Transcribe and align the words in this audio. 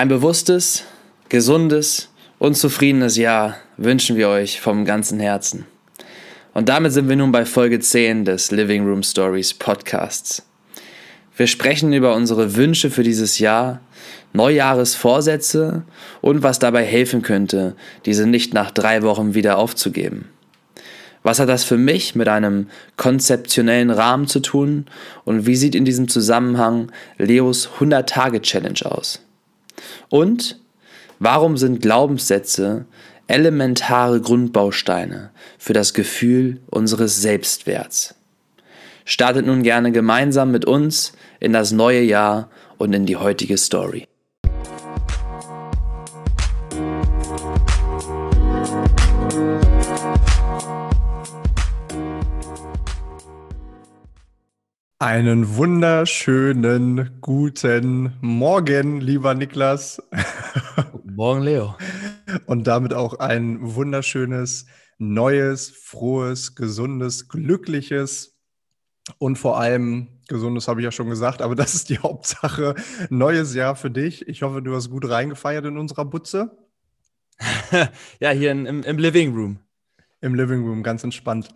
Ein 0.00 0.08
bewusstes, 0.08 0.84
gesundes 1.28 2.08
und 2.38 2.56
zufriedenes 2.56 3.18
Jahr 3.18 3.56
wünschen 3.76 4.16
wir 4.16 4.30
euch 4.30 4.58
vom 4.58 4.86
ganzen 4.86 5.20
Herzen. 5.20 5.66
Und 6.54 6.70
damit 6.70 6.92
sind 6.92 7.10
wir 7.10 7.16
nun 7.16 7.32
bei 7.32 7.44
Folge 7.44 7.80
10 7.80 8.24
des 8.24 8.50
Living 8.50 8.86
Room 8.86 9.02
Stories 9.02 9.52
Podcasts. 9.52 10.42
Wir 11.36 11.46
sprechen 11.46 11.92
über 11.92 12.14
unsere 12.14 12.56
Wünsche 12.56 12.88
für 12.88 13.02
dieses 13.02 13.40
Jahr, 13.40 13.82
Neujahresvorsätze 14.32 15.82
und 16.22 16.42
was 16.42 16.58
dabei 16.58 16.82
helfen 16.82 17.20
könnte, 17.20 17.76
diese 18.06 18.26
nicht 18.26 18.54
nach 18.54 18.70
drei 18.70 19.02
Wochen 19.02 19.34
wieder 19.34 19.58
aufzugeben. 19.58 20.30
Was 21.22 21.40
hat 21.40 21.50
das 21.50 21.64
für 21.64 21.76
mich 21.76 22.14
mit 22.14 22.26
einem 22.26 22.68
konzeptionellen 22.96 23.90
Rahmen 23.90 24.28
zu 24.28 24.40
tun 24.40 24.86
und 25.26 25.44
wie 25.44 25.56
sieht 25.56 25.74
in 25.74 25.84
diesem 25.84 26.08
Zusammenhang 26.08 26.90
Leos 27.18 27.68
100-Tage-Challenge 27.78 28.86
aus? 28.86 29.20
Und 30.08 30.58
warum 31.18 31.56
sind 31.56 31.82
Glaubenssätze 31.82 32.86
elementare 33.26 34.20
Grundbausteine 34.20 35.30
für 35.58 35.72
das 35.72 35.94
Gefühl 35.94 36.60
unseres 36.70 37.20
Selbstwerts? 37.20 38.14
Startet 39.04 39.46
nun 39.46 39.62
gerne 39.62 39.92
gemeinsam 39.92 40.50
mit 40.50 40.64
uns 40.64 41.12
in 41.40 41.52
das 41.52 41.72
neue 41.72 42.02
Jahr 42.02 42.50
und 42.78 42.92
in 42.92 43.06
die 43.06 43.16
heutige 43.16 43.58
Story. 43.58 44.06
Einen 55.02 55.56
wunderschönen 55.56 57.22
guten 57.22 58.18
Morgen, 58.20 59.00
lieber 59.00 59.32
Niklas. 59.32 60.02
Guten 60.92 61.14
Morgen, 61.14 61.40
Leo. 61.40 61.74
Und 62.44 62.66
damit 62.66 62.92
auch 62.92 63.18
ein 63.18 63.60
wunderschönes, 63.62 64.66
neues, 64.98 65.70
frohes, 65.70 66.54
gesundes, 66.54 67.30
glückliches 67.30 68.38
und 69.16 69.36
vor 69.36 69.58
allem 69.58 70.20
gesundes 70.28 70.68
habe 70.68 70.82
ich 70.82 70.84
ja 70.84 70.92
schon 70.92 71.08
gesagt, 71.08 71.40
aber 71.40 71.54
das 71.54 71.74
ist 71.74 71.88
die 71.88 71.98
Hauptsache. 72.02 72.74
Neues 73.08 73.54
Jahr 73.54 73.76
für 73.76 73.90
dich. 73.90 74.28
Ich 74.28 74.42
hoffe, 74.42 74.60
du 74.60 74.76
hast 74.76 74.90
gut 74.90 75.08
reingefeiert 75.08 75.64
in 75.64 75.78
unserer 75.78 76.04
Butze. 76.04 76.58
ja, 78.20 78.30
hier 78.32 78.52
in, 78.52 78.66
im, 78.66 78.82
im 78.82 78.98
Living 78.98 79.34
Room. 79.34 79.60
Im 80.20 80.34
Living 80.34 80.62
Room, 80.62 80.82
ganz 80.82 81.02
entspannt. 81.04 81.48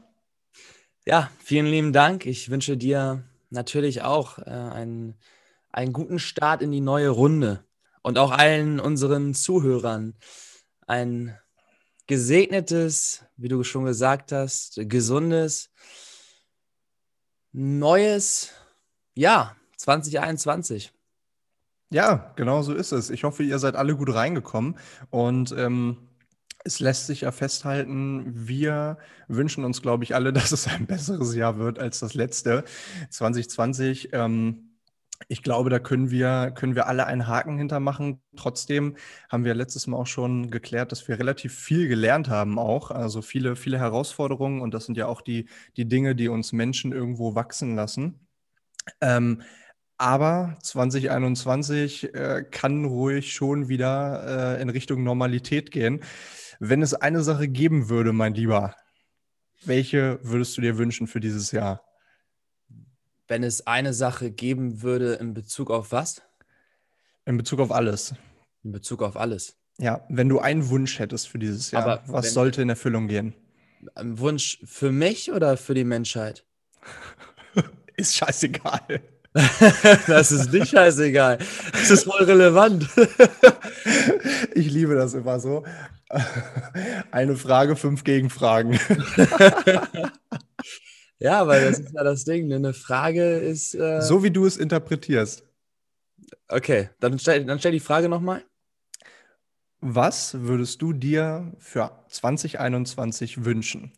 Ja, 1.05 1.31
vielen 1.41 1.67
lieben 1.67 1.92
Dank. 1.92 2.25
Ich 2.25 2.48
wünsche 2.48 2.79
dir 2.79 3.23
natürlich 3.50 4.03
auch 4.03 4.39
äh, 4.39 4.50
einen, 4.50 5.17
einen 5.70 5.92
guten 5.92 6.19
Start 6.19 6.62
in 6.62 6.73
die 6.73 6.81
neue 6.81 7.09
Runde 7.09 7.64
und 8.03 8.19
auch 8.19 8.31
allen 8.31 8.81
unseren 8.81 9.34
Zuhörern 9.34 10.14
ein 10.86 11.39
gesegnetes, 12.06 13.25
wie 13.36 13.48
du 13.48 13.64
schon 13.64 13.84
gesagt 13.84 14.33
hast, 14.33 14.78
gesundes, 14.89 15.70
neues 17.53 18.51
Jahr 19.14 19.56
2021. 19.77 20.92
Ja, 21.91 22.33
genau 22.36 22.62
so 22.62 22.75
ist 22.75 22.92
es. 22.92 23.11
Ich 23.11 23.25
hoffe, 23.25 23.42
ihr 23.42 23.58
seid 23.58 23.77
alle 23.77 23.97
gut 23.97 24.12
reingekommen 24.12 24.77
und 25.11 25.53
ähm, 25.56 26.08
es 26.65 26.81
lässt 26.81 27.07
sich 27.07 27.20
ja 27.23 27.31
festhalten, 27.31 28.25
wir 28.48 28.98
wünschen 29.29 29.65
uns, 29.65 29.83
glaube 29.83 30.05
ich, 30.05 30.15
alle, 30.15 30.33
dass 30.33 30.53
es 30.53 30.67
ein 30.67 30.87
besseres 30.87 31.34
Jahr 31.34 31.59
wird 31.59 31.79
als 31.79 32.01
das 32.01 32.15
letzte 32.15 32.65
2020. 33.11 34.11
Ähm, 34.12 34.70
ich 35.29 35.42
glaube, 35.42 35.70
da 35.70 35.79
können 35.79 36.11
wir, 36.11 36.51
können 36.55 36.75
wir 36.75 36.87
alle 36.87 37.07
einen 37.07 37.29
Haken 37.29 37.57
hintermachen. 37.57 38.20
Trotzdem 38.37 38.97
haben 39.31 39.45
wir 39.45 39.55
letztes 39.55 39.87
Mal 39.87 39.97
auch 39.97 40.07
schon 40.07 40.51
geklärt, 40.51 40.91
dass 40.91 41.07
wir 41.07 41.19
relativ 41.19 41.55
viel 41.55 41.87
gelernt 41.89 42.29
haben 42.29 42.59
auch. 42.59 42.91
Also 42.91 43.23
viele, 43.23 43.57
viele 43.57 43.79
Herausforderungen 43.79 44.61
und 44.61 44.75
das 44.75 44.87
sind 44.87 44.97
ja 44.97 45.07
auch 45.07 45.20
die, 45.20 45.48
die 45.77 45.87
Dinge, 45.87 46.17
die 46.17 46.29
uns 46.29 46.53
Menschen 46.53 46.92
irgendwo 46.92 47.35
wachsen 47.35 47.77
lassen. 47.77 48.27
Ähm, 49.01 49.42
aber 49.97 50.57
2021 50.63 52.14
äh, 52.14 52.45
kann 52.51 52.85
ruhig 52.85 53.33
schon 53.33 53.69
wieder 53.69 54.57
äh, 54.58 54.63
in 54.63 54.69
Richtung 54.69 55.05
Normalität 55.05 55.70
gehen. 55.70 56.01
Wenn 56.61 56.83
es 56.83 56.95
eine 56.95 57.23
Sache 57.23 57.48
geben 57.48 57.89
würde, 57.89 58.13
mein 58.13 58.35
Lieber, 58.35 58.75
welche 59.65 60.19
würdest 60.23 60.57
du 60.57 60.61
dir 60.61 60.79
wünschen 60.79 61.07
für 61.07 61.20
dieses 61.20 61.53
Jahr? 61.53 61.83
Wenn 63.27 63.42
es 63.42 63.67
eine 63.67 63.95
Sache 63.95 64.31
geben 64.31 64.83
würde 64.83 65.15
in 65.15 65.35
Bezug 65.35 65.70
auf 65.70 65.92
was? 65.92 66.23
In 67.25 67.37
Bezug 67.37 67.61
auf 67.61 67.73
alles. 67.73 68.15
In 68.63 68.73
Bezug 68.73 69.03
auf 69.03 69.17
alles. 69.17 69.57
Ja, 69.79 70.05
wenn 70.09 70.29
du 70.29 70.39
einen 70.39 70.69
Wunsch 70.69 70.98
hättest 70.98 71.29
für 71.29 71.39
dieses 71.39 71.70
Jahr, 71.70 71.83
Aber 71.85 72.03
was 72.07 72.33
sollte 72.33 72.63
in 72.63 72.69
Erfüllung 72.69 73.09
gehen? 73.09 73.35
Ein 73.95 74.19
Wunsch 74.19 74.61
für 74.65 74.92
mich 74.92 75.33
oder 75.33 75.57
für 75.57 75.75
die 75.75 75.85
Menschheit? 75.85 76.45
Ist 77.97 78.15
scheißegal. 78.15 79.03
das 80.06 80.30
ist 80.30 80.52
nicht 80.52 80.68
scheißegal. 80.68 81.39
Das 81.72 81.90
ist 81.90 82.05
voll 82.05 82.22
relevant. 82.22 82.89
ich 84.55 84.70
liebe 84.70 84.95
das 84.95 85.14
immer 85.14 85.40
so. 85.40 85.64
Eine 87.11 87.36
Frage, 87.36 87.74
fünf 87.74 88.05
Gegenfragen. 88.05 88.78
ja, 91.18 91.46
weil 91.48 91.64
das 91.64 91.80
ist 91.80 91.92
ja 91.92 92.05
das 92.05 92.24
Ding. 92.24 92.46
Ne? 92.46 92.56
Eine 92.56 92.74
Frage 92.74 93.39
ist. 93.39 93.74
Äh... 93.74 94.02
So 94.02 94.23
wie 94.23 94.30
du 94.30 94.46
es 94.46 94.56
interpretierst. 94.56 95.42
Okay, 96.46 96.90
dann 97.00 97.18
stell, 97.18 97.44
dann 97.44 97.58
stell 97.58 97.73
die 97.73 97.80
Frage 97.80 98.08
nochmal. 98.08 98.44
Was 99.80 100.34
würdest 100.42 100.80
du 100.80 100.92
dir 100.92 101.52
für 101.58 101.90
2021 102.08 103.44
wünschen? 103.44 103.92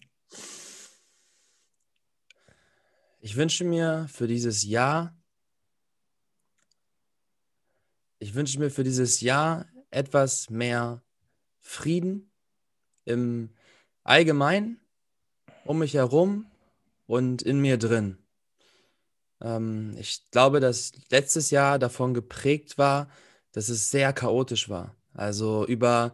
Ich 3.21 3.37
wünsche 3.37 3.65
mir 3.65 4.07
für 4.09 4.27
dieses 4.27 4.65
Jahr 4.65 5.16
ich 8.27 8.35
wünsche 8.35 8.59
mir 8.59 8.71
für 8.71 8.83
dieses 8.83 9.21
Jahr 9.21 9.67
etwas 9.93 10.51
mehr 10.51 11.01
Frieden 11.61 12.33
im 13.05 13.51
Allgemeinen, 14.03 14.81
um 15.65 15.79
mich 15.79 15.95
herum 15.95 16.51
und 17.07 17.43
in 17.43 17.61
mir 17.61 17.79
drin. 17.79 18.19
Ähm, 19.41 19.95
ich 19.97 20.29
glaube, 20.33 20.59
dass 20.59 20.91
letztes 21.09 21.53
Jahr 21.53 21.79
davon 21.79 22.15
geprägt 22.15 22.79
war, 22.79 23.09
dass 23.53 23.69
es 23.69 23.93
sehr 23.93 24.13
chaotisch 24.13 24.69
war. 24.69 24.97
Also 25.15 25.65
über 25.65 26.13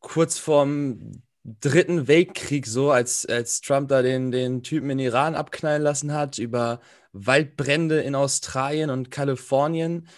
kurz 0.00 0.36
vorm 0.36 1.22
Dritten 1.44 2.08
Weltkrieg, 2.08 2.66
so 2.66 2.90
als, 2.90 3.24
als 3.24 3.60
Trump 3.60 3.88
da 3.88 4.02
den, 4.02 4.32
den 4.32 4.64
Typen 4.64 4.90
in 4.90 4.98
Iran 4.98 5.36
abknallen 5.36 5.80
lassen 5.80 6.12
hat, 6.12 6.38
über 6.38 6.80
Waldbrände 7.12 8.00
in 8.00 8.16
Australien 8.16 8.90
und 8.90 9.12
Kalifornien 9.12 10.08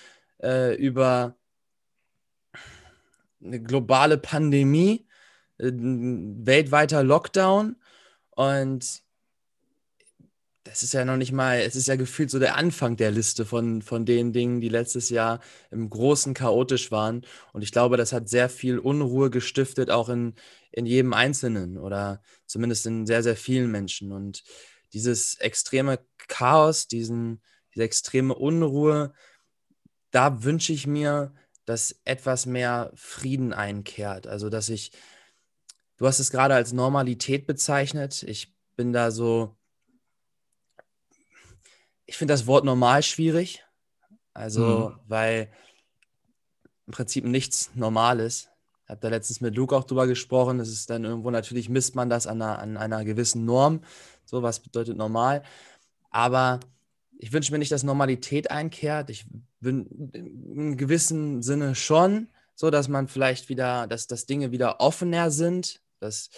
äh, 0.42 0.74
über 0.74 1.36
eine 3.42 3.62
globale 3.62 4.18
Pandemie, 4.18 5.06
äh, 5.58 5.68
ein 5.68 6.46
weltweiter 6.46 7.02
Lockdown 7.02 7.76
und 8.30 9.02
das 10.64 10.82
ist 10.82 10.92
ja 10.92 11.04
noch 11.04 11.16
nicht 11.16 11.32
mal, 11.32 11.60
es 11.60 11.74
ist 11.74 11.88
ja 11.88 11.96
gefühlt 11.96 12.30
so 12.30 12.38
der 12.38 12.56
Anfang 12.56 12.96
der 12.96 13.10
Liste 13.10 13.46
von, 13.46 13.82
von 13.82 14.04
den 14.04 14.32
Dingen, 14.32 14.60
die 14.60 14.68
letztes 14.68 15.08
Jahr 15.08 15.40
im 15.70 15.88
Großen 15.88 16.34
chaotisch 16.34 16.92
waren. 16.92 17.22
Und 17.52 17.62
ich 17.62 17.72
glaube, 17.72 17.96
das 17.96 18.12
hat 18.12 18.28
sehr 18.28 18.48
viel 18.48 18.78
Unruhe 18.78 19.30
gestiftet, 19.30 19.90
auch 19.90 20.08
in, 20.10 20.34
in 20.70 20.86
jedem 20.86 21.14
Einzelnen 21.14 21.78
oder 21.78 22.22
zumindest 22.46 22.86
in 22.86 23.06
sehr, 23.06 23.22
sehr 23.22 23.36
vielen 23.36 23.70
Menschen. 23.70 24.12
Und 24.12 24.44
dieses 24.92 25.34
extreme 25.40 25.98
Chaos, 26.28 26.86
diesen, 26.86 27.42
diese 27.74 27.84
extreme 27.84 28.34
Unruhe, 28.34 29.14
da 30.10 30.43
wünsche 30.43 30.72
ich 30.72 30.87
mir, 30.87 31.32
dass 31.65 32.00
etwas 32.04 32.47
mehr 32.47 32.91
Frieden 32.95 33.53
einkehrt. 33.53 34.27
Also, 34.27 34.48
dass 34.48 34.68
ich, 34.68 34.92
du 35.97 36.07
hast 36.07 36.18
es 36.18 36.30
gerade 36.30 36.54
als 36.54 36.72
Normalität 36.72 37.47
bezeichnet. 37.47 38.22
Ich 38.24 38.54
bin 38.77 38.92
da 38.92 39.10
so, 39.10 39.57
ich 42.07 42.16
finde 42.16 42.34
das 42.34 42.47
Wort 42.47 42.65
normal 42.65 43.03
schwierig. 43.03 43.65
Also, 44.34 44.91
mhm. 44.91 45.01
weil 45.07 45.53
im 46.86 46.92
Prinzip 46.92 47.24
nichts 47.24 47.71
normal 47.74 48.21
ist. 48.21 48.51
Ich 48.84 48.91
habe 48.91 49.01
da 49.01 49.09
letztens 49.09 49.41
mit 49.41 49.54
Luke 49.54 49.77
auch 49.77 49.84
drüber 49.84 50.09
gesprochen. 50.09 50.59
Es 50.59 50.71
ist 50.71 50.91
dann 50.91 51.04
irgendwo, 51.04 51.30
natürlich 51.30 51.68
misst 51.68 51.95
man 51.95 52.10
das 52.10 52.27
an 52.27 52.42
einer, 52.42 52.59
an 52.59 52.77
einer 52.77 53.04
gewissen 53.04 53.45
Norm. 53.45 53.84
So, 54.24 54.42
was 54.42 54.59
bedeutet 54.59 54.97
normal? 54.97 55.45
Aber 56.10 56.59
ich 57.22 57.32
wünsche 57.32 57.52
mir 57.52 57.58
nicht, 57.58 57.70
dass 57.70 57.82
Normalität 57.82 58.50
einkehrt. 58.50 59.10
Ich 59.10 59.26
bin 59.60 60.10
in 60.14 60.76
gewissem 60.78 61.42
Sinne 61.42 61.74
schon, 61.74 62.28
so 62.54 62.70
dass 62.70 62.88
man 62.88 63.08
vielleicht 63.08 63.50
wieder, 63.50 63.86
dass, 63.86 64.06
dass 64.06 64.24
Dinge 64.24 64.52
wieder 64.52 64.80
offener 64.80 65.30
sind, 65.30 65.82
dass, 65.98 66.30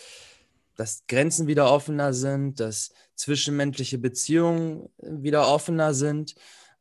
dass 0.74 1.04
Grenzen 1.06 1.46
wieder 1.46 1.70
offener 1.70 2.12
sind, 2.12 2.58
dass 2.58 2.92
zwischenmenschliche 3.14 3.98
Beziehungen 3.98 4.88
wieder 4.98 5.46
offener 5.46 5.94
sind, 5.94 6.34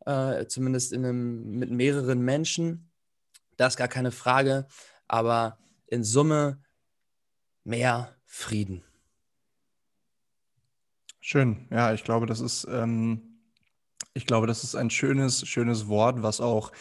äh, 0.07 0.47
zumindest 0.47 0.93
in 0.93 1.05
einem, 1.05 1.59
mit 1.59 1.69
mehreren 1.69 2.21
Menschen. 2.21 2.89
Das 3.55 3.73
ist 3.73 3.77
gar 3.77 3.87
keine 3.87 4.11
Frage. 4.11 4.65
Aber 5.07 5.59
in 5.85 6.03
Summe 6.03 6.59
mehr 7.63 8.15
Frieden. 8.25 8.83
Schön. 11.19 11.67
Ja, 11.69 11.93
ich 11.93 12.03
glaube, 12.03 12.25
das 12.25 12.39
ist, 12.39 12.65
ähm, 12.67 13.30
ich 14.13 14.25
glaube, 14.25 14.47
das 14.47 14.63
ist 14.63 14.75
ein 14.75 14.89
schönes, 14.89 15.47
schönes 15.47 15.87
Wort, 15.87 16.21
was 16.23 16.41
auch 16.41 16.71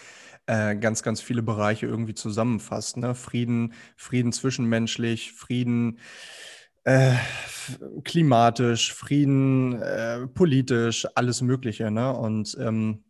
äh, 0.46 0.76
ganz, 0.76 1.02
ganz 1.02 1.20
viele 1.20 1.42
Bereiche 1.42 1.86
irgendwie 1.86 2.14
zusammenfasst. 2.14 2.96
Ne? 2.96 3.14
Frieden, 3.14 3.74
Frieden 3.96 4.32
zwischenmenschlich, 4.32 5.32
Frieden 5.32 6.00
äh, 6.84 7.14
klimatisch, 8.04 8.92
Frieden 8.92 9.80
äh, 9.80 10.26
politisch, 10.26 11.06
alles 11.14 11.42
Mögliche. 11.42 11.90
Ne? 11.90 12.12
Und 12.12 12.56
ähm, 12.60 13.04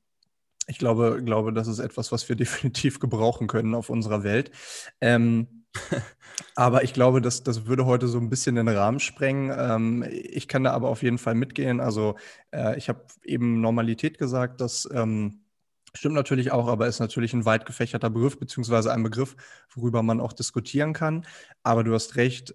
ich 0.66 0.78
glaube, 0.78 1.22
glaube, 1.24 1.52
das 1.52 1.68
ist 1.68 1.78
etwas, 1.78 2.12
was 2.12 2.28
wir 2.28 2.36
definitiv 2.36 3.00
gebrauchen 3.00 3.46
können 3.46 3.74
auf 3.74 3.90
unserer 3.90 4.22
Welt. 4.22 4.50
Ähm, 5.00 5.64
aber 6.60 6.84
ich 6.84 6.92
glaube, 6.92 7.22
das, 7.22 7.42
das 7.42 7.64
würde 7.64 7.86
heute 7.86 8.06
so 8.06 8.18
ein 8.18 8.28
bisschen 8.28 8.56
den 8.56 8.68
Rahmen 8.68 9.00
sprengen. 9.00 9.50
Ähm, 9.58 10.04
ich 10.10 10.46
kann 10.46 10.62
da 10.62 10.72
aber 10.72 10.90
auf 10.90 11.02
jeden 11.02 11.16
Fall 11.16 11.34
mitgehen. 11.34 11.80
Also 11.80 12.16
äh, 12.50 12.76
ich 12.76 12.90
habe 12.90 13.02
eben 13.24 13.62
Normalität 13.62 14.18
gesagt, 14.18 14.60
das 14.60 14.86
ähm, 14.92 15.40
stimmt 15.94 16.16
natürlich 16.16 16.52
auch, 16.52 16.68
aber 16.68 16.86
ist 16.86 17.00
natürlich 17.00 17.32
ein 17.32 17.46
weit 17.46 17.64
gefächerter 17.64 18.10
Begriff, 18.10 18.38
beziehungsweise 18.38 18.92
ein 18.92 19.02
Begriff, 19.02 19.36
worüber 19.74 20.02
man 20.02 20.20
auch 20.20 20.34
diskutieren 20.34 20.92
kann. 20.92 21.26
Aber 21.62 21.82
du 21.82 21.94
hast 21.94 22.16
recht, 22.16 22.54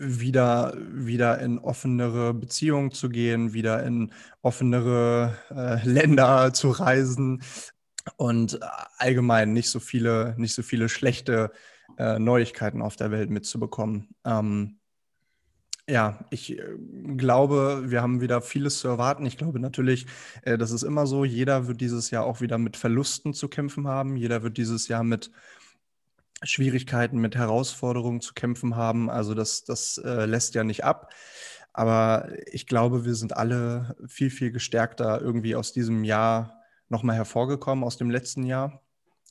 wieder, 0.00 0.76
wieder 0.76 1.38
in 1.38 1.60
offenere 1.60 2.34
Beziehungen 2.34 2.90
zu 2.90 3.08
gehen, 3.08 3.52
wieder 3.52 3.84
in 3.84 4.12
offenere 4.42 5.38
äh, 5.54 5.86
Länder 5.86 6.52
zu 6.52 6.70
reisen 6.70 7.44
und 8.16 8.58
allgemein 8.96 9.52
nicht 9.52 9.70
so 9.70 9.78
viele, 9.78 10.34
nicht 10.38 10.54
so 10.54 10.62
viele 10.62 10.88
schlechte 10.88 11.52
äh, 11.96 12.18
Neuigkeiten 12.18 12.82
auf 12.82 12.96
der 12.96 13.10
Welt 13.10 13.30
mitzubekommen. 13.30 14.08
Ähm, 14.24 14.78
ja, 15.88 16.18
ich 16.30 16.58
äh, 16.58 16.62
glaube, 17.16 17.84
wir 17.86 18.02
haben 18.02 18.20
wieder 18.20 18.42
vieles 18.42 18.80
zu 18.80 18.88
erwarten. 18.88 19.24
Ich 19.24 19.38
glaube 19.38 19.58
natürlich, 19.58 20.06
äh, 20.42 20.58
das 20.58 20.70
ist 20.70 20.82
immer 20.82 21.06
so. 21.06 21.24
Jeder 21.24 21.66
wird 21.66 21.80
dieses 21.80 22.10
Jahr 22.10 22.24
auch 22.24 22.40
wieder 22.40 22.58
mit 22.58 22.76
Verlusten 22.76 23.32
zu 23.32 23.48
kämpfen 23.48 23.88
haben. 23.88 24.16
Jeder 24.16 24.42
wird 24.42 24.58
dieses 24.58 24.88
Jahr 24.88 25.02
mit 25.02 25.30
Schwierigkeiten, 26.42 27.18
mit 27.18 27.36
Herausforderungen 27.36 28.20
zu 28.20 28.34
kämpfen 28.34 28.76
haben. 28.76 29.10
Also 29.10 29.34
das, 29.34 29.64
das 29.64 29.98
äh, 29.98 30.26
lässt 30.26 30.54
ja 30.54 30.62
nicht 30.62 30.84
ab. 30.84 31.12
Aber 31.72 32.28
ich 32.46 32.66
glaube, 32.66 33.04
wir 33.04 33.14
sind 33.14 33.36
alle 33.36 33.96
viel, 34.06 34.30
viel 34.30 34.50
gestärkter 34.50 35.20
irgendwie 35.20 35.56
aus 35.56 35.72
diesem 35.72 36.04
Jahr 36.04 36.62
nochmal 36.88 37.16
hervorgekommen, 37.16 37.84
aus 37.84 37.96
dem 37.96 38.10
letzten 38.10 38.44
Jahr. 38.44 38.82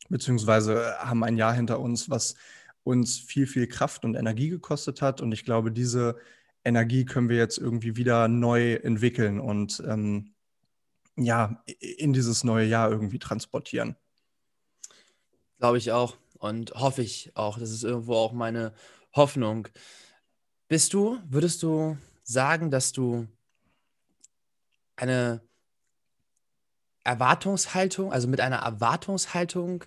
Beziehungsweise 0.10 0.98
haben 1.00 1.24
ein 1.24 1.38
Jahr 1.38 1.54
hinter 1.54 1.80
uns, 1.80 2.10
was 2.10 2.36
uns 2.84 3.20
viel, 3.20 3.48
viel 3.48 3.68
Kraft 3.68 4.06
und 4.06 4.16
Energie 4.16 4.50
gekostet 4.50 5.02
hat. 5.02 5.22
Und 5.22 5.32
ich 5.34 5.44
glaube, 5.44 5.72
diese 5.72 6.18
Energie 6.64 7.06
können 7.06 7.30
wir 7.30 7.38
jetzt 7.38 7.58
irgendwie 7.58 7.96
wieder 7.96 8.28
neu 8.28 8.76
entwickeln 8.76 9.40
und 9.40 9.84
ähm, 9.86 10.34
ja, 11.18 11.64
in 11.80 12.14
dieses 12.14 12.44
neue 12.44 12.66
Jahr 12.66 12.92
irgendwie 12.92 13.20
transportieren. 13.20 13.96
Glaube 15.58 15.78
ich 15.78 15.92
auch 15.92 16.18
und 16.40 16.72
hoffe 16.76 17.02
ich 17.02 17.32
auch. 17.36 17.58
Das 17.58 17.72
ist 17.72 17.84
irgendwo 17.84 18.16
auch 18.16 18.32
meine 18.32 18.74
Hoffnung. 19.14 19.68
Bist 20.68 20.94
du, 20.94 21.20
würdest 21.28 21.64
du 21.64 21.98
sagen, 22.24 22.70
dass 22.70 22.92
du 22.92 23.28
eine 24.96 25.42
Erwartungshaltung, 27.08 28.12
also 28.12 28.28
mit 28.28 28.42
einer 28.42 28.58
Erwartungshaltung 28.58 29.86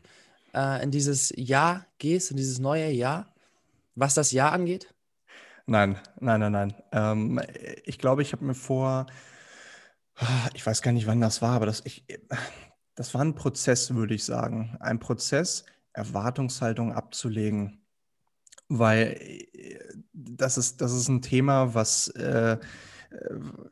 äh, 0.55 0.83
in 0.83 0.91
dieses 0.91 1.33
Jahr 1.37 1.85
gehst, 1.99 2.31
in 2.31 2.39
dieses 2.39 2.59
neue 2.59 2.91
Jahr, 2.91 3.33
was 3.95 4.15
das 4.15 4.33
Jahr 4.33 4.53
angeht? 4.53 4.93
Nein, 5.67 5.99
nein, 6.19 6.41
nein, 6.41 6.53
nein. 6.53 6.75
Ähm, 6.93 7.41
ich 7.85 7.99
glaube, 7.99 8.23
ich 8.23 8.33
habe 8.33 8.45
mir 8.45 8.55
vor, 8.55 9.07
ich 10.55 10.67
weiß 10.67 10.81
gar 10.81 10.93
nicht, 10.93 11.07
wann 11.07 11.21
das 11.21 11.43
war, 11.43 11.55
aber 11.55 11.67
das, 11.67 11.83
ich, 11.85 12.05
das 12.95 13.13
war 13.15 13.21
ein 13.21 13.35
Prozess, 13.35 13.95
würde 13.95 14.15
ich 14.15 14.25
sagen. 14.25 14.77
Ein 14.81 14.99
Prozess, 14.99 15.67
Erwartungshaltung 15.93 16.95
abzulegen. 16.95 17.85
Weil 18.69 19.19
äh, 19.53 19.79
das 20.13 20.57
ist, 20.57 20.81
das 20.81 20.93
ist 20.93 21.09
ein 21.09 21.21
Thema, 21.21 21.75
was 21.75 22.09
äh, 22.09 22.57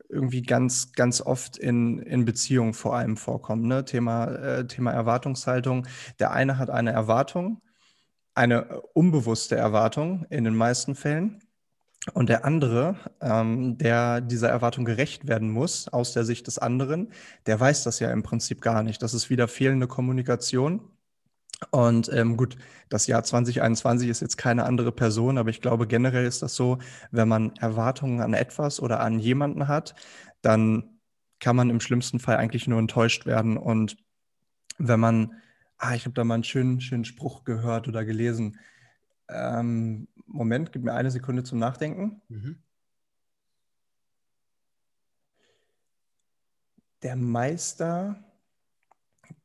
irgendwie 0.09 0.41
ganz, 0.41 0.91
ganz 0.93 1.21
oft 1.21 1.57
in, 1.57 1.99
in 1.99 2.25
Beziehungen 2.25 2.73
vor 2.73 2.95
allem 2.95 3.17
vorkommt. 3.17 3.63
Ne? 3.63 3.85
Thema, 3.85 4.27
äh, 4.27 4.67
Thema 4.67 4.91
Erwartungshaltung. 4.91 5.87
Der 6.19 6.31
eine 6.31 6.57
hat 6.57 6.69
eine 6.69 6.91
Erwartung, 6.91 7.61
eine 8.33 8.81
unbewusste 8.93 9.55
Erwartung 9.55 10.25
in 10.29 10.43
den 10.43 10.55
meisten 10.55 10.95
Fällen. 10.95 11.39
Und 12.13 12.29
der 12.29 12.45
andere, 12.45 12.95
ähm, 13.21 13.77
der 13.77 14.21
dieser 14.21 14.49
Erwartung 14.49 14.85
gerecht 14.85 15.27
werden 15.27 15.51
muss, 15.51 15.89
aus 15.89 16.13
der 16.13 16.23
Sicht 16.23 16.47
des 16.47 16.57
anderen, 16.57 17.11
der 17.45 17.59
weiß 17.59 17.83
das 17.83 17.99
ja 17.99 18.11
im 18.11 18.23
Prinzip 18.23 18.61
gar 18.61 18.83
nicht. 18.83 19.01
Das 19.01 19.13
ist 19.13 19.29
wieder 19.29 19.47
fehlende 19.47 19.87
Kommunikation. 19.87 20.81
Und 21.71 22.09
ähm, 22.13 22.37
gut, 22.37 22.57
das 22.89 23.07
Jahr 23.07 23.23
2021 23.23 24.09
ist 24.09 24.21
jetzt 24.21 24.37
keine 24.37 24.65
andere 24.65 24.91
Person, 24.91 25.37
aber 25.37 25.49
ich 25.49 25.61
glaube 25.61 25.87
generell 25.87 26.25
ist 26.25 26.41
das 26.41 26.55
so, 26.55 26.79
wenn 27.11 27.27
man 27.27 27.55
Erwartungen 27.57 28.21
an 28.21 28.33
etwas 28.33 28.81
oder 28.81 29.01
an 29.01 29.19
jemanden 29.19 29.67
hat, 29.67 29.93
dann 30.41 30.99
kann 31.39 31.55
man 31.55 31.69
im 31.69 31.79
schlimmsten 31.79 32.19
Fall 32.19 32.37
eigentlich 32.37 32.67
nur 32.67 32.79
enttäuscht 32.79 33.25
werden. 33.25 33.57
Und 33.57 33.97
wenn 34.77 34.99
man, 34.99 35.33
ah, 35.77 35.95
ich 35.95 36.05
habe 36.05 36.13
da 36.13 36.23
mal 36.23 36.35
einen 36.35 36.43
schönen, 36.43 36.81
schönen 36.81 37.05
Spruch 37.05 37.43
gehört 37.43 37.87
oder 37.87 38.05
gelesen. 38.05 38.57
Ähm, 39.29 40.07
Moment, 40.25 40.71
gib 40.71 40.83
mir 40.83 40.93
eine 40.93 41.11
Sekunde 41.11 41.43
zum 41.43 41.59
Nachdenken. 41.59 42.21
Mhm. 42.29 42.63
Der 47.01 47.15
Meister 47.15 48.23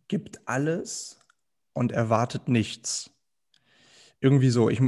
gibt 0.08 0.46
alles, 0.48 1.23
und 1.74 1.92
erwartet 1.92 2.48
nichts. 2.48 3.10
Irgendwie 4.20 4.50
so. 4.50 4.70
Ich, 4.70 4.80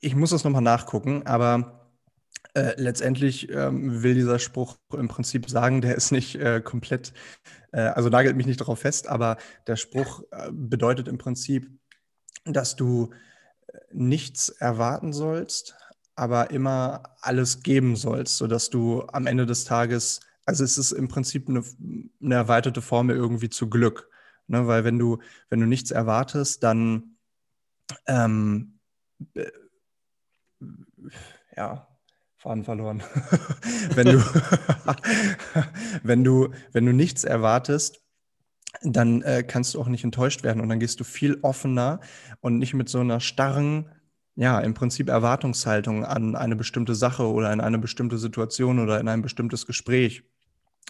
ich 0.00 0.14
muss 0.14 0.30
das 0.30 0.44
nochmal 0.44 0.62
nachgucken, 0.62 1.26
aber 1.26 1.86
äh, 2.54 2.74
letztendlich 2.80 3.50
ähm, 3.50 4.02
will 4.02 4.14
dieser 4.14 4.38
Spruch 4.38 4.78
im 4.96 5.08
Prinzip 5.08 5.50
sagen, 5.50 5.80
der 5.80 5.96
ist 5.96 6.12
nicht 6.12 6.36
äh, 6.36 6.60
komplett, 6.60 7.12
äh, 7.72 7.80
also 7.80 8.08
nagelt 8.08 8.36
mich 8.36 8.46
nicht 8.46 8.60
darauf 8.60 8.78
fest, 8.78 9.08
aber 9.08 9.36
der 9.66 9.76
Spruch 9.76 10.22
äh, 10.30 10.50
bedeutet 10.52 11.08
im 11.08 11.18
Prinzip, 11.18 11.70
dass 12.44 12.76
du 12.76 13.10
äh, 13.66 13.78
nichts 13.92 14.48
erwarten 14.48 15.12
sollst, 15.12 15.76
aber 16.14 16.50
immer 16.50 17.02
alles 17.20 17.62
geben 17.62 17.94
sollst, 17.94 18.38
sodass 18.38 18.70
du 18.70 19.02
am 19.08 19.26
Ende 19.26 19.44
des 19.44 19.64
Tages, 19.64 20.20
also 20.46 20.64
es 20.64 20.78
ist 20.78 20.92
im 20.92 21.08
Prinzip 21.08 21.48
eine, 21.50 21.62
eine 22.22 22.34
erweiterte 22.34 22.80
Formel 22.80 23.16
irgendwie 23.16 23.50
zu 23.50 23.68
Glück. 23.68 24.08
Ne? 24.48 24.66
Weil 24.66 24.84
wenn 24.84 24.98
du, 24.98 25.18
wenn 25.48 25.60
du 25.60 25.66
nichts 25.66 25.90
erwartest, 25.90 26.62
dann 26.62 27.16
ähm, 28.06 28.78
ja, 31.56 31.88
Faden 32.36 32.64
verloren. 32.64 33.02
wenn 33.94 34.06
du, 34.06 34.18
wenn 36.02 36.24
du, 36.24 36.50
wenn 36.72 36.86
du 36.86 36.92
nichts 36.92 37.24
erwartest, 37.24 38.02
dann 38.82 39.22
äh, 39.22 39.42
kannst 39.42 39.74
du 39.74 39.80
auch 39.80 39.88
nicht 39.88 40.04
enttäuscht 40.04 40.42
werden 40.42 40.60
und 40.60 40.68
dann 40.68 40.80
gehst 40.80 41.00
du 41.00 41.04
viel 41.04 41.38
offener 41.42 42.00
und 42.40 42.58
nicht 42.58 42.74
mit 42.74 42.88
so 42.88 43.00
einer 43.00 43.20
starren, 43.20 43.90
ja, 44.34 44.60
im 44.60 44.74
Prinzip 44.74 45.08
Erwartungshaltung 45.08 46.04
an 46.04 46.36
eine 46.36 46.56
bestimmte 46.56 46.94
Sache 46.94 47.26
oder 47.26 47.52
in 47.52 47.60
eine 47.60 47.78
bestimmte 47.78 48.18
Situation 48.18 48.78
oder 48.78 49.00
in 49.00 49.08
ein 49.08 49.22
bestimmtes 49.22 49.66
Gespräch, 49.66 50.24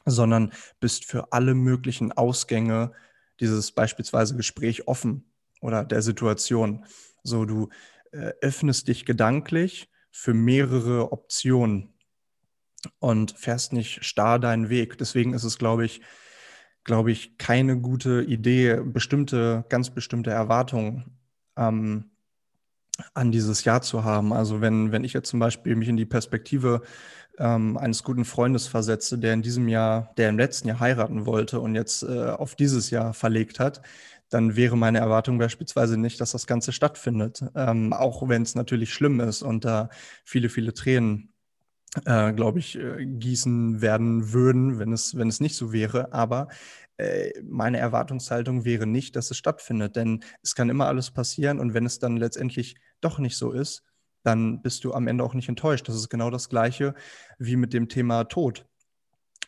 sondern 0.05 0.53
bist 0.81 1.05
für 1.05 1.33
alle 1.33 1.55
möglichen 1.55 2.11
Ausgänge 2.11 2.93
dieses 3.41 3.73
beispielsweise 3.73 4.37
Gespräch 4.37 4.89
offen 4.89 5.31
oder 5.61 5.85
der 5.85 6.03
Situation. 6.03 6.87
So, 7.23 7.45
du 7.45 7.69
äh, 8.13 8.33
öffnest 8.41 8.89
dich 8.89 9.05
gedanklich 9.05 9.91
für 10.11 10.35
mehrere 10.35 11.13
Optionen 11.13 11.95
und 12.99 13.33
fährst 13.33 13.73
nicht 13.73 14.05
starr 14.05 14.39
deinen 14.39 14.69
Weg. 14.69 14.99
Deswegen 14.99 15.35
ist 15.35 15.45
es, 15.45 15.59
glaube 15.59 15.85
ich, 15.85 16.01
glaube 16.85 17.11
ich, 17.11 17.37
keine 17.37 17.81
gute 17.81 18.23
Idee, 18.23 18.81
bestimmte, 18.83 19.65
ganz 19.69 19.91
bestimmte 19.91 20.31
Erwartungen 20.31 21.19
ähm, 21.57 22.13
an 23.15 23.33
dieses 23.33 23.65
Jahr 23.65 23.83
zu 23.83 24.05
haben. 24.05 24.33
Also 24.33 24.61
wenn, 24.61 24.93
wenn 24.93 25.05
ich 25.05 25.13
jetzt 25.13 25.29
zum 25.29 25.41
Beispiel 25.41 25.77
mich 25.77 25.89
in 25.89 25.97
die 25.97 26.07
Perspektive 26.07 26.83
ähm, 27.39 27.77
eines 27.77 28.03
guten 28.03 28.25
Freundes 28.25 28.67
versetze, 28.67 29.19
der 29.19 29.35
in 29.35 29.43
diesem 29.43 29.69
Jahr, 29.69 30.13
der 30.17 30.29
im 30.31 30.39
letzten 30.39 30.69
Jahr 30.69 30.81
heiraten 30.81 31.27
wollte 31.27 31.61
und 31.61 31.75
jetzt 31.75 32.03
äh, 32.03 32.31
auf 32.31 32.55
dieses 32.55 32.91
Jahr 32.91 33.13
verlegt 33.15 33.61
hat, 33.61 33.83
dann 34.29 34.57
wäre 34.57 34.77
meine 34.77 34.99
Erwartung 34.99 35.39
beispielsweise 35.39 35.99
nicht, 35.99 36.21
dass 36.21 36.33
das 36.33 36.47
Ganze 36.47 36.73
stattfindet. 36.73 37.45
Ähm, 37.55 37.93
auch 37.93 38.29
wenn 38.29 38.43
es 38.43 38.55
natürlich 38.55 38.93
schlimm 38.93 39.21
ist 39.21 39.43
und 39.43 39.65
da 39.65 39.89
viele, 40.25 40.49
viele 40.49 40.75
Tränen 40.75 41.33
äh, 42.05 42.33
glaube 42.33 42.59
ich, 42.59 42.79
äh, 42.79 43.07
gießen 43.07 43.81
werden 43.81 44.33
würden, 44.33 44.79
wenn 44.79 44.93
es, 44.93 45.17
wenn 45.17 45.29
es 45.29 45.41
nicht 45.41 45.57
so 45.57 45.73
wäre. 45.73 46.13
Aber 46.13 46.49
äh, 46.99 47.31
meine 47.43 47.79
Erwartungshaltung 47.79 48.65
wäre 48.65 48.87
nicht, 48.87 49.17
dass 49.17 49.31
es 49.31 49.37
stattfindet, 49.37 49.97
denn 49.97 50.23
es 50.43 50.55
kann 50.55 50.71
immer 50.71 50.87
alles 50.87 51.11
passieren 51.11 51.59
und 51.61 51.75
wenn 51.75 51.87
es 51.87 51.99
dann 51.99 52.17
letztendlich 52.17 52.77
doch 53.01 53.19
nicht 53.19 53.37
so 53.37 53.53
ist, 53.53 53.83
dann 54.23 54.61
bist 54.63 54.85
du 54.85 54.93
am 54.93 55.07
Ende 55.07 55.23
auch 55.23 55.35
nicht 55.35 55.49
enttäuscht. 55.49 55.89
Das 55.89 55.95
ist 55.95 56.09
genau 56.09 56.31
das 56.31 56.49
Gleiche 56.49 56.95
wie 57.39 57.57
mit 57.57 57.73
dem 57.73 57.89
Thema 57.89 58.25
Tod. 58.25 58.67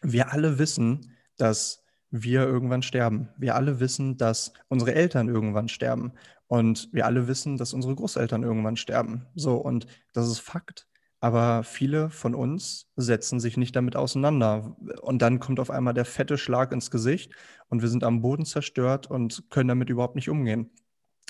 Wir 0.02 0.32
alle 0.32 0.58
wissen, 0.58 1.16
dass 1.36 1.82
wir 2.10 2.42
irgendwann 2.42 2.82
sterben. 2.82 3.28
Wir 3.36 3.54
alle 3.54 3.80
wissen, 3.80 4.16
dass 4.16 4.52
unsere 4.68 4.94
Eltern 4.94 5.28
irgendwann 5.28 5.68
sterben. 5.68 6.12
Und 6.46 6.88
wir 6.92 7.06
alle 7.06 7.28
wissen, 7.28 7.56
dass 7.58 7.74
unsere 7.74 7.94
Großeltern 7.94 8.42
irgendwann 8.42 8.76
sterben. 8.76 9.26
So, 9.34 9.56
und 9.56 9.86
das 10.12 10.28
ist 10.28 10.38
Fakt. 10.38 10.86
Aber 11.20 11.64
viele 11.64 12.10
von 12.10 12.34
uns 12.34 12.88
setzen 12.94 13.40
sich 13.40 13.56
nicht 13.56 13.74
damit 13.74 13.96
auseinander. 13.96 14.76
Und 15.02 15.20
dann 15.20 15.40
kommt 15.40 15.58
auf 15.58 15.70
einmal 15.70 15.94
der 15.94 16.04
fette 16.04 16.38
Schlag 16.38 16.72
ins 16.72 16.90
Gesicht 16.90 17.32
und 17.68 17.82
wir 17.82 17.88
sind 17.88 18.04
am 18.04 18.22
Boden 18.22 18.44
zerstört 18.44 19.10
und 19.10 19.50
können 19.50 19.68
damit 19.68 19.90
überhaupt 19.90 20.14
nicht 20.14 20.30
umgehen. 20.30 20.70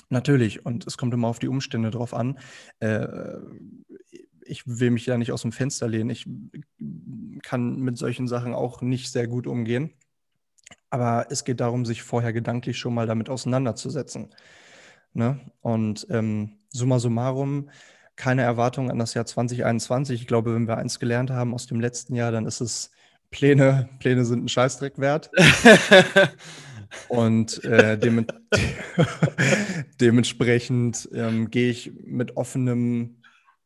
Natürlich, 0.09 0.65
und 0.65 0.87
es 0.87 0.97
kommt 0.97 1.13
immer 1.13 1.27
auf 1.27 1.39
die 1.39 1.47
Umstände 1.47 1.91
drauf 1.91 2.13
an. 2.13 2.39
Äh, 2.79 3.07
ich 4.41 4.63
will 4.65 4.89
mich 4.89 5.05
ja 5.05 5.17
nicht 5.17 5.31
aus 5.31 5.43
dem 5.43 5.51
Fenster 5.51 5.87
lehnen. 5.87 6.09
Ich 6.09 6.27
kann 7.43 7.79
mit 7.79 7.97
solchen 7.97 8.27
Sachen 8.27 8.53
auch 8.53 8.81
nicht 8.81 9.11
sehr 9.11 9.27
gut 9.27 9.45
umgehen. 9.45 9.93
Aber 10.89 11.27
es 11.29 11.43
geht 11.43 11.59
darum, 11.59 11.85
sich 11.85 12.01
vorher 12.01 12.33
gedanklich 12.33 12.77
schon 12.79 12.95
mal 12.95 13.05
damit 13.05 13.29
auseinanderzusetzen. 13.29 14.33
Ne? 15.13 15.39
Und 15.61 16.07
ähm, 16.09 16.57
summa 16.69 16.99
summarum, 16.99 17.69
keine 18.15 18.41
Erwartung 18.41 18.89
an 18.89 18.97
das 18.97 19.13
Jahr 19.13 19.25
2021. 19.25 20.21
Ich 20.21 20.27
glaube, 20.27 20.55
wenn 20.55 20.67
wir 20.67 20.77
eins 20.77 20.99
gelernt 20.99 21.29
haben 21.29 21.53
aus 21.53 21.67
dem 21.67 21.79
letzten 21.79 22.15
Jahr, 22.15 22.31
dann 22.31 22.47
ist 22.47 22.61
es 22.61 22.91
Pläne, 23.31 23.89
Pläne 23.99 24.25
sind 24.25 24.43
ein 24.43 24.49
Scheißdreck 24.49 24.97
wert. 24.97 25.29
Und 27.07 27.63
äh, 27.63 27.97
dem, 27.97 28.25
dementsprechend 30.01 31.09
ähm, 31.13 31.49
gehe 31.51 31.69
ich 31.69 31.91
mit 32.03 32.37
offenem, 32.37 33.21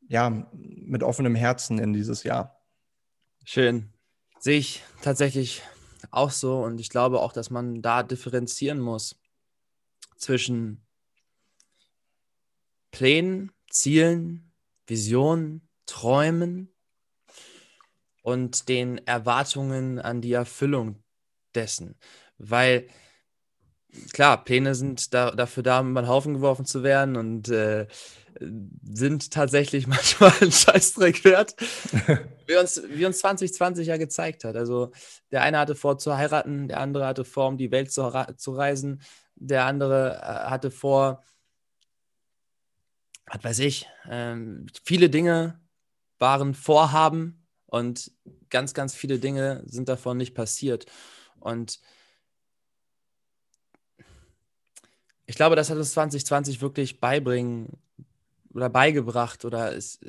ja, 0.08 0.50
mit 0.54 1.04
offenem 1.04 1.36
Herzen 1.36 1.80
in 1.80 1.94
dieses 1.94 2.24
Jahr. 2.24 2.62
Schön. 3.46 3.94
Sehe 4.40 4.60
ich 4.60 4.84
tatsächlich 5.02 5.62
auch 6.12 6.32
so 6.32 6.62
und 6.64 6.80
ich 6.80 6.90
glaube 6.90 7.22
auch, 7.22 7.32
dass 7.32 7.50
man 7.50 7.82
da 7.82 8.04
differenzieren 8.04 8.80
muss 8.80 9.16
zwischen 10.18 10.86
Plänen 12.92 13.52
Zielen, 13.74 14.54
Visionen, 14.86 15.68
Träumen 15.88 16.72
und 18.22 18.70
den 18.70 19.00
Erwartungen 19.08 20.00
an 20.00 20.22
die 20.22 20.34
Erfüllung 20.34 21.04
dessen. 21.56 21.98
Weil 22.38 22.88
klar, 24.12 24.44
Pläne 24.44 24.76
sind 24.76 25.14
da, 25.14 25.32
dafür 25.32 25.64
da, 25.64 25.80
um 25.80 25.92
über 25.92 26.02
den 26.02 26.08
Haufen 26.08 26.34
geworfen 26.36 26.66
zu 26.66 26.84
werden 26.84 27.16
und 27.16 27.50
äh, 27.50 27.88
sind 28.92 29.32
tatsächlich 29.32 29.88
manchmal 29.88 30.34
ein 30.42 30.52
Scheißdreck 30.52 31.24
wert, 31.26 31.56
wie, 32.48 32.56
uns, 32.56 32.82
wie 32.90 33.06
uns 33.06 33.20
2020 33.20 33.88
ja 33.88 33.98
gezeigt 33.98 34.44
hat. 34.44 34.56
Also 34.56 34.92
der 35.32 35.42
eine 35.44 35.60
hatte 35.60 35.76
vor 35.76 35.98
zu 35.98 36.18
heiraten, 36.18 36.68
der 36.68 36.80
andere 36.80 37.06
hatte 37.06 37.26
vor, 37.26 37.48
um 37.48 37.58
die 37.58 37.72
Welt 37.72 37.92
zu, 37.92 38.12
zu 38.38 38.52
reisen, 38.54 39.02
der 39.36 39.66
andere 39.66 40.18
äh, 40.22 40.50
hatte 40.50 40.72
vor, 40.72 41.24
was 43.26 43.44
weiß 43.44 43.60
ich, 43.60 43.88
ähm, 44.10 44.68
viele 44.84 45.10
Dinge 45.10 45.60
waren 46.20 46.54
Vorhaben 46.54 47.48
und 47.66 48.12
ganz, 48.50 48.74
ganz 48.74 48.94
viele 48.94 49.20
Dinge 49.20 49.64
sind 49.66 49.90
davon 49.90 50.18
nicht 50.18 50.36
passiert. 50.36 50.86
Und 51.40 51.80
ich 55.26 55.36
glaube, 55.36 55.56
das 55.56 55.70
hat 55.70 55.78
uns 55.78 55.94
2020 55.94 56.62
wirklich 56.62 57.00
beibringen 57.00 57.70
oder 58.54 58.70
beigebracht 58.70 59.46
oder 59.46 59.72
ist 59.72 60.00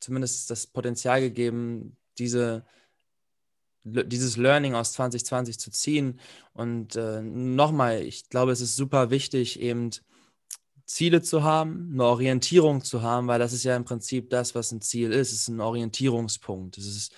zumindest 0.00 0.50
das 0.50 0.66
Potenzial 0.66 1.20
gegeben, 1.20 1.96
diese, 2.18 2.64
dieses 3.84 4.36
Learning 4.36 4.74
aus 4.74 4.92
2020 4.92 5.58
zu 5.58 5.70
ziehen. 5.70 6.20
Und 6.54 6.96
äh, 6.96 7.20
nochmal, 7.22 8.02
ich 8.02 8.28
glaube, 8.28 8.52
es 8.52 8.60
ist 8.60 8.76
super 8.76 9.10
wichtig, 9.10 9.60
eben 9.60 9.90
Ziele 10.86 11.22
zu 11.22 11.44
haben, 11.44 11.90
eine 11.92 12.04
Orientierung 12.04 12.82
zu 12.82 13.02
haben, 13.02 13.28
weil 13.28 13.38
das 13.38 13.52
ist 13.52 13.64
ja 13.64 13.76
im 13.76 13.84
Prinzip 13.84 14.30
das, 14.30 14.54
was 14.54 14.72
ein 14.72 14.80
Ziel 14.80 15.12
ist. 15.12 15.32
Es 15.32 15.42
ist 15.42 15.48
ein 15.48 15.60
Orientierungspunkt. 15.60 16.78
Es 16.78 16.86
ist 16.86 17.14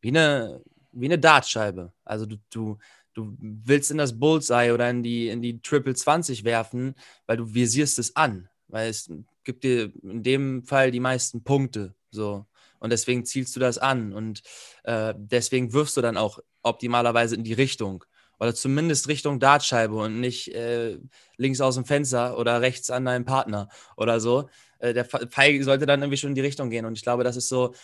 wie 0.00 0.08
eine, 0.08 0.62
wie 0.92 1.06
eine 1.06 1.18
Dartscheibe. 1.18 1.92
Also 2.04 2.26
du, 2.26 2.36
du, 2.50 2.78
du 3.18 3.36
willst 3.40 3.90
in 3.90 3.98
das 3.98 4.18
Bullseye 4.18 4.72
oder 4.72 4.88
in 4.88 5.02
die, 5.02 5.28
in 5.28 5.42
die 5.42 5.60
Triple 5.60 5.94
20 5.94 6.44
werfen, 6.44 6.94
weil 7.26 7.36
du 7.36 7.52
visierst 7.52 7.98
es 7.98 8.14
an. 8.16 8.48
Weil 8.68 8.88
es 8.88 9.10
gibt 9.44 9.64
dir 9.64 9.92
in 10.02 10.22
dem 10.22 10.64
Fall 10.64 10.90
die 10.90 11.00
meisten 11.00 11.42
Punkte. 11.42 11.94
So. 12.10 12.46
Und 12.78 12.90
deswegen 12.90 13.24
zielst 13.24 13.56
du 13.56 13.60
das 13.60 13.78
an. 13.78 14.12
Und 14.12 14.42
äh, 14.84 15.14
deswegen 15.16 15.72
wirfst 15.72 15.96
du 15.96 16.00
dann 16.00 16.16
auch 16.16 16.38
optimalerweise 16.62 17.34
in 17.34 17.44
die 17.44 17.54
Richtung 17.54 18.04
oder 18.40 18.54
zumindest 18.54 19.08
Richtung 19.08 19.40
Dartscheibe 19.40 19.96
und 19.96 20.20
nicht 20.20 20.54
äh, 20.54 20.98
links 21.36 21.60
aus 21.60 21.74
dem 21.74 21.84
Fenster 21.84 22.38
oder 22.38 22.60
rechts 22.60 22.88
an 22.88 23.04
deinem 23.04 23.24
Partner 23.24 23.68
oder 23.96 24.20
so. 24.20 24.48
Äh, 24.78 24.94
der 24.94 25.04
Pfeil 25.04 25.60
sollte 25.64 25.86
dann 25.86 26.02
irgendwie 26.02 26.18
schon 26.18 26.30
in 26.30 26.36
die 26.36 26.40
Richtung 26.40 26.70
gehen. 26.70 26.84
Und 26.84 26.96
ich 26.96 27.02
glaube, 27.02 27.24
das 27.24 27.36
ist 27.36 27.48
so, 27.48 27.74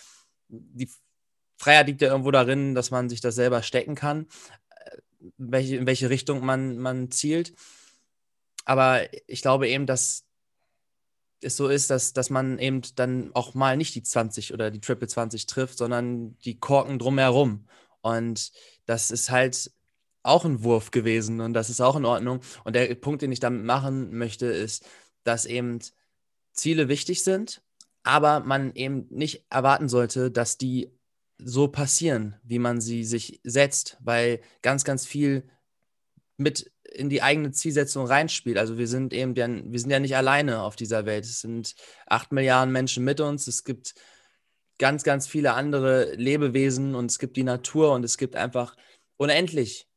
die 0.49 0.89
Freiheit 1.57 1.87
liegt 1.87 2.03
ja 2.03 2.09
irgendwo 2.09 2.31
darin, 2.31 2.75
dass 2.75 2.91
man 2.91 3.09
sich 3.09 3.21
das 3.21 3.35
selber 3.35 3.63
stecken 3.63 3.95
kann, 3.95 4.27
welche, 5.37 5.77
in 5.77 5.87
welche 5.87 6.11
Richtung 6.11 6.45
man, 6.45 6.79
man 6.79 7.11
zielt. 7.11 7.55
Aber 8.65 9.01
ich 9.27 9.43
glaube 9.43 9.69
eben, 9.69 9.87
dass 9.87 10.25
es 11.41 11.57
so 11.57 11.69
ist, 11.69 11.91
dass, 11.91 12.13
dass 12.13 12.31
man 12.31 12.59
eben 12.59 12.83
dann 12.97 13.31
auch 13.35 13.55
mal 13.55 13.77
nicht 13.77 13.95
die 13.95 14.03
20 14.03 14.55
oder 14.55 14.71
die 14.71 14.81
Triple 14.81 15.09
20 15.09 15.47
trifft, 15.47 15.79
sondern 15.79 16.39
die 16.39 16.59
Korken 16.59 16.99
drumherum. 16.99 17.67
Und 18.01 18.53
das 18.87 19.11
ist 19.11 19.31
halt 19.31 19.71
auch 20.23 20.45
ein 20.45 20.65
Wurf 20.65 20.91
gewesen 20.91 21.41
und 21.41 21.53
das 21.53 21.69
ist 21.71 21.81
auch 21.81 21.97
in 21.97 22.07
Ordnung. 22.07 22.41
Und 22.65 22.75
der 22.75 22.95
Punkt, 22.95 23.23
den 23.23 23.33
ich 23.33 23.41
damit 23.41 23.65
machen 23.65 24.17
möchte, 24.17 24.47
ist, 24.47 24.87
dass 25.23 25.45
eben 25.45 25.81
Ziele 26.53 26.89
wichtig 26.89 27.23
sind, 27.23 27.63
aber 28.03 28.41
man 28.41 28.75
eben 28.75 29.07
nicht 29.11 29.45
erwarten 29.51 29.89
sollte, 29.89 30.31
dass 30.31 30.57
die 30.57 30.91
so 31.45 31.69
passieren, 31.69 32.37
wie 32.43 32.59
man 32.59 32.81
sie 32.81 33.05
sich 33.05 33.41
setzt, 33.45 33.99
weil 34.01 34.41
ganz, 34.63 34.85
ganz 34.85 35.07
viel 35.07 35.49
mit 36.37 36.71
in 36.85 37.11
die 37.11 37.23
eigene 37.23 37.53
Zielsetzung 37.53 38.07
reinspielt. 38.07 38.57
Also 38.57 38.79
wir 38.79 38.89
sind 38.89 39.13
eben, 39.13 39.35
ja, 39.35 39.49
wir 39.49 39.79
sind 39.79 39.91
ja 39.91 39.99
nicht 39.99 40.17
alleine 40.17 40.63
auf 40.63 40.77
dieser 40.77 41.07
Welt. 41.07 41.25
Es 41.25 41.41
sind 41.41 41.75
acht 42.07 42.33
Milliarden 42.33 42.73
Menschen 42.73 43.05
mit 43.05 43.21
uns. 43.21 43.47
Es 43.47 43.65
gibt 43.65 43.95
ganz, 44.79 45.03
ganz 45.03 45.27
viele 45.27 45.55
andere 45.55 46.15
Lebewesen 46.15 46.95
und 46.95 47.11
es 47.11 47.19
gibt 47.19 47.37
die 47.37 47.45
Natur 47.45 47.93
und 47.93 48.05
es 48.05 48.17
gibt 48.17 48.37
einfach 48.37 48.77
unendlich 49.17 49.89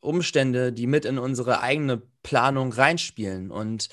Umstände, 0.00 0.72
die 0.72 0.86
mit 0.86 1.04
in 1.04 1.18
unsere 1.18 1.60
eigene 1.60 2.02
Planung 2.22 2.72
reinspielen. 2.72 3.50
Und 3.50 3.88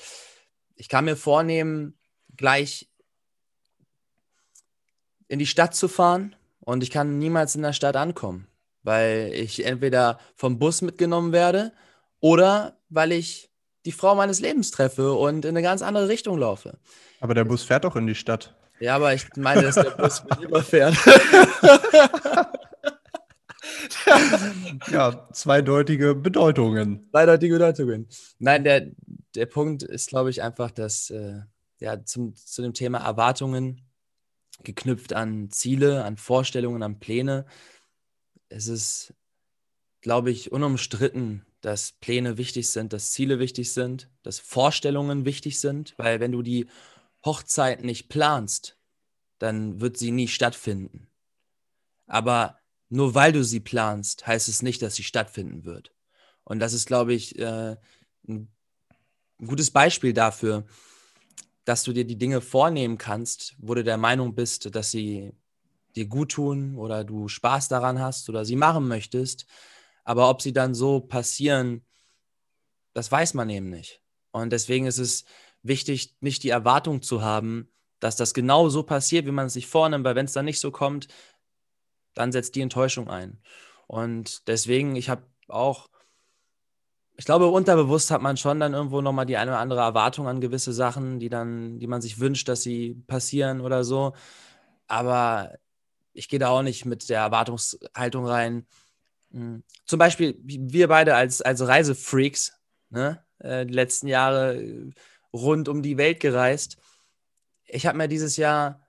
ich 0.76 0.88
kann 0.88 1.04
mir 1.04 1.16
vornehmen, 1.16 1.98
gleich 2.36 2.88
in 5.28 5.38
die 5.38 5.46
Stadt 5.46 5.74
zu 5.74 5.88
fahren 5.88 6.36
und 6.66 6.82
ich 6.82 6.90
kann 6.90 7.18
niemals 7.18 7.54
in 7.54 7.62
der 7.62 7.72
Stadt 7.72 7.96
ankommen, 7.96 8.48
weil 8.82 9.30
ich 9.32 9.64
entweder 9.64 10.18
vom 10.34 10.58
Bus 10.58 10.82
mitgenommen 10.82 11.32
werde 11.32 11.72
oder 12.20 12.76
weil 12.90 13.12
ich 13.12 13.50
die 13.86 13.92
Frau 13.92 14.16
meines 14.16 14.40
Lebens 14.40 14.72
treffe 14.72 15.12
und 15.12 15.44
in 15.44 15.50
eine 15.50 15.62
ganz 15.62 15.80
andere 15.80 16.08
Richtung 16.08 16.38
laufe. 16.38 16.76
Aber 17.20 17.34
der 17.34 17.44
Bus 17.44 17.62
fährt 17.62 17.84
doch 17.84 17.94
in 17.94 18.08
die 18.08 18.16
Stadt. 18.16 18.54
Ja, 18.80 18.96
aber 18.96 19.14
ich 19.14 19.24
meine, 19.36 19.62
dass 19.62 19.76
der 19.76 19.90
Bus 19.90 20.24
mich 20.24 20.40
überfährt. 20.40 20.96
ja, 24.90 25.28
zweideutige 25.32 26.16
Bedeutungen. 26.16 27.08
Zweideutige 27.10 27.54
Bedeutungen. 27.54 28.08
Nein, 28.40 28.64
der, 28.64 28.88
der 29.36 29.46
Punkt 29.46 29.84
ist, 29.84 30.08
glaube 30.08 30.30
ich, 30.30 30.42
einfach, 30.42 30.72
dass 30.72 31.10
äh, 31.10 31.42
ja, 31.78 32.04
zum, 32.04 32.34
zu 32.34 32.60
dem 32.62 32.74
Thema 32.74 32.98
Erwartungen 32.98 33.85
geknüpft 34.64 35.12
an 35.12 35.50
Ziele, 35.50 36.04
an 36.04 36.16
Vorstellungen, 36.16 36.82
an 36.82 36.98
Pläne. 36.98 37.46
Es 38.48 38.68
ist, 38.68 39.14
glaube 40.00 40.30
ich, 40.30 40.52
unumstritten, 40.52 41.44
dass 41.60 41.92
Pläne 41.92 42.38
wichtig 42.38 42.70
sind, 42.70 42.92
dass 42.92 43.12
Ziele 43.12 43.38
wichtig 43.38 43.72
sind, 43.72 44.10
dass 44.22 44.38
Vorstellungen 44.38 45.24
wichtig 45.24 45.58
sind, 45.58 45.94
weil 45.96 46.20
wenn 46.20 46.32
du 46.32 46.42
die 46.42 46.68
Hochzeit 47.24 47.82
nicht 47.82 48.08
planst, 48.08 48.78
dann 49.38 49.80
wird 49.80 49.96
sie 49.96 50.12
nie 50.12 50.28
stattfinden. 50.28 51.08
Aber 52.06 52.58
nur 52.88 53.14
weil 53.14 53.32
du 53.32 53.42
sie 53.42 53.60
planst, 53.60 54.26
heißt 54.26 54.48
es 54.48 54.62
nicht, 54.62 54.80
dass 54.80 54.94
sie 54.94 55.02
stattfinden 55.02 55.64
wird. 55.64 55.92
Und 56.44 56.60
das 56.60 56.72
ist, 56.72 56.86
glaube 56.86 57.12
ich, 57.12 57.38
äh, 57.38 57.76
ein 58.28 58.48
gutes 59.38 59.72
Beispiel 59.72 60.12
dafür, 60.12 60.64
dass 61.66 61.82
du 61.82 61.92
dir 61.92 62.06
die 62.06 62.16
Dinge 62.16 62.40
vornehmen 62.40 62.96
kannst, 62.96 63.56
wo 63.58 63.74
du 63.74 63.84
der 63.84 63.98
Meinung 63.98 64.34
bist, 64.34 64.74
dass 64.74 64.90
sie 64.92 65.32
dir 65.96 66.06
gut 66.06 66.30
tun 66.30 66.76
oder 66.76 67.04
du 67.04 67.26
Spaß 67.28 67.68
daran 67.68 67.98
hast 67.98 68.28
oder 68.28 68.44
sie 68.44 68.56
machen 68.56 68.86
möchtest. 68.86 69.46
Aber 70.04 70.30
ob 70.30 70.40
sie 70.40 70.52
dann 70.52 70.74
so 70.74 71.00
passieren, 71.00 71.84
das 72.94 73.10
weiß 73.10 73.34
man 73.34 73.50
eben 73.50 73.68
nicht. 73.68 74.00
Und 74.30 74.50
deswegen 74.50 74.86
ist 74.86 74.98
es 74.98 75.24
wichtig, 75.62 76.14
nicht 76.20 76.44
die 76.44 76.50
Erwartung 76.50 77.02
zu 77.02 77.22
haben, 77.22 77.68
dass 77.98 78.14
das 78.14 78.32
genau 78.32 78.68
so 78.68 78.84
passiert, 78.84 79.26
wie 79.26 79.32
man 79.32 79.46
es 79.46 79.54
sich 79.54 79.66
vornimmt, 79.66 80.04
weil 80.04 80.14
wenn 80.14 80.26
es 80.26 80.34
dann 80.34 80.44
nicht 80.44 80.60
so 80.60 80.70
kommt, 80.70 81.08
dann 82.14 82.30
setzt 82.30 82.54
die 82.54 82.60
Enttäuschung 82.60 83.08
ein. 83.08 83.42
Und 83.88 84.46
deswegen, 84.46 84.94
ich 84.94 85.08
habe 85.08 85.26
auch, 85.48 85.88
ich 87.18 87.24
glaube, 87.24 87.46
unterbewusst 87.46 88.10
hat 88.10 88.20
man 88.20 88.36
schon 88.36 88.60
dann 88.60 88.74
irgendwo 88.74 89.00
nochmal 89.00 89.26
die 89.26 89.38
eine 89.38 89.52
oder 89.52 89.60
andere 89.60 89.80
Erwartung 89.80 90.28
an 90.28 90.40
gewisse 90.40 90.72
Sachen, 90.72 91.18
die 91.18 91.30
dann, 91.30 91.78
die 91.78 91.86
man 91.86 92.02
sich 92.02 92.20
wünscht, 92.20 92.48
dass 92.48 92.62
sie 92.62 92.94
passieren 93.06 93.60
oder 93.60 93.84
so. 93.84 94.12
Aber 94.86 95.56
ich 96.12 96.28
gehe 96.28 96.38
da 96.38 96.48
auch 96.48 96.62
nicht 96.62 96.84
mit 96.84 97.08
der 97.08 97.20
Erwartungshaltung 97.20 98.26
rein. 98.26 98.66
Hm. 99.32 99.64
Zum 99.86 99.98
Beispiel, 99.98 100.38
wir 100.42 100.88
beide 100.88 101.14
als, 101.14 101.40
als 101.40 101.66
Reisefreaks, 101.66 102.52
ne, 102.90 103.24
äh, 103.38 103.64
die 103.64 103.74
letzten 103.74 104.08
Jahre 104.08 104.56
äh, 104.56 104.90
rund 105.32 105.68
um 105.68 105.82
die 105.82 105.96
Welt 105.96 106.20
gereist. 106.20 106.76
Ich 107.64 107.86
habe 107.86 107.98
mir 107.98 108.08
dieses 108.08 108.36
Jahr, 108.36 108.86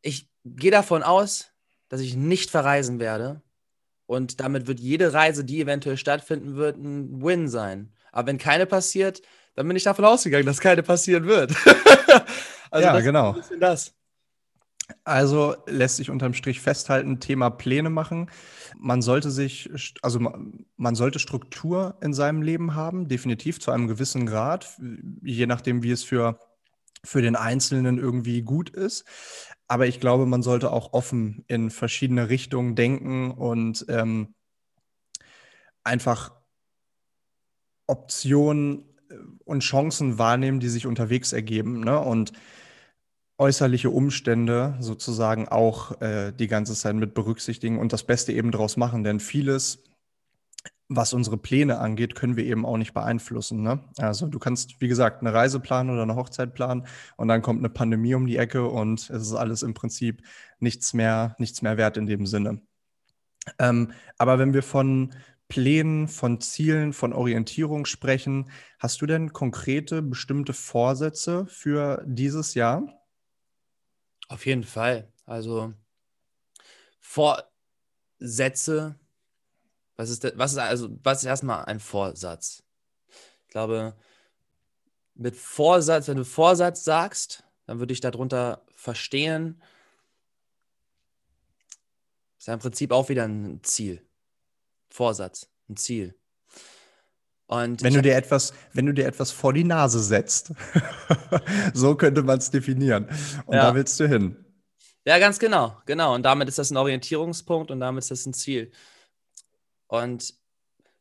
ich 0.00 0.30
gehe 0.44 0.70
davon 0.70 1.02
aus, 1.02 1.52
dass 1.88 2.00
ich 2.00 2.16
nicht 2.16 2.50
verreisen 2.50 2.98
werde. 2.98 3.42
Und 4.10 4.40
damit 4.40 4.66
wird 4.66 4.80
jede 4.80 5.12
Reise, 5.12 5.44
die 5.44 5.60
eventuell 5.60 5.96
stattfinden 5.96 6.56
wird, 6.56 6.76
ein 6.76 7.22
Win 7.22 7.46
sein. 7.46 7.92
Aber 8.10 8.26
wenn 8.26 8.38
keine 8.38 8.66
passiert, 8.66 9.22
dann 9.54 9.68
bin 9.68 9.76
ich 9.76 9.84
davon 9.84 10.04
ausgegangen, 10.04 10.46
dass 10.46 10.58
keine 10.58 10.82
passieren 10.82 11.28
wird. 11.28 11.54
also 12.72 12.88
ja, 12.88 12.98
genau. 12.98 13.36
das. 13.60 13.94
Also 15.04 15.54
lässt 15.68 15.98
sich 15.98 16.10
unterm 16.10 16.34
Strich 16.34 16.60
festhalten, 16.60 17.20
Thema 17.20 17.50
Pläne 17.50 17.88
machen. 17.88 18.28
Man 18.76 19.00
sollte 19.00 19.30
sich, 19.30 19.70
also 20.02 20.18
man 20.76 20.94
sollte 20.96 21.20
Struktur 21.20 21.96
in 22.00 22.12
seinem 22.12 22.42
Leben 22.42 22.74
haben, 22.74 23.06
definitiv 23.06 23.60
zu 23.60 23.70
einem 23.70 23.86
gewissen 23.86 24.26
Grad, 24.26 24.76
je 25.22 25.46
nachdem, 25.46 25.84
wie 25.84 25.92
es 25.92 26.02
für, 26.02 26.40
für 27.04 27.22
den 27.22 27.36
Einzelnen 27.36 27.98
irgendwie 27.98 28.42
gut 28.42 28.70
ist. 28.70 29.04
Aber 29.70 29.86
ich 29.86 30.00
glaube, 30.00 30.26
man 30.26 30.42
sollte 30.42 30.72
auch 30.72 30.94
offen 30.94 31.44
in 31.46 31.70
verschiedene 31.70 32.28
Richtungen 32.28 32.74
denken 32.74 33.30
und 33.30 33.86
ähm, 33.88 34.34
einfach 35.84 36.32
Optionen 37.86 38.84
und 39.44 39.60
Chancen 39.60 40.18
wahrnehmen, 40.18 40.58
die 40.58 40.68
sich 40.68 40.88
unterwegs 40.88 41.32
ergeben. 41.32 41.84
Ne? 41.84 42.00
Und 42.00 42.32
äußerliche 43.38 43.90
Umstände 43.90 44.74
sozusagen 44.80 45.46
auch 45.46 46.00
äh, 46.00 46.32
die 46.32 46.48
ganze 46.48 46.74
Zeit 46.74 46.96
mit 46.96 47.14
berücksichtigen 47.14 47.78
und 47.78 47.92
das 47.92 48.02
Beste 48.02 48.32
eben 48.32 48.50
daraus 48.50 48.76
machen. 48.76 49.04
Denn 49.04 49.20
vieles, 49.20 49.84
was 50.92 51.12
unsere 51.12 51.38
Pläne 51.38 51.78
angeht, 51.78 52.16
können 52.16 52.36
wir 52.36 52.44
eben 52.44 52.66
auch 52.66 52.76
nicht 52.76 52.92
beeinflussen. 52.92 53.62
Ne? 53.62 53.80
Also 53.96 54.26
du 54.26 54.40
kannst, 54.40 54.80
wie 54.80 54.88
gesagt, 54.88 55.20
eine 55.20 55.32
Reise 55.32 55.60
planen 55.60 55.90
oder 55.90 56.02
eine 56.02 56.16
Hochzeit 56.16 56.52
planen 56.52 56.86
und 57.16 57.28
dann 57.28 57.42
kommt 57.42 57.60
eine 57.60 57.70
Pandemie 57.70 58.14
um 58.14 58.26
die 58.26 58.36
Ecke 58.36 58.66
und 58.66 59.08
es 59.08 59.08
ist 59.08 59.34
alles 59.34 59.62
im 59.62 59.72
Prinzip 59.72 60.22
nichts 60.58 60.92
mehr, 60.92 61.36
nichts 61.38 61.62
mehr 61.62 61.76
wert 61.76 61.96
in 61.96 62.06
dem 62.06 62.26
Sinne. 62.26 62.60
Ähm, 63.60 63.92
aber 64.18 64.40
wenn 64.40 64.52
wir 64.52 64.64
von 64.64 65.14
Plänen, 65.48 66.08
von 66.08 66.40
Zielen, 66.40 66.92
von 66.92 67.12
Orientierung 67.12 67.86
sprechen, 67.86 68.50
hast 68.80 69.00
du 69.00 69.06
denn 69.06 69.32
konkrete, 69.32 70.02
bestimmte 70.02 70.54
Vorsätze 70.54 71.46
für 71.46 72.02
dieses 72.04 72.54
Jahr? 72.54 72.82
Auf 74.28 74.44
jeden 74.44 74.64
Fall. 74.64 75.12
Also 75.24 75.72
Vorsätze, 77.00 78.99
was 80.00 80.08
ist, 80.08 80.32
was 80.38 80.52
ist 80.52 80.58
also, 80.58 80.88
was 81.02 81.18
ist 81.18 81.26
erstmal 81.26 81.66
ein 81.66 81.78
Vorsatz? 81.78 82.62
Ich 83.46 83.52
glaube, 83.52 83.94
mit 85.14 85.36
Vorsatz, 85.36 86.08
wenn 86.08 86.16
du 86.16 86.24
Vorsatz 86.24 86.84
sagst, 86.84 87.44
dann 87.66 87.80
würde 87.80 87.92
ich 87.92 88.00
darunter 88.00 88.64
verstehen, 88.74 89.60
ist 92.38 92.48
ja 92.48 92.54
im 92.54 92.60
Prinzip 92.60 92.92
auch 92.92 93.10
wieder 93.10 93.24
ein 93.24 93.60
Ziel. 93.62 94.02
Vorsatz, 94.88 95.50
ein 95.68 95.76
Ziel. 95.76 96.14
Und 97.46 97.82
wenn 97.82 97.92
du 97.92 98.00
dir 98.00 98.14
etwas, 98.14 98.54
wenn 98.72 98.86
du 98.86 98.94
dir 98.94 99.06
etwas 99.06 99.32
vor 99.32 99.52
die 99.52 99.64
Nase 99.64 100.00
setzt, 100.00 100.52
so 101.74 101.94
könnte 101.94 102.22
man 102.22 102.38
es 102.38 102.50
definieren. 102.50 103.04
Und 103.44 103.56
ja. 103.56 103.64
da 103.64 103.74
willst 103.74 104.00
du 104.00 104.08
hin. 104.08 104.42
Ja, 105.04 105.18
ganz 105.18 105.38
genau, 105.38 105.76
genau. 105.84 106.14
Und 106.14 106.22
damit 106.22 106.48
ist 106.48 106.58
das 106.58 106.70
ein 106.70 106.78
Orientierungspunkt 106.78 107.70
und 107.70 107.80
damit 107.80 108.04
ist 108.04 108.10
das 108.10 108.24
ein 108.24 108.32
Ziel. 108.32 108.70
Und 109.90 110.34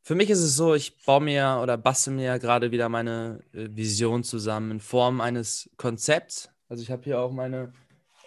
für 0.01 0.15
mich 0.15 0.31
ist 0.31 0.39
es 0.39 0.55
so, 0.55 0.73
ich 0.73 0.97
baue 1.05 1.21
mir 1.21 1.59
oder 1.61 1.77
bastel 1.77 2.13
mir 2.13 2.39
gerade 2.39 2.71
wieder 2.71 2.89
meine 2.89 3.41
äh, 3.53 3.67
Vision 3.71 4.23
zusammen 4.23 4.71
in 4.71 4.79
Form 4.79 5.21
eines 5.21 5.69
Konzepts. 5.77 6.49
Also 6.67 6.81
ich 6.81 6.89
habe 6.89 7.03
hier 7.03 7.19
auch 7.19 7.31
meine 7.31 7.71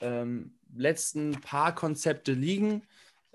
ähm, 0.01 0.55
letzten 0.73 1.33
paar 1.41 1.75
Konzepte 1.75 2.33
liegen, 2.33 2.83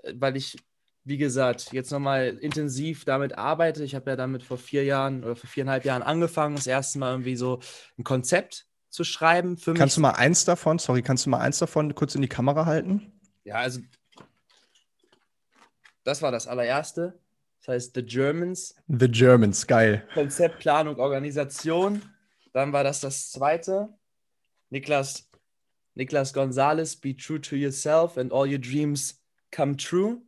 äh, 0.02 0.14
weil 0.16 0.36
ich 0.38 0.56
wie 1.04 1.16
gesagt, 1.16 1.72
jetzt 1.72 1.90
nochmal 1.90 2.36
intensiv 2.40 3.06
damit 3.06 3.38
arbeite. 3.38 3.82
Ich 3.82 3.94
habe 3.94 4.10
ja 4.10 4.16
damit 4.16 4.42
vor 4.42 4.58
vier 4.58 4.84
Jahren 4.84 5.24
oder 5.24 5.36
vor 5.36 5.48
viereinhalb 5.48 5.86
Jahren 5.86 6.02
angefangen, 6.02 6.56
das 6.56 6.66
erste 6.66 6.98
Mal 6.98 7.12
irgendwie 7.12 7.34
so 7.34 7.60
ein 7.98 8.04
Konzept 8.04 8.66
zu 8.90 9.04
schreiben. 9.04 9.56
Für 9.56 9.72
kannst 9.72 9.96
du 9.96 10.02
mal 10.02 10.10
eins 10.10 10.44
davon, 10.44 10.78
sorry, 10.78 11.00
kannst 11.00 11.24
du 11.24 11.30
mal 11.30 11.38
eins 11.38 11.58
davon 11.58 11.94
kurz 11.94 12.14
in 12.14 12.20
die 12.20 12.28
Kamera 12.28 12.66
halten? 12.66 13.10
Ja, 13.44 13.54
also 13.54 13.80
das 16.08 16.22
war 16.22 16.32
das 16.32 16.46
allererste. 16.46 17.20
Das 17.60 17.68
heißt 17.68 17.94
The 17.94 18.02
Germans. 18.02 18.74
The 18.88 19.10
Germans, 19.10 19.66
geil. 19.66 20.08
Konzept, 20.14 20.60
Planung, 20.60 20.96
Organisation. 20.96 22.02
Dann 22.54 22.72
war 22.72 22.82
das 22.82 23.00
das 23.00 23.30
zweite. 23.30 23.90
Niklas, 24.70 25.28
Niklas 25.94 26.32
Gonzalez, 26.32 26.96
Be 26.96 27.14
True 27.14 27.40
to 27.42 27.56
Yourself 27.56 28.16
and 28.16 28.32
All 28.32 28.50
Your 28.50 28.58
Dreams 28.58 29.22
Come 29.54 29.76
True. 29.76 30.22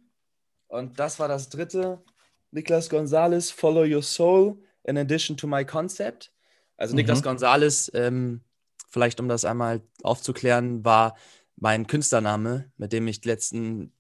Und 0.68 1.00
das 1.00 1.18
war 1.18 1.28
das 1.28 1.48
dritte. 1.48 2.02
Niklas 2.50 2.90
Gonzalez, 2.90 3.50
Follow 3.50 3.84
Your 3.84 4.02
Soul 4.02 4.62
in 4.84 4.98
addition 4.98 5.34
to 5.34 5.46
my 5.46 5.64
concept. 5.64 6.30
Also 6.76 6.92
mhm. 6.92 6.96
Niklas 6.98 7.22
Gonzalez, 7.22 7.90
ähm, 7.94 8.42
vielleicht 8.90 9.18
um 9.18 9.28
das 9.28 9.46
einmal 9.46 9.80
aufzuklären, 10.02 10.84
war 10.84 11.16
mein 11.56 11.86
Künstlername, 11.86 12.70
mit 12.76 12.92
dem 12.92 13.08
ich 13.08 13.22
die 13.22 13.28
letzten 13.28 13.94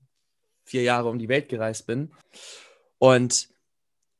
vier 0.70 0.82
Jahre 0.82 1.08
um 1.08 1.18
die 1.18 1.28
Welt 1.28 1.48
gereist 1.48 1.86
bin. 1.86 2.12
Und 2.98 3.48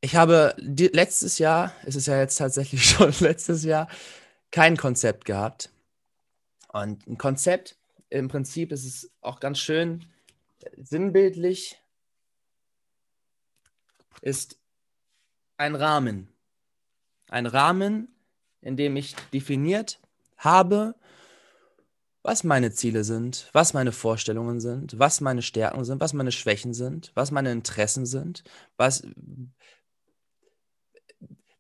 ich 0.01 0.17
habe 0.17 0.55
letztes 0.59 1.39
Jahr, 1.39 1.73
es 1.85 1.95
ist 1.95 2.07
ja 2.07 2.19
jetzt 2.19 2.37
tatsächlich 2.37 2.85
schon 2.91 3.15
letztes 3.21 3.65
Jahr, 3.65 3.89
kein 4.51 4.77
Konzept 4.77 5.25
gehabt. 5.25 5.71
Und 6.73 7.07
ein 7.07 7.19
Konzept, 7.19 7.77
im 8.09 8.29
Prinzip 8.29 8.73
ist 8.73 8.85
es 8.85 9.11
auch 9.21 9.39
ganz 9.39 9.59
schön 9.59 10.05
sinnbildlich 10.77 11.81
ist 14.21 14.59
ein 15.57 15.75
Rahmen. 15.75 16.29
Ein 17.29 17.47
Rahmen, 17.47 18.15
in 18.61 18.77
dem 18.77 18.97
ich 18.97 19.15
definiert 19.33 20.01
habe, 20.37 20.95
was 22.23 22.45
meine 22.45 22.71
Ziele 22.73 23.05
sind, 23.05 23.49
was 23.53 23.73
meine 23.73 23.93
Vorstellungen 23.93 24.61
sind, 24.61 24.99
was 24.99 25.21
meine 25.21 25.43
Stärken 25.43 25.85
sind, 25.85 26.01
was 26.01 26.13
meine 26.13 26.33
Schwächen 26.33 26.75
sind, 26.75 27.13
was 27.15 27.31
meine 27.31 27.51
Interessen 27.51 28.05
sind, 28.05 28.45
was, 28.77 29.03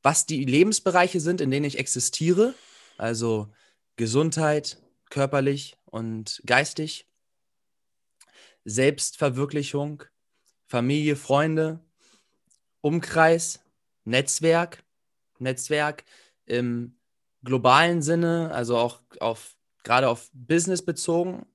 was 0.02 0.26
die 0.26 0.44
Lebensbereiche 0.44 1.20
sind, 1.20 1.40
in 1.40 1.50
denen 1.50 1.64
ich 1.64 1.78
existiere, 1.78 2.54
also 2.98 3.48
Gesundheit, 3.96 4.82
körperlich 5.08 5.76
und 5.86 6.42
geistig, 6.44 7.06
Selbstverwirklichung, 8.64 10.04
Familie, 10.66 11.16
Freunde, 11.16 11.80
Umkreis, 12.82 13.60
Netzwerk, 14.04 14.84
Netzwerk 15.38 16.04
im 16.44 16.96
globalen 17.42 18.02
Sinne, 18.02 18.50
also 18.52 18.76
auch 18.76 19.00
auf 19.20 19.56
gerade 19.82 20.08
auf 20.08 20.30
Business 20.32 20.84
bezogen, 20.84 21.46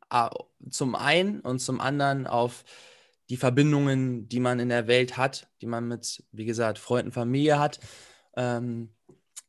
zum 0.70 0.96
einen 0.96 1.42
und 1.42 1.60
zum 1.60 1.82
anderen 1.82 2.28
auf 2.28 2.64
die 3.30 3.38
Verbindungen, 3.38 4.30
die 4.30 4.40
man 4.40 4.60
in 4.60 4.70
der 4.70 4.88
Welt 4.88 5.18
hat, 5.18 5.48
die 5.62 5.66
man 5.66 5.88
mit, 5.88 6.24
wie 6.32 6.46
gesagt, 6.46 6.78
Freunden, 6.78 7.12
Familie 7.12 7.60
hat, 7.60 7.80
ähm, 8.36 8.94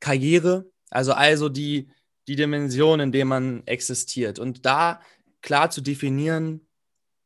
Karriere, 0.01 0.71
also 0.91 1.13
also 1.13 1.49
die, 1.49 1.89
die 2.27 2.37
Dimension, 2.37 3.01
in 3.01 3.13
der 3.13 3.25
man 3.25 3.67
existiert. 3.67 4.39
Und 4.39 4.65
da 4.65 5.01
klar 5.43 5.71
zu 5.71 5.81
definieren, 5.81 6.67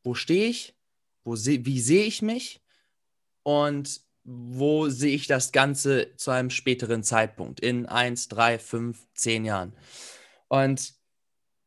wo 0.03 0.15
stehe 0.15 0.49
ich, 0.49 0.75
wo 1.25 1.37
se 1.37 1.65
wie 1.65 1.81
sehe 1.81 2.05
ich 2.05 2.23
mich 2.23 2.63
und 3.43 4.01
wo 4.25 4.89
sehe 4.89 5.15
ich 5.15 5.27
das 5.27 5.53
Ganze 5.53 6.15
zu 6.17 6.31
einem 6.31 6.51
späteren 6.51 7.03
Zeitpunkt, 7.03 7.61
in 7.61 7.87
eins, 7.87 8.29
drei, 8.29 8.59
fünf, 8.59 9.07
zehn 9.15 9.45
Jahren. 9.45 9.73
Und 10.49 10.95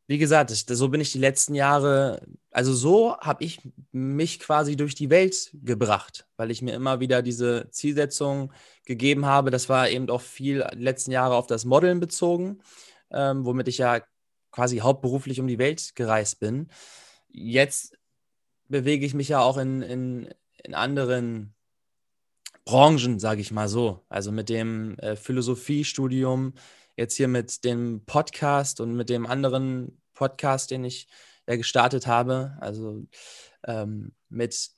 wie 0.07 0.17
gesagt, 0.17 0.49
so 0.51 0.89
bin 0.89 1.01
ich 1.01 1.11
die 1.11 1.19
letzten 1.19 1.55
Jahre 1.55 2.21
also 2.53 2.71
so 2.71 3.17
habe 3.17 3.43
ich 3.43 3.59
mich 3.91 4.39
quasi 4.39 4.75
durch 4.75 4.93
die 4.93 5.09
Welt 5.09 5.49
gebracht, 5.53 6.27
weil 6.37 6.51
ich 6.51 6.61
mir 6.61 6.75
immer 6.75 6.99
wieder 6.99 7.23
diese 7.23 7.67
Zielsetzung 7.71 8.53
gegeben 8.85 9.25
habe. 9.25 9.49
Das 9.49 9.69
war 9.69 9.89
eben 9.89 10.07
auch 10.11 10.21
viel 10.21 10.63
letzten 10.73 11.11
Jahre 11.11 11.35
auf 11.35 11.47
das 11.47 11.65
Modeln 11.65 11.99
bezogen, 11.99 12.61
ähm, 13.09 13.43
womit 13.43 13.67
ich 13.67 13.79
ja 13.79 14.01
quasi 14.51 14.77
hauptberuflich 14.77 15.39
um 15.39 15.47
die 15.47 15.57
Welt 15.57 15.95
gereist 15.95 16.39
bin. 16.39 16.67
Jetzt 17.27 17.97
bewege 18.67 19.05
ich 19.05 19.15
mich 19.15 19.29
ja 19.29 19.41
auch 19.41 19.57
in, 19.57 19.81
in, 19.81 20.29
in 20.63 20.75
anderen 20.75 21.55
Branchen, 22.65 23.17
sage 23.17 23.41
ich 23.41 23.51
mal 23.51 23.67
so. 23.67 24.05
Also 24.09 24.31
mit 24.31 24.47
dem 24.49 24.95
äh, 24.99 25.15
Philosophiestudium, 25.15 26.53
jetzt 26.95 27.15
hier 27.15 27.27
mit 27.27 27.63
dem 27.63 28.03
Podcast 28.05 28.79
und 28.79 28.95
mit 28.95 29.09
dem 29.09 29.25
anderen 29.25 30.01
Podcast, 30.13 30.71
den 30.71 30.83
ich 30.83 31.07
ja 31.47 31.55
gestartet 31.55 32.07
habe. 32.07 32.57
Also 32.59 33.05
ähm, 33.65 34.13
mit 34.29 34.69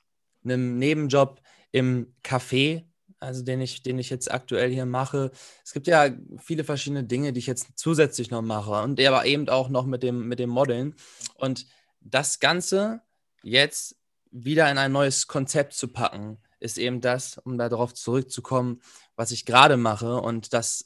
einem 0.44 0.78
Nebenjob 0.78 1.40
im 1.72 2.14
Café, 2.22 2.84
also 3.18 3.42
den 3.42 3.60
ich, 3.60 3.82
den 3.82 3.98
ich 3.98 4.10
jetzt 4.10 4.30
aktuell 4.30 4.70
hier 4.70 4.86
mache. 4.86 5.30
Es 5.64 5.72
gibt 5.72 5.86
ja 5.86 6.10
viele 6.38 6.64
verschiedene 6.64 7.04
Dinge, 7.04 7.32
die 7.32 7.40
ich 7.40 7.46
jetzt 7.46 7.68
zusätzlich 7.76 8.30
noch 8.30 8.42
mache 8.42 8.82
und 8.82 9.00
aber 9.00 9.26
eben 9.26 9.48
auch 9.48 9.68
noch 9.68 9.86
mit 9.86 10.02
dem, 10.02 10.28
mit 10.28 10.38
dem 10.38 10.50
Modeln. 10.50 10.94
Und 11.34 11.66
das 12.00 12.38
Ganze 12.38 13.02
jetzt 13.42 13.96
wieder 14.30 14.70
in 14.70 14.78
ein 14.78 14.92
neues 14.92 15.26
Konzept 15.26 15.72
zu 15.72 15.88
packen, 15.88 16.38
ist 16.60 16.78
eben 16.78 17.00
das, 17.00 17.38
um 17.38 17.58
darauf 17.58 17.94
zurückzukommen, 17.94 18.80
was 19.14 19.30
ich 19.30 19.46
gerade 19.46 19.76
mache 19.76 20.20
und 20.20 20.52
das, 20.52 20.84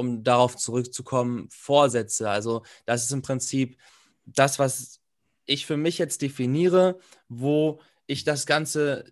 um 0.00 0.24
darauf 0.24 0.56
zurückzukommen, 0.56 1.48
Vorsätze. 1.50 2.28
Also 2.28 2.62
das 2.86 3.04
ist 3.04 3.12
im 3.12 3.22
Prinzip 3.22 3.76
das, 4.26 4.58
was 4.58 5.00
ich 5.44 5.66
für 5.66 5.76
mich 5.76 5.98
jetzt 5.98 6.22
definiere, 6.22 6.98
wo 7.28 7.80
ich 8.06 8.24
das 8.24 8.46
Ganze 8.46 9.04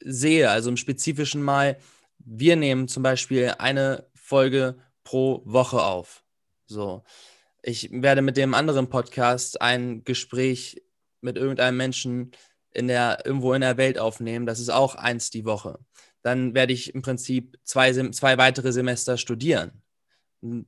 sehe. 0.00 0.50
Also 0.50 0.70
im 0.70 0.76
Spezifischen 0.76 1.42
mal, 1.42 1.78
wir 2.18 2.56
nehmen 2.56 2.88
zum 2.88 3.02
Beispiel 3.02 3.54
eine 3.58 4.06
Folge 4.14 4.76
pro 5.04 5.42
Woche 5.44 5.82
auf. 5.82 6.24
So. 6.66 7.04
Ich 7.62 7.90
werde 7.92 8.22
mit 8.22 8.36
dem 8.36 8.54
anderen 8.54 8.88
Podcast 8.88 9.60
ein 9.60 10.04
Gespräch 10.04 10.82
mit 11.20 11.36
irgendeinem 11.36 11.76
Menschen 11.76 12.32
in 12.70 12.88
der, 12.88 13.24
irgendwo 13.24 13.54
in 13.54 13.62
der 13.62 13.76
Welt 13.76 13.98
aufnehmen. 13.98 14.46
Das 14.46 14.60
ist 14.60 14.70
auch 14.70 14.94
eins 14.94 15.30
die 15.30 15.44
Woche. 15.44 15.78
Dann 16.22 16.54
werde 16.54 16.72
ich 16.72 16.94
im 16.94 17.02
Prinzip 17.02 17.58
zwei, 17.64 17.92
zwei 18.10 18.38
weitere 18.38 18.72
Semester 18.72 19.16
studieren. 19.16 19.83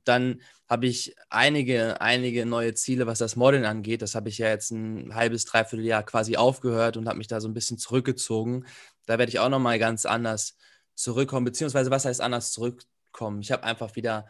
Dann 0.03 0.41
habe 0.67 0.87
ich 0.87 1.15
einige, 1.29 2.01
einige 2.01 2.45
neue 2.45 2.73
Ziele, 2.73 3.05
was 3.05 3.19
das 3.19 3.35
Modeln 3.35 3.63
angeht. 3.65 4.01
Das 4.01 4.15
habe 4.15 4.29
ich 4.29 4.39
ja 4.39 4.47
jetzt 4.47 4.71
ein 4.71 5.13
halbes, 5.13 5.45
dreiviertel 5.45 5.85
Jahr 5.85 6.03
quasi 6.03 6.35
aufgehört 6.35 6.97
und 6.97 7.07
habe 7.07 7.19
mich 7.19 7.27
da 7.27 7.39
so 7.39 7.47
ein 7.47 7.53
bisschen 7.53 7.77
zurückgezogen. 7.77 8.65
Da 9.05 9.19
werde 9.19 9.29
ich 9.29 9.39
auch 9.39 9.49
nochmal 9.49 9.77
ganz 9.77 10.05
anders 10.05 10.57
zurückkommen, 10.95 11.45
beziehungsweise 11.45 11.91
was 11.91 12.05
heißt 12.05 12.21
anders 12.21 12.51
zurückkommen? 12.51 13.41
Ich 13.41 13.51
habe 13.51 13.63
einfach 13.63 13.95
wieder 13.95 14.25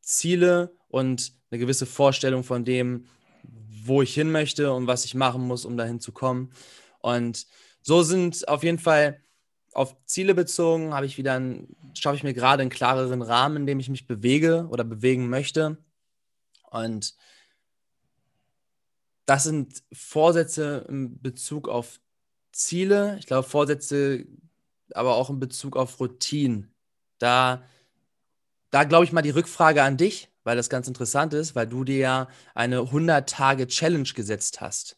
Ziele 0.00 0.76
und 0.88 1.32
eine 1.50 1.58
gewisse 1.58 1.86
Vorstellung 1.86 2.44
von 2.44 2.64
dem, 2.64 3.06
wo 3.84 4.02
ich 4.02 4.14
hin 4.14 4.30
möchte 4.30 4.72
und 4.72 4.86
was 4.86 5.04
ich 5.04 5.14
machen 5.14 5.42
muss, 5.42 5.64
um 5.64 5.76
dahin 5.76 6.00
zu 6.00 6.12
kommen. 6.12 6.52
Und 7.00 7.46
so 7.82 8.02
sind 8.02 8.46
auf 8.48 8.62
jeden 8.62 8.78
Fall 8.78 9.20
auf 9.76 9.94
Ziele 10.06 10.34
bezogen, 10.34 10.94
habe 10.94 11.04
ich 11.04 11.18
wieder 11.18 11.34
ein, 11.34 11.68
schaffe 11.92 12.16
ich 12.16 12.22
mir 12.22 12.32
gerade 12.32 12.62
einen 12.62 12.70
klareren 12.70 13.20
Rahmen, 13.20 13.56
in 13.58 13.66
dem 13.66 13.78
ich 13.78 13.90
mich 13.90 14.06
bewege 14.06 14.66
oder 14.70 14.84
bewegen 14.84 15.28
möchte. 15.28 15.76
Und 16.70 17.14
das 19.26 19.44
sind 19.44 19.82
Vorsätze 19.92 20.86
in 20.88 21.20
Bezug 21.20 21.68
auf 21.68 22.00
Ziele. 22.52 23.16
Ich 23.18 23.26
glaube, 23.26 23.46
Vorsätze, 23.46 24.24
aber 24.94 25.16
auch 25.16 25.28
in 25.28 25.40
Bezug 25.40 25.76
auf 25.76 26.00
Routinen. 26.00 26.74
Da, 27.18 27.62
da 28.70 28.84
glaube 28.84 29.04
ich 29.04 29.12
mal 29.12 29.20
die 29.20 29.30
Rückfrage 29.30 29.82
an 29.82 29.98
dich, 29.98 30.30
weil 30.42 30.56
das 30.56 30.70
ganz 30.70 30.88
interessant 30.88 31.34
ist, 31.34 31.54
weil 31.54 31.66
du 31.66 31.84
dir 31.84 31.98
ja 31.98 32.28
eine 32.54 32.78
100-Tage-Challenge 32.78 34.08
gesetzt 34.14 34.62
hast. 34.62 34.96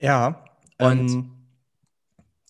Ja. 0.00 0.44
Und 0.78 1.10
ähm, 1.10 1.45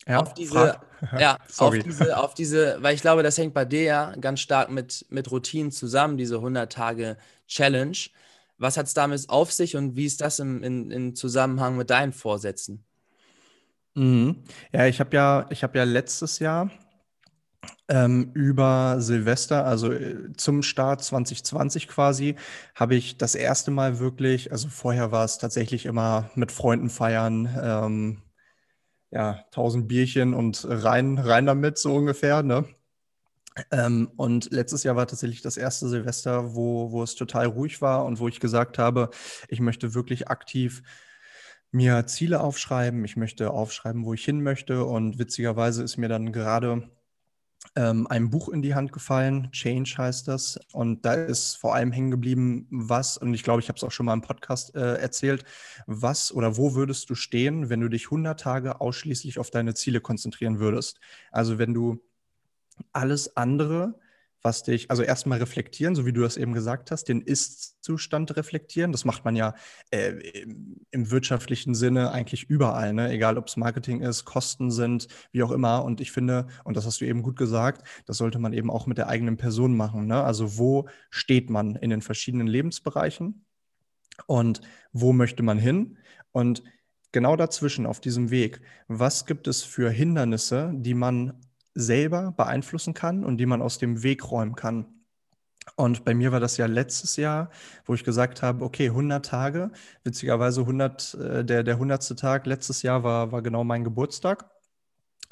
ja, 0.08 0.20
auf 0.20 0.34
diese, 0.34 0.78
ja, 1.18 1.38
auf 1.58 1.78
diese, 1.78 2.16
auf 2.16 2.34
diese, 2.34 2.78
weil 2.80 2.94
ich 2.94 3.00
glaube, 3.00 3.22
das 3.22 3.38
hängt 3.38 3.54
bei 3.54 3.64
dir 3.64 3.82
ja 3.82 4.14
ganz 4.20 4.40
stark 4.40 4.70
mit, 4.70 5.06
mit 5.10 5.30
Routinen 5.30 5.72
zusammen, 5.72 6.16
diese 6.16 6.36
100-Tage-Challenge. 6.36 7.98
Was 8.58 8.76
hat 8.76 8.86
es 8.86 8.94
damit 8.94 9.28
auf 9.28 9.52
sich 9.52 9.76
und 9.76 9.96
wie 9.96 10.06
ist 10.06 10.20
das 10.20 10.38
im, 10.38 10.62
in, 10.62 10.90
in 10.90 11.14
Zusammenhang 11.14 11.76
mit 11.76 11.90
deinen 11.90 12.12
Vorsätzen? 12.12 12.84
Mhm. 13.94 14.44
Ja, 14.72 14.86
ich 14.86 15.00
habe 15.00 15.16
ja, 15.16 15.46
ich 15.50 15.62
habe 15.62 15.78
ja 15.78 15.84
letztes 15.84 16.38
Jahr 16.38 16.70
ähm, 17.88 18.30
über 18.34 18.96
Silvester, 19.00 19.64
also 19.64 19.92
äh, 19.92 20.32
zum 20.36 20.62
Start 20.62 21.02
2020 21.02 21.88
quasi, 21.88 22.36
habe 22.74 22.94
ich 22.94 23.16
das 23.16 23.34
erste 23.34 23.70
Mal 23.70 23.98
wirklich, 23.98 24.52
also 24.52 24.68
vorher 24.68 25.12
war 25.12 25.24
es 25.24 25.38
tatsächlich 25.38 25.86
immer 25.86 26.30
mit 26.34 26.52
Freunden 26.52 26.90
feiern, 26.90 27.48
ähm, 27.62 28.22
ja, 29.16 29.44
1000 29.46 29.88
Bierchen 29.88 30.35
und 30.35 30.66
rein, 30.68 31.16
rein 31.16 31.46
damit, 31.46 31.79
so 31.79 31.94
ungefähr, 31.94 32.42
ne? 32.42 32.66
Ähm, 33.70 34.11
und 34.16 34.52
letztes 34.52 34.83
Jahr 34.83 34.96
war 34.96 35.07
tatsächlich 35.07 35.40
das 35.40 35.57
erste 35.57 35.88
Silvester, 35.88 36.55
wo, 36.55 36.92
wo 36.92 37.02
es 37.02 37.14
total 37.14 37.46
ruhig 37.46 37.81
war 37.81 38.05
und 38.05 38.20
wo 38.20 38.29
ich 38.29 38.40
gesagt 38.40 38.79
habe, 38.79 39.09
ich 39.48 39.61
möchte 39.61 39.94
wirklich 39.94 40.29
aktiv 40.29 40.83
mir 41.70 42.07
Ziele 42.07 42.40
aufschreiben, 42.40 43.07
ich 43.07 43.16
möchte 43.16 43.50
aufschreiben, 43.50 44.05
wo 44.05 44.12
ich 44.12 44.22
hin 44.22 44.42
möchte. 44.42 44.85
Und 44.85 45.18
witzigerweise 45.18 45.83
ist 45.83 45.96
mir 45.96 46.09
dann 46.09 46.31
gerade 46.33 46.90
ähm, 47.74 48.07
ein 48.07 48.31
Buch 48.31 48.48
in 48.48 48.62
die 48.62 48.74
Hand 48.74 48.92
gefallen, 48.92 49.50
Change 49.52 49.94
heißt 49.98 50.29
das. 50.29 50.59
Und 50.72 51.05
da 51.05 51.14
ist 51.14 51.57
vor 51.57 51.74
allem 51.74 51.92
hängen 51.92 52.11
geblieben, 52.11 52.66
was, 52.70 53.16
und 53.16 53.35
ich 53.35 53.42
glaube, 53.42 53.61
ich 53.61 53.68
habe 53.68 53.76
es 53.76 53.85
auch 53.85 53.90
schon 53.90 54.07
mal 54.07 54.14
im 54.14 54.22
Podcast 54.22 54.74
äh, 54.74 54.96
erzählt, 54.96 55.44
was 55.87 56.33
oder 56.33 56.57
wo 56.57 56.74
würdest 56.74 57.11
du 57.11 57.14
stehen, 57.14 57.68
wenn 57.68 57.81
du 57.81 57.88
dich 57.88 58.07
100 58.07 58.38
Tage 58.38 58.81
ausschließlich 58.81 59.38
auf 59.38 59.50
deine 59.50 59.74
Ziele 59.74 60.00
konzentrieren 60.00 60.59
würdest? 60.59 61.00
Also 61.31 61.59
wenn 61.59 61.74
du 61.74 62.02
alles 62.92 63.37
andere 63.37 63.98
was 64.46 64.62
dich, 64.62 64.92
also 64.92 65.02
erstmal 65.02 65.38
reflektieren, 65.38 65.96
so 65.96 66.06
wie 66.06 66.12
du 66.12 66.20
das 66.20 66.37
eben 66.37 66.52
gesagt 66.52 66.92
hast, 66.92 67.09
den 67.09 67.20
Ist-Zustand 67.20 68.37
reflektieren. 68.37 68.92
Das 68.92 69.04
macht 69.04 69.24
man 69.24 69.35
ja 69.35 69.54
äh, 69.90 70.12
im 70.92 71.11
wirtschaftlichen 71.11 71.74
Sinne 71.74 72.12
eigentlich 72.12 72.44
überall, 72.44 72.94
ne? 72.94 73.11
egal 73.11 73.38
ob 73.38 73.48
es 73.48 73.56
Marketing 73.56 74.02
ist, 74.02 74.24
Kosten 74.24 74.70
sind, 74.70 75.09
wie 75.32 75.42
auch 75.42 75.50
immer. 75.50 75.85
Und 75.85 76.00
ich 76.00 76.12
finde, 76.12 76.46
und 76.62 76.76
das 76.76 76.87
hast 76.87 77.00
du 77.00 77.06
eben 77.06 77.24
gut 77.24 77.37
gesagt, 77.37 77.87
das 78.06 78.18
sollte 78.18 78.38
man 78.38 78.52
eben 78.52 78.70
auch 78.70 78.87
mit 78.87 78.98
der 78.98 79.09
eigenen 79.09 79.37
Person 79.37 79.76
machen. 79.76 80.06
Ne? 80.06 80.22
Also 80.22 80.56
wo 80.59 80.88
steht 81.11 81.50
man 81.50 81.74
in 81.74 81.90
den 81.90 82.00
verschiedenen 82.00 82.46
Lebensbereichen 82.46 83.44
und 84.26 84.61
wo 84.92 85.12
möchte 85.12 85.42
man 85.42 85.59
hin? 85.59 85.98
Und 86.30 86.62
genau 87.11 87.35
dazwischen 87.35 87.85
auf 87.85 87.98
diesem 88.00 88.30
Weg, 88.30 88.61
was 88.87 89.26
gibt 89.26 89.48
es 89.48 89.64
für 89.64 89.90
Hindernisse, 89.90 90.72
die 90.72 90.94
man 90.94 91.40
selber 91.76 92.32
beeinflussen 92.36 92.94
kann 92.94 93.24
und 93.24 93.36
die 93.36 93.46
man 93.46 93.62
aus 93.62 93.78
dem 93.78 94.02
Weg 94.02 94.30
räumen 94.30 94.56
kann. 94.56 94.86
Und 95.76 96.04
bei 96.04 96.14
mir 96.14 96.32
war 96.32 96.40
das 96.40 96.56
ja 96.56 96.66
letztes 96.66 97.16
Jahr, 97.16 97.50
wo 97.84 97.94
ich 97.94 98.04
gesagt 98.04 98.42
habe, 98.42 98.64
okay, 98.64 98.88
100 98.88 99.24
Tage, 99.24 99.70
witzigerweise 100.04 100.62
100, 100.62 101.14
äh, 101.14 101.44
der, 101.44 101.62
der 101.64 101.74
100. 101.74 102.18
Tag 102.18 102.46
letztes 102.46 102.82
Jahr 102.82 103.02
war, 103.02 103.32
war 103.32 103.42
genau 103.42 103.64
mein 103.64 103.84
Geburtstag. 103.84 104.50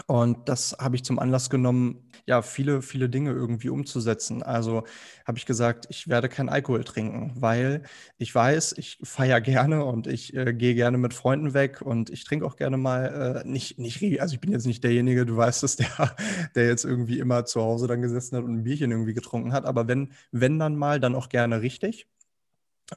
Und 0.06 0.48
das 0.48 0.76
habe 0.80 0.96
ich 0.96 1.04
zum 1.04 1.18
Anlass 1.18 1.50
genommen, 1.50 2.10
ja, 2.26 2.42
viele, 2.42 2.82
viele 2.82 3.08
Dinge 3.08 3.30
irgendwie 3.30 3.68
umzusetzen. 3.68 4.42
Also 4.42 4.84
habe 5.26 5.38
ich 5.38 5.46
gesagt, 5.46 5.86
ich 5.90 6.08
werde 6.08 6.28
kein 6.28 6.48
Alkohol 6.48 6.84
trinken, 6.84 7.32
weil 7.36 7.82
ich 8.18 8.34
weiß, 8.34 8.74
ich 8.78 8.98
feiere 9.02 9.40
gerne 9.40 9.84
und 9.84 10.06
ich 10.06 10.34
äh, 10.34 10.52
gehe 10.54 10.74
gerne 10.74 10.98
mit 10.98 11.14
Freunden 11.14 11.54
weg 11.54 11.82
und 11.82 12.10
ich 12.10 12.24
trinke 12.24 12.46
auch 12.46 12.56
gerne 12.56 12.76
mal 12.76 13.42
äh, 13.44 13.48
nicht, 13.48 13.78
nicht, 13.78 14.20
also 14.20 14.34
ich 14.34 14.40
bin 14.40 14.52
jetzt 14.52 14.66
nicht 14.66 14.82
derjenige, 14.84 15.26
du 15.26 15.36
weißt 15.36 15.62
es, 15.64 15.76
der, 15.76 16.16
der 16.54 16.66
jetzt 16.66 16.84
irgendwie 16.84 17.18
immer 17.18 17.44
zu 17.44 17.60
Hause 17.60 17.86
dann 17.86 18.02
gesessen 18.02 18.36
hat 18.36 18.44
und 18.44 18.54
ein 18.54 18.64
Bierchen 18.64 18.90
irgendwie 18.90 19.14
getrunken 19.14 19.52
hat. 19.52 19.64
Aber 19.66 19.88
wenn, 19.88 20.12
wenn 20.32 20.58
dann 20.58 20.76
mal, 20.76 21.00
dann 21.00 21.14
auch 21.14 21.28
gerne 21.28 21.60
richtig. 21.60 22.06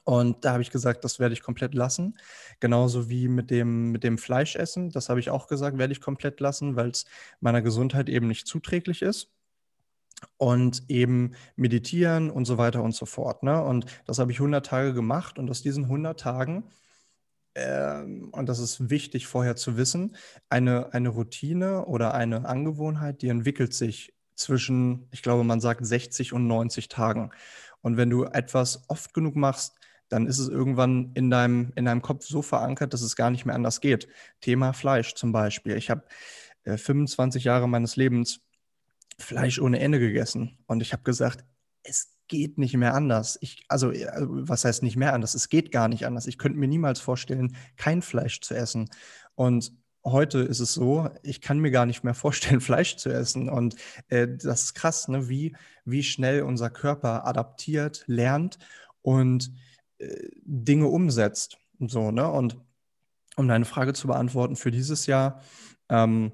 Und 0.04 0.44
da 0.44 0.54
habe 0.54 0.62
ich 0.62 0.72
gesagt, 0.72 1.04
das 1.04 1.20
werde 1.20 1.34
ich 1.34 1.42
komplett 1.42 1.74
lassen. 1.74 2.18
Genauso 2.60 3.10
wie 3.10 3.28
mit 3.28 3.50
dem, 3.50 3.92
mit 3.92 4.04
dem 4.04 4.18
Fleischessen. 4.18 4.90
Das 4.90 5.10
habe 5.10 5.20
ich 5.20 5.30
auch 5.30 5.48
gesagt, 5.48 5.78
werde 5.78 5.94
ich 5.94 6.02
komplett 6.02 6.40
lassen, 6.40 6.76
weil 6.76 6.90
es 6.90 7.06
meiner 7.40 7.62
Gesundheit 7.62 8.10
eben 8.10 8.28
nicht 8.28 8.48
zuträglich 8.48 9.02
ist. 9.02 9.32
Und 10.38 10.84
eben 10.90 11.34
meditieren 11.56 12.32
und 12.32 12.46
so 12.46 12.58
weiter 12.58 12.82
und 12.82 12.96
so 12.96 13.06
fort. 13.06 13.44
Ne? 13.44 13.64
Und 13.64 13.86
das 14.06 14.18
habe 14.18 14.32
ich 14.32 14.40
100 14.40 14.66
Tage 14.66 14.94
gemacht. 14.94 15.38
Und 15.38 15.50
aus 15.50 15.62
diesen 15.62 15.86
100 15.86 16.20
Tagen, 16.20 16.64
ähm, 17.56 18.30
und 18.32 18.50
das 18.50 18.60
ist 18.60 18.90
wichtig 18.90 19.28
vorher 19.28 19.56
zu 19.56 19.78
wissen, 19.78 20.16
eine, 20.50 20.94
eine 20.94 21.10
Routine 21.10 21.86
oder 21.86 22.14
eine 22.14 22.46
Angewohnheit, 22.46 23.22
die 23.22 23.30
entwickelt 23.30 23.74
sich 23.74 24.14
zwischen, 24.36 25.08
ich 25.12 25.24
glaube, 25.24 25.44
man 25.44 25.60
sagt 25.60 25.86
60 25.86 26.34
und 26.34 26.48
90 26.48 26.88
Tagen. 26.88 27.32
Und 27.82 27.98
wenn 27.98 28.10
du 28.10 28.26
etwas 28.26 28.84
oft 28.90 29.14
genug 29.14 29.36
machst, 29.36 29.76
dann 30.10 30.26
ist 30.26 30.40
es 30.40 30.48
irgendwann 30.48 31.12
in 31.16 31.30
deinem, 31.30 31.72
in 31.76 31.86
deinem 31.86 32.02
Kopf 32.02 32.26
so 32.26 32.42
verankert, 32.42 32.94
dass 32.94 33.02
es 33.02 33.16
gar 33.16 33.30
nicht 33.30 33.46
mehr 33.46 33.56
anders 33.56 33.82
geht. 33.82 34.08
Thema 34.42 34.74
Fleisch 34.74 35.16
zum 35.16 35.32
Beispiel. 35.32 35.76
Ich 35.76 35.90
habe 35.90 36.04
äh, 36.64 36.78
25 36.78 37.44
Jahre 37.44 37.68
meines 37.68 37.96
Lebens 37.96 38.42
Fleisch 39.20 39.60
ohne 39.60 39.80
Ende 39.80 40.00
gegessen 40.00 40.58
und 40.68 40.82
ich 40.82 40.94
habe 40.94 41.04
gesagt, 41.04 41.44
es 41.84 42.14
geht 42.28 42.58
nicht 42.58 42.76
mehr 42.76 42.94
anders. 42.94 43.38
Ich, 43.42 43.66
also, 43.68 43.92
äh, 43.92 44.08
was 44.20 44.66
heißt 44.66 44.84
nicht 44.84 44.98
mehr 44.98 45.14
anders? 45.14 45.34
Es 45.34 45.50
geht 45.50 45.72
gar 45.72 45.88
nicht 45.88 46.06
anders. 46.06 46.28
Ich 46.28 46.38
könnte 46.38 46.60
mir 46.60 46.68
niemals 46.68 47.00
vorstellen, 47.00 47.56
kein 47.78 48.02
Fleisch 48.02 48.42
zu 48.42 48.54
essen. 48.54 48.90
Und 49.36 49.72
heute 50.12 50.40
ist 50.40 50.60
es 50.60 50.74
so, 50.74 51.10
ich 51.24 51.42
kann 51.42 51.60
mir 51.60 51.72
gar 51.72 51.86
nicht 51.86 52.04
mehr 52.04 52.14
vorstellen, 52.14 52.62
Fleisch 52.62 52.98
zu 52.98 53.10
essen. 53.10 53.50
Und 53.50 53.76
äh, 54.10 54.28
das 54.28 54.64
ist 54.64 54.74
krass, 54.74 55.08
ne? 55.08 55.30
wie, 55.30 55.56
wie 55.86 56.04
schnell 56.04 56.42
unser 56.44 56.70
Körper 56.70 57.26
adaptiert, 57.26 58.04
lernt 58.08 58.58
und 59.02 59.52
äh, 60.00 60.30
Dinge 60.44 60.88
umsetzt. 60.88 61.58
So, 61.80 62.12
ne? 62.12 62.30
Und 62.30 62.58
um 63.36 63.48
deine 63.48 63.66
Frage 63.66 63.94
zu 63.94 64.08
beantworten 64.08 64.56
für 64.56 64.72
dieses 64.72 65.06
Jahr, 65.06 65.42
ähm, 65.90 66.32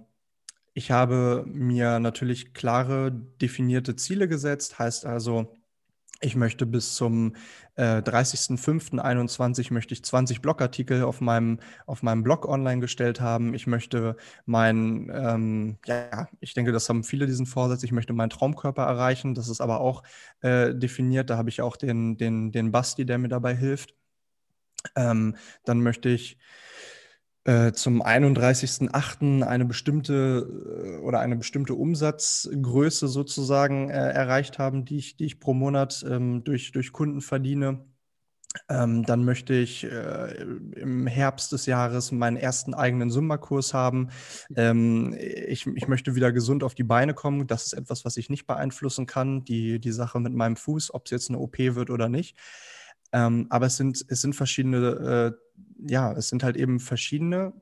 ich 0.74 0.90
habe 0.90 1.44
mir 1.46 2.00
natürlich 2.00 2.54
klare, 2.54 3.12
definierte 3.12 3.96
Ziele 3.96 4.28
gesetzt, 4.28 4.80
heißt 4.80 5.06
also, 5.06 5.54
ich 6.24 6.36
möchte 6.36 6.66
bis 6.66 6.96
zum 6.96 7.36
äh, 7.76 7.98
30.05.21 7.98 9.74
möchte 9.74 9.94
ich 9.94 10.04
20 10.04 10.42
Blogartikel 10.42 11.04
auf 11.04 11.22
meinem, 11.22 11.60
auf 11.86 12.04
meinem 12.04 12.24
Blog 12.24 12.48
online 12.48 12.82
gestellt 12.82 13.20
haben. 13.20 13.54
Ich 13.54 13.68
möchte 13.68 14.16
mein, 14.46 15.12
ähm, 15.14 15.78
ja, 15.86 16.28
ich 16.40 16.54
denke, 16.54 16.72
das 16.72 16.88
haben 16.88 17.04
viele 17.04 17.26
diesen 17.26 17.46
Vorsatz, 17.46 17.84
ich 17.84 17.92
möchte 17.92 18.14
meinen 18.14 18.30
Traumkörper 18.30 18.84
erreichen. 18.84 19.36
Das 19.36 19.50
ist 19.50 19.62
aber 19.62 19.82
auch 19.82 20.04
äh, 20.42 20.74
definiert. 20.74 21.30
Da 21.30 21.38
habe 21.38 21.50
ich 21.50 21.62
auch 21.62 21.76
den, 21.76 22.18
den, 22.18 22.52
den 22.52 22.72
Basti, 22.72 23.06
der 23.06 23.18
mir 23.18 23.30
dabei 23.30 23.56
hilft. 23.56 23.96
Ähm, 24.96 25.36
dann 25.66 25.82
möchte 25.82 26.10
ich 26.10 26.38
äh, 27.46 27.74
zum 27.74 28.02
31.08. 28.02 29.44
eine 29.44 29.66
bestimmte 29.66 30.98
äh, 31.00 31.04
oder 31.04 31.20
eine 31.20 31.36
bestimmte 31.36 31.76
Umsatzgröße 31.76 33.08
sozusagen 33.08 33.90
äh, 33.90 34.12
erreicht 34.12 34.60
haben, 34.60 34.86
die 34.86 34.98
ich, 34.98 35.18
die 35.18 35.26
ich 35.26 35.40
pro 35.40 35.54
Monat 35.54 36.06
ähm, 36.10 36.44
durch, 36.44 36.72
durch 36.72 36.92
Kunden 36.92 37.22
verdiene. 37.22 37.86
Ähm, 38.70 39.04
dann 39.04 39.26
möchte 39.26 39.56
ich 39.56 39.84
äh, 39.84 40.42
im 40.76 41.08
Herbst 41.08 41.52
des 41.52 41.66
Jahres 41.66 42.12
meinen 42.12 42.38
ersten 42.38 42.74
eigenen 42.74 43.10
Summa-Kurs 43.10 43.74
haben. 43.74 44.10
Ähm, 44.56 45.16
ich, 45.18 45.66
ich 45.66 45.88
möchte 45.88 46.16
wieder 46.16 46.32
gesund 46.32 46.64
auf 46.64 46.76
die 46.76 46.84
Beine 46.84 47.14
kommen. 47.14 47.48
Das 47.48 47.66
ist 47.66 47.74
etwas, 47.74 48.06
was 48.06 48.16
ich 48.16 48.30
nicht 48.30 48.46
beeinflussen 48.46 49.08
kann, 49.08 49.44
die, 49.44 49.80
die 49.80 49.92
Sache 49.92 50.20
mit 50.20 50.34
meinem 50.34 50.56
Fuß, 50.56 50.94
ob 50.94 51.06
es 51.06 51.12
jetzt 51.12 51.30
eine 51.30 51.40
OP 51.40 51.58
wird 51.58 51.90
oder 51.90 52.10
nicht. 52.10 52.38
Ähm, 53.12 53.48
aber 53.50 53.68
es 53.68 53.78
sind, 53.78 54.04
es 54.08 54.22
sind 54.22 54.36
verschiedene, 54.36 54.78
äh, 54.78 55.32
ja, 55.88 56.12
es 56.14 56.30
sind 56.30 56.44
halt 56.44 56.58
eben 56.58 56.80
verschiedene 56.80 57.54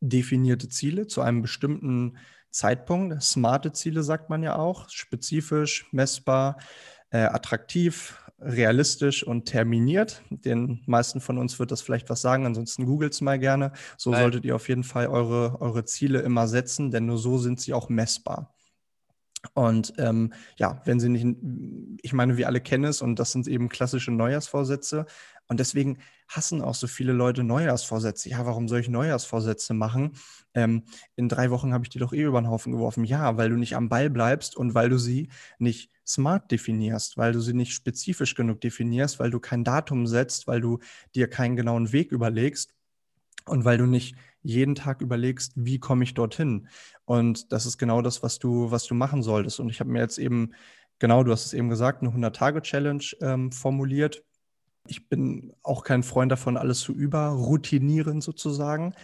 definierte 0.00 0.68
Ziele 0.68 1.06
zu 1.06 1.20
einem 1.20 1.42
bestimmten 1.42 2.16
Zeitpunkt. 2.50 3.22
Smarte 3.22 3.72
Ziele 3.72 4.02
sagt 4.02 4.30
man 4.30 4.42
ja 4.42 4.56
auch, 4.56 4.88
spezifisch, 4.88 5.86
messbar, 5.92 6.58
äh, 7.10 7.18
attraktiv, 7.18 8.16
realistisch 8.38 9.22
und 9.22 9.44
terminiert. 9.44 10.22
Den 10.30 10.82
meisten 10.86 11.20
von 11.20 11.38
uns 11.38 11.58
wird 11.58 11.70
das 11.70 11.82
vielleicht 11.82 12.08
was 12.08 12.22
sagen, 12.22 12.46
ansonsten 12.46 12.86
googelt 12.86 13.12
es 13.12 13.20
mal 13.20 13.38
gerne. 13.38 13.72
So 13.98 14.10
Nein. 14.10 14.22
solltet 14.22 14.44
ihr 14.44 14.56
auf 14.56 14.68
jeden 14.68 14.84
Fall 14.84 15.08
eure, 15.08 15.60
eure 15.60 15.84
Ziele 15.84 16.20
immer 16.20 16.48
setzen, 16.48 16.90
denn 16.90 17.06
nur 17.06 17.18
so 17.18 17.38
sind 17.38 17.60
sie 17.60 17.74
auch 17.74 17.88
messbar. 17.88 18.54
Und 19.54 19.94
ähm, 19.98 20.32
ja, 20.56 20.82
wenn 20.84 21.00
sie 21.00 21.08
nicht, 21.08 21.26
ich 22.02 22.12
meine, 22.12 22.36
wir 22.36 22.46
alle 22.46 22.60
kennen 22.60 22.84
es 22.84 23.00
und 23.02 23.18
das 23.18 23.32
sind 23.32 23.48
eben 23.48 23.68
klassische 23.68 24.10
Neujahrsvorsätze. 24.10 25.06
Und 25.50 25.58
deswegen 25.58 25.98
hassen 26.28 26.62
auch 26.62 26.76
so 26.76 26.86
viele 26.86 27.12
Leute 27.12 27.42
Neujahrsvorsätze. 27.42 28.28
Ja, 28.28 28.46
warum 28.46 28.68
soll 28.68 28.78
ich 28.78 28.88
Neujahrsvorsätze 28.88 29.74
machen? 29.74 30.12
Ähm, 30.54 30.84
in 31.16 31.28
drei 31.28 31.50
Wochen 31.50 31.74
habe 31.74 31.84
ich 31.84 31.90
die 31.90 31.98
doch 31.98 32.12
eh 32.12 32.22
über 32.22 32.40
den 32.40 32.48
Haufen 32.48 32.70
geworfen. 32.70 33.02
Ja, 33.02 33.36
weil 33.36 33.50
du 33.50 33.56
nicht 33.56 33.74
am 33.74 33.88
Ball 33.88 34.10
bleibst 34.10 34.56
und 34.56 34.74
weil 34.74 34.88
du 34.88 34.96
sie 34.96 35.28
nicht 35.58 35.90
smart 36.06 36.52
definierst, 36.52 37.16
weil 37.16 37.32
du 37.32 37.40
sie 37.40 37.52
nicht 37.52 37.72
spezifisch 37.72 38.36
genug 38.36 38.60
definierst, 38.60 39.18
weil 39.18 39.32
du 39.32 39.40
kein 39.40 39.64
Datum 39.64 40.06
setzt, 40.06 40.46
weil 40.46 40.60
du 40.60 40.78
dir 41.16 41.28
keinen 41.28 41.56
genauen 41.56 41.90
Weg 41.90 42.12
überlegst 42.12 42.72
und 43.46 43.64
weil 43.64 43.78
du 43.78 43.86
nicht 43.86 44.14
jeden 44.42 44.76
Tag 44.76 45.00
überlegst, 45.02 45.54
wie 45.56 45.80
komme 45.80 46.04
ich 46.04 46.14
dorthin? 46.14 46.68
Und 47.06 47.50
das 47.50 47.66
ist 47.66 47.76
genau 47.76 48.02
das, 48.02 48.22
was 48.22 48.38
du, 48.38 48.70
was 48.70 48.86
du 48.86 48.94
machen 48.94 49.24
solltest. 49.24 49.58
Und 49.58 49.68
ich 49.68 49.80
habe 49.80 49.90
mir 49.90 49.98
jetzt 50.00 50.18
eben, 50.18 50.52
genau, 51.00 51.24
du 51.24 51.32
hast 51.32 51.46
es 51.46 51.54
eben 51.54 51.68
gesagt, 51.70 52.02
eine 52.02 52.12
100-Tage-Challenge 52.12 53.04
ähm, 53.20 53.50
formuliert. 53.50 54.22
Ich 54.86 55.08
bin 55.08 55.52
auch 55.62 55.84
kein 55.84 56.02
Freund 56.02 56.32
davon, 56.32 56.56
alles 56.56 56.80
zu 56.80 56.92
überroutinieren 56.92 58.20
sozusagen. 58.20 58.94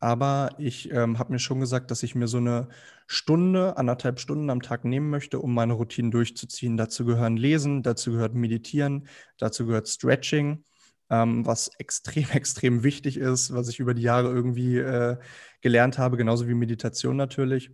Aber 0.00 0.50
ich 0.58 0.92
ähm, 0.92 1.18
habe 1.18 1.32
mir 1.32 1.40
schon 1.40 1.60
gesagt, 1.60 1.90
dass 1.90 2.04
ich 2.04 2.14
mir 2.14 2.28
so 2.28 2.38
eine 2.38 2.68
Stunde, 3.08 3.76
anderthalb 3.76 4.20
Stunden 4.20 4.48
am 4.48 4.62
Tag 4.62 4.84
nehmen 4.84 5.10
möchte, 5.10 5.40
um 5.40 5.54
meine 5.54 5.72
Routinen 5.72 6.12
durchzuziehen. 6.12 6.76
Dazu 6.76 7.04
gehören 7.04 7.36
Lesen, 7.36 7.82
dazu 7.82 8.12
gehört 8.12 8.34
Meditieren, 8.34 9.08
dazu 9.38 9.66
gehört 9.66 9.88
Stretching 9.88 10.62
ähm, 11.10 11.46
was 11.46 11.68
extrem, 11.78 12.28
extrem 12.32 12.82
wichtig 12.82 13.16
ist, 13.16 13.52
was 13.52 13.68
ich 13.68 13.78
über 13.78 13.94
die 13.94 14.02
Jahre 14.02 14.28
irgendwie 14.28 14.78
äh, 14.78 15.16
gelernt 15.60 15.98
habe, 15.98 16.16
genauso 16.16 16.48
wie 16.48 16.54
Meditation 16.54 17.16
natürlich. 17.16 17.70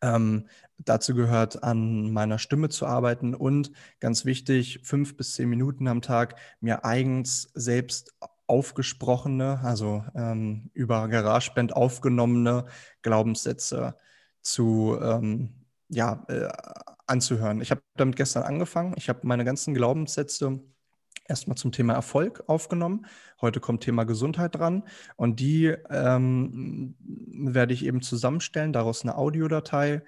Ähm, 0.00 0.48
dazu 0.78 1.14
gehört, 1.14 1.62
an 1.62 2.12
meiner 2.12 2.38
Stimme 2.38 2.68
zu 2.68 2.86
arbeiten 2.86 3.34
und 3.34 3.70
ganz 4.00 4.24
wichtig, 4.24 4.80
fünf 4.82 5.16
bis 5.16 5.34
zehn 5.34 5.48
Minuten 5.48 5.88
am 5.88 6.02
Tag 6.02 6.36
mir 6.60 6.84
eigens 6.84 7.50
selbst 7.54 8.14
aufgesprochene, 8.46 9.60
also 9.62 10.04
ähm, 10.14 10.70
über 10.74 11.08
GarageBand 11.08 11.74
aufgenommene 11.74 12.66
Glaubenssätze 13.02 13.96
zu 14.42 14.98
ähm, 15.00 15.54
ja, 15.88 16.24
äh, 16.28 16.48
anzuhören. 17.06 17.60
Ich 17.60 17.70
habe 17.70 17.82
damit 17.96 18.16
gestern 18.16 18.42
angefangen. 18.42 18.94
Ich 18.96 19.08
habe 19.08 19.20
meine 19.22 19.44
ganzen 19.44 19.74
Glaubenssätze 19.74 20.60
erstmal 21.26 21.56
zum 21.56 21.72
Thema 21.72 21.94
Erfolg 21.94 22.44
aufgenommen. 22.46 23.06
Heute 23.40 23.60
kommt 23.60 23.82
Thema 23.82 24.04
Gesundheit 24.04 24.54
dran 24.54 24.84
und 25.16 25.40
die 25.40 25.74
ähm, 25.90 26.96
werde 27.00 27.72
ich 27.72 27.84
eben 27.84 28.02
zusammenstellen, 28.02 28.72
daraus 28.72 29.02
eine 29.02 29.16
Audiodatei 29.16 30.02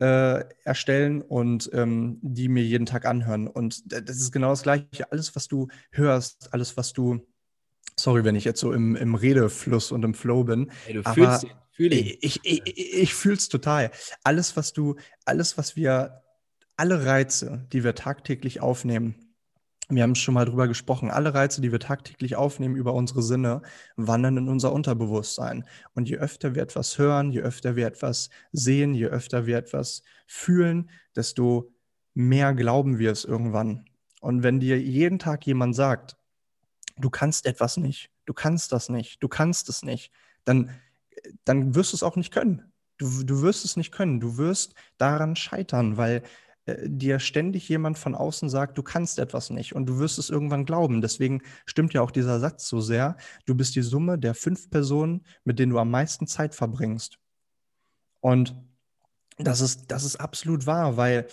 äh, 0.00 0.44
erstellen 0.64 1.22
und 1.22 1.70
ähm, 1.72 2.18
die 2.22 2.48
mir 2.48 2.64
jeden 2.64 2.86
Tag 2.86 3.06
anhören. 3.06 3.46
Und 3.46 3.82
das 3.92 4.16
ist 4.16 4.32
genau 4.32 4.50
das 4.50 4.62
Gleiche. 4.62 5.10
Alles, 5.12 5.36
was 5.36 5.46
du 5.46 5.68
hörst, 5.90 6.52
alles, 6.52 6.76
was 6.76 6.92
du, 6.92 7.26
sorry, 7.98 8.24
wenn 8.24 8.34
ich 8.34 8.44
jetzt 8.44 8.60
so 8.60 8.72
im, 8.72 8.96
im 8.96 9.14
Redefluss 9.14 9.92
und 9.92 10.04
im 10.04 10.14
Flow 10.14 10.44
bin, 10.44 10.70
hey, 10.86 10.94
du 10.94 11.00
aber 11.00 11.14
fühlst 11.14 11.44
ihn. 11.44 11.50
Fühl 11.72 11.92
ihn. 11.92 12.16
ich, 12.20 12.40
ich, 12.42 12.66
ich, 12.66 12.94
ich 12.94 13.14
fühle 13.14 13.36
es 13.36 13.48
total. 13.48 13.90
Alles, 14.24 14.56
was 14.56 14.72
du, 14.72 14.96
alles, 15.24 15.58
was 15.58 15.76
wir, 15.76 16.22
alle 16.76 17.04
Reize, 17.04 17.66
die 17.72 17.84
wir 17.84 17.94
tagtäglich 17.94 18.60
aufnehmen, 18.60 19.29
wir 19.90 20.02
haben 20.02 20.14
schon 20.14 20.34
mal 20.34 20.44
drüber 20.44 20.68
gesprochen, 20.68 21.10
alle 21.10 21.34
Reize, 21.34 21.60
die 21.60 21.72
wir 21.72 21.80
tagtäglich 21.80 22.36
aufnehmen 22.36 22.76
über 22.76 22.94
unsere 22.94 23.22
Sinne, 23.22 23.62
wandern 23.96 24.36
in 24.36 24.48
unser 24.48 24.72
Unterbewusstsein. 24.72 25.64
Und 25.94 26.08
je 26.08 26.16
öfter 26.16 26.54
wir 26.54 26.62
etwas 26.62 26.98
hören, 26.98 27.32
je 27.32 27.40
öfter 27.40 27.76
wir 27.76 27.86
etwas 27.86 28.30
sehen, 28.52 28.94
je 28.94 29.06
öfter 29.06 29.46
wir 29.46 29.58
etwas 29.58 30.02
fühlen, 30.26 30.90
desto 31.16 31.72
mehr 32.14 32.54
glauben 32.54 32.98
wir 32.98 33.12
es 33.12 33.24
irgendwann. 33.24 33.86
Und 34.20 34.42
wenn 34.42 34.60
dir 34.60 34.80
jeden 34.80 35.18
Tag 35.18 35.46
jemand 35.46 35.74
sagt, 35.74 36.16
du 36.98 37.10
kannst 37.10 37.46
etwas 37.46 37.76
nicht, 37.76 38.10
du 38.26 38.34
kannst 38.34 38.72
das 38.72 38.88
nicht, 38.88 39.22
du 39.22 39.28
kannst 39.28 39.68
es 39.68 39.82
nicht, 39.82 40.12
dann, 40.44 40.70
dann 41.44 41.74
wirst 41.74 41.92
du 41.92 41.96
es 41.96 42.02
auch 42.02 42.16
nicht 42.16 42.32
können. 42.32 42.72
Du, 42.98 43.22
du 43.22 43.40
wirst 43.40 43.64
es 43.64 43.76
nicht 43.76 43.92
können. 43.92 44.20
Du 44.20 44.36
wirst 44.36 44.74
daran 44.98 45.34
scheitern, 45.34 45.96
weil 45.96 46.22
äh, 46.66 46.88
dir 46.88 47.18
ständig 47.18 47.68
jemand 47.68 47.98
von 47.98 48.14
außen 48.14 48.48
sagt, 48.48 48.76
du 48.78 48.82
kannst 48.82 49.18
etwas 49.18 49.50
nicht 49.50 49.74
und 49.74 49.86
du 49.86 49.98
wirst 49.98 50.18
es 50.18 50.30
irgendwann 50.30 50.64
glauben. 50.64 51.00
Deswegen 51.00 51.42
stimmt 51.66 51.94
ja 51.94 52.02
auch 52.02 52.10
dieser 52.10 52.40
Satz 52.40 52.68
so 52.68 52.80
sehr. 52.80 53.16
Du 53.46 53.54
bist 53.54 53.76
die 53.76 53.82
Summe 53.82 54.18
der 54.18 54.34
fünf 54.34 54.70
Personen, 54.70 55.22
mit 55.44 55.58
denen 55.58 55.72
du 55.72 55.78
am 55.78 55.90
meisten 55.90 56.26
Zeit 56.26 56.54
verbringst. 56.54 57.18
Und 58.20 58.54
das 59.38 59.60
ist, 59.60 59.90
das 59.90 60.04
ist 60.04 60.16
absolut 60.16 60.66
wahr, 60.66 60.96
weil 60.96 61.26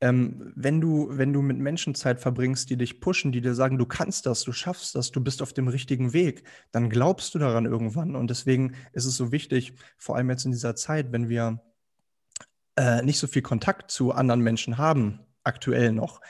ähm, 0.00 0.52
wenn, 0.54 0.82
du, 0.82 1.08
wenn 1.10 1.32
du 1.32 1.40
mit 1.40 1.58
Menschen 1.58 1.94
Zeit 1.94 2.20
verbringst, 2.20 2.68
die 2.68 2.76
dich 2.76 3.00
pushen, 3.00 3.32
die 3.32 3.40
dir 3.40 3.54
sagen, 3.54 3.78
du 3.78 3.86
kannst 3.86 4.26
das, 4.26 4.42
du 4.42 4.52
schaffst 4.52 4.94
das, 4.94 5.12
du 5.12 5.20
bist 5.22 5.40
auf 5.40 5.54
dem 5.54 5.68
richtigen 5.68 6.12
Weg, 6.12 6.44
dann 6.72 6.90
glaubst 6.90 7.34
du 7.34 7.38
daran 7.38 7.64
irgendwann. 7.64 8.14
Und 8.16 8.28
deswegen 8.28 8.74
ist 8.92 9.06
es 9.06 9.16
so 9.16 9.32
wichtig, 9.32 9.72
vor 9.96 10.16
allem 10.16 10.28
jetzt 10.28 10.44
in 10.44 10.52
dieser 10.52 10.76
Zeit, 10.76 11.12
wenn 11.12 11.30
wir 11.30 11.62
äh, 12.76 13.02
nicht 13.02 13.18
so 13.18 13.26
viel 13.26 13.42
Kontakt 13.42 13.90
zu 13.90 14.12
anderen 14.12 14.40
Menschen 14.40 14.78
haben, 14.78 15.20
aktuell 15.44 15.92
noch, 15.92 16.20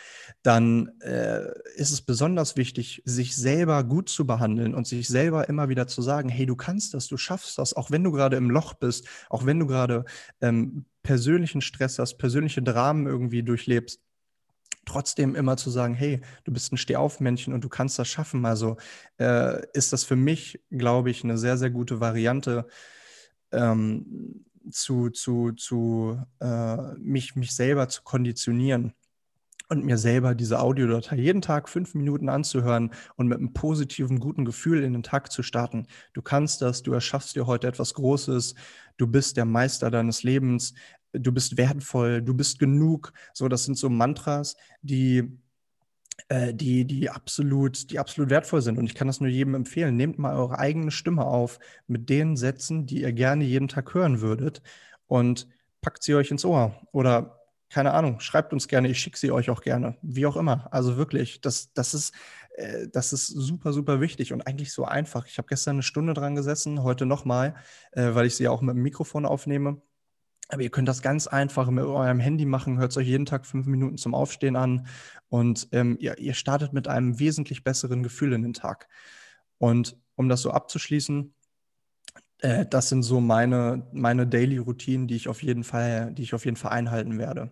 dann 0.43 0.91
äh, 1.01 1.47
ist 1.77 1.93
es 1.93 2.03
besonders 2.03 2.57
wichtig, 2.57 3.03
sich 3.05 3.37
selber 3.37 3.83
gut 3.85 4.09
zu 4.09 4.27
behandeln 4.27 4.75
und 4.75 4.87
sich 4.87 5.09
selber 5.09 5.49
immer 5.49 5.69
wieder 5.69 5.87
zu 5.87 6.03
sagen, 6.03 6.29
hey, 6.29 6.47
du 6.47 6.57
kannst 6.57 6.95
das, 6.95 7.07
du 7.07 7.17
schaffst 7.17 7.59
das, 7.59 7.75
auch 7.75 7.91
wenn 7.91 8.05
du 8.05 8.11
gerade 8.13 8.37
im 8.37 8.51
Loch 8.51 8.75
bist, 8.75 9.09
auch 9.31 9.47
wenn 9.47 9.59
du 9.59 9.67
gerade 9.67 10.05
ähm, 10.41 10.85
persönlichen 11.03 11.61
Stress 11.61 11.99
hast, 11.99 12.19
persönliche 12.19 12.63
Dramen 12.63 13.07
irgendwie 13.07 13.43
durchlebst. 13.43 14.01
trotzdem 14.87 15.35
immer 15.35 15.57
zu 15.57 15.71
sagen, 15.71 15.95
hey, 15.95 16.21
du 16.45 16.53
bist 16.53 16.73
ein 16.73 16.77
Stehaufmännchen 16.77 17.55
und 17.55 17.65
du 17.65 17.69
kannst 17.71 17.99
das 17.99 18.09
schaffen. 18.09 18.45
Also 18.45 18.77
äh, 19.19 19.63
ist 19.73 19.93
das 19.95 20.05
für 20.05 20.17
mich, 20.17 20.61
glaube 20.71 21.11
ich, 21.11 21.25
eine 21.25 21.39
sehr, 21.39 21.57
sehr 21.57 21.71
gute 21.71 22.01
Variante, 22.01 22.67
ähm, 23.53 24.45
zu, 24.71 25.11
zu, 25.11 25.53
zu 25.53 26.21
äh, 26.41 26.95
mich, 26.99 27.37
mich 27.37 27.55
selber 27.55 27.89
zu 27.89 28.03
konditionieren 28.03 28.95
und 29.69 29.85
mir 29.85 29.99
selber 29.99 30.35
diese 30.35 30.61
Audiodatei 30.61 31.17
jeden 31.17 31.43
Tag 31.43 31.69
fünf 31.69 31.95
Minuten 31.95 32.29
anzuhören 32.29 32.91
und 33.17 33.29
mit 33.29 33.39
einem 33.39 33.53
positiven, 33.53 34.21
guten 34.21 34.45
Gefühl 34.45 34.83
in 34.83 34.93
den 34.93 35.03
Tag 35.03 35.33
zu 35.33 35.43
starten. 35.43 35.87
Du 36.13 36.23
kannst 36.23 36.63
das, 36.63 36.83
du 36.83 36.93
erschaffst 36.93 37.37
dir 37.37 37.47
heute 37.47 37.67
etwas 37.69 37.95
Großes, 37.95 38.55
du 38.97 39.07
bist 39.07 39.37
der 39.37 39.45
Meister 39.47 39.91
deines 39.91 40.23
Lebens, 40.23 40.75
du 41.13 41.33
bist 41.33 41.57
wertvoll, 41.57 42.23
du 42.23 42.35
bist 42.35 42.59
genug. 42.59 43.13
So, 43.33 43.49
das 43.49 43.65
sind 43.65 43.77
so 43.79 43.89
Mantras, 43.89 44.57
die 44.83 45.39
die, 46.31 46.87
die, 46.87 47.11
absolut, 47.11 47.91
die 47.91 47.99
absolut 47.99 48.31
wertvoll 48.31 48.63
sind. 48.63 48.79
Und 48.79 48.87
ich 48.87 48.95
kann 48.95 49.07
das 49.07 49.21
nur 49.21 49.29
jedem 49.29 49.55
empfehlen. 49.55 49.97
Nehmt 49.97 50.19
mal 50.19 50.35
eure 50.37 50.59
eigene 50.59 50.91
Stimme 50.91 51.25
auf 51.27 51.59
mit 51.87 52.09
den 52.09 52.37
Sätzen, 52.37 52.87
die 52.87 53.03
ihr 53.03 53.13
gerne 53.13 53.45
jeden 53.45 53.69
Tag 53.69 53.93
hören 53.95 54.21
würdet 54.21 54.63
und 55.07 55.49
packt 55.83 56.03
sie 56.03 56.15
euch 56.15 56.31
ins 56.31 56.45
Ohr. 56.45 56.75
Oder 56.93 57.45
keine 57.75 57.93
Ahnung, 57.93 58.21
schreibt 58.21 58.53
uns 58.53 58.69
gerne, 58.69 58.89
ich 58.89 59.01
schicke 59.01 59.19
sie 59.19 59.33
euch 59.33 59.51
auch 59.51 59.61
gerne. 59.61 59.97
Wie 60.01 60.27
auch 60.27 60.37
immer. 60.37 60.69
Also 60.73 60.97
wirklich, 60.97 61.41
das, 61.41 61.73
das, 61.73 61.93
ist, 61.93 62.15
äh, 62.57 62.87
das 62.93 63.13
ist 63.13 63.27
super, 63.27 63.73
super 63.73 64.01
wichtig 64.01 64.33
und 64.33 64.47
eigentlich 64.47 64.73
so 64.73 64.85
einfach. 64.85 65.27
Ich 65.27 65.39
habe 65.39 65.49
gestern 65.49 65.77
eine 65.77 65.83
Stunde 65.83 66.15
dran 66.15 66.37
gesessen, 66.37 66.83
heute 66.83 67.05
nochmal, 67.05 67.55
äh, 67.93 68.15
weil 68.15 68.27
ich 68.27 68.37
sie 68.37 68.49
auch 68.49 68.61
mit 68.61 68.77
dem 68.77 68.83
Mikrofon 68.83 69.27
aufnehme. 69.27 69.83
Aber 70.49 70.63
ihr 70.63 70.71
könnt 70.71 70.89
das 70.89 71.01
ganz 71.01 71.27
einfach 71.27 71.71
mit 71.71 71.85
eurem 71.85 72.21
Handy 72.21 72.45
machen, 72.45 72.79
hört 72.79 72.91
es 72.91 72.97
euch 72.97 73.07
jeden 73.07 73.27
Tag 73.27 73.47
fünf 73.47 73.67
Minuten 73.67 73.97
zum 73.97 74.15
Aufstehen 74.15 74.57
an 74.57 74.87
und 75.29 75.69
ähm, 75.73 75.97
ihr, 75.99 76.19
ihr 76.19 76.35
startet 76.35 76.73
mit 76.73 76.87
einem 76.87 77.19
wesentlich 77.19 77.65
besseren 77.65 78.03
Gefühl 78.03 78.35
in 78.35 78.43
den 78.43 78.53
Tag. 78.53 78.89
Und 79.59 79.97
um 80.17 80.29
das 80.29 80.43
so 80.43 80.51
abzuschließen, 80.51 81.35
äh, 82.39 82.67
das 82.67 82.91
sind 82.91 83.03
so 83.03 83.21
meine, 83.21 83.87
meine 83.93 84.27
Daily-Routinen, 84.27 85.09
die 85.09 85.17
ich 85.17 85.29
auf 85.29 85.43
jeden 85.43 85.65
Fall, 85.65 86.13
die 86.13 86.23
ich 86.23 86.35
auf 86.35 86.45
jeden 86.45 86.57
Fall 86.57 86.73
einhalten 86.73 87.19
werde. 87.19 87.51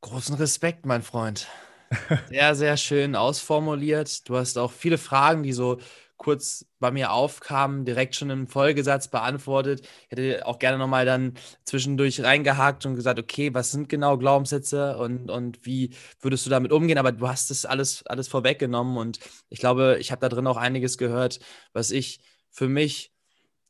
Großen 0.00 0.34
Respekt, 0.36 0.86
mein 0.86 1.02
Freund. 1.02 1.46
Sehr, 2.30 2.54
sehr 2.54 2.78
schön 2.78 3.14
ausformuliert. 3.14 4.26
Du 4.26 4.36
hast 4.36 4.56
auch 4.56 4.72
viele 4.72 4.96
Fragen, 4.96 5.42
die 5.42 5.52
so 5.52 5.78
kurz 6.22 6.66
bei 6.78 6.92
mir 6.92 7.10
aufkamen, 7.10 7.84
direkt 7.84 8.14
schon 8.14 8.30
im 8.30 8.46
Folgesatz 8.46 9.08
beantwortet. 9.08 9.80
Ich 10.04 10.10
hätte 10.12 10.46
auch 10.46 10.60
gerne 10.60 10.78
nochmal 10.78 11.04
dann 11.04 11.34
zwischendurch 11.64 12.22
reingehakt 12.22 12.86
und 12.86 12.94
gesagt, 12.94 13.18
okay, 13.18 13.52
was 13.54 13.72
sind 13.72 13.88
genau 13.88 14.16
Glaubenssätze 14.16 14.96
und, 14.98 15.30
und 15.30 15.66
wie 15.66 15.94
würdest 16.20 16.46
du 16.46 16.50
damit 16.50 16.70
umgehen? 16.70 16.98
Aber 16.98 17.10
du 17.10 17.26
hast 17.26 17.50
das 17.50 17.66
alles, 17.66 18.06
alles 18.06 18.28
vorweggenommen 18.28 18.98
und 18.98 19.18
ich 19.48 19.58
glaube, 19.58 19.96
ich 19.98 20.12
habe 20.12 20.20
da 20.20 20.28
drin 20.28 20.46
auch 20.46 20.56
einiges 20.56 20.96
gehört, 20.96 21.40
was 21.72 21.90
ich 21.90 22.20
für 22.50 22.68
mich 22.68 23.12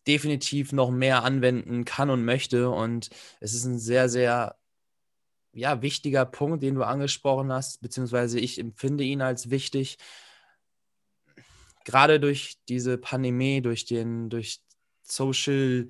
definitiv 0.06 0.72
noch 0.72 0.90
mehr 0.90 1.24
anwenden 1.24 1.86
kann 1.86 2.10
und 2.10 2.22
möchte. 2.22 2.68
Und 2.68 3.08
es 3.40 3.54
ist 3.54 3.64
ein 3.64 3.78
sehr, 3.78 4.10
sehr 4.10 4.56
ja, 5.54 5.80
wichtiger 5.80 6.26
Punkt, 6.26 6.62
den 6.62 6.74
du 6.74 6.82
angesprochen 6.82 7.50
hast, 7.50 7.80
beziehungsweise 7.80 8.38
ich 8.38 8.58
empfinde 8.58 9.04
ihn 9.04 9.22
als 9.22 9.50
wichtig 9.50 9.96
gerade 11.84 12.20
durch 12.20 12.58
diese 12.68 12.98
Pandemie, 12.98 13.62
durch 13.62 13.84
den, 13.84 14.30
durch 14.30 14.60
Social 15.02 15.88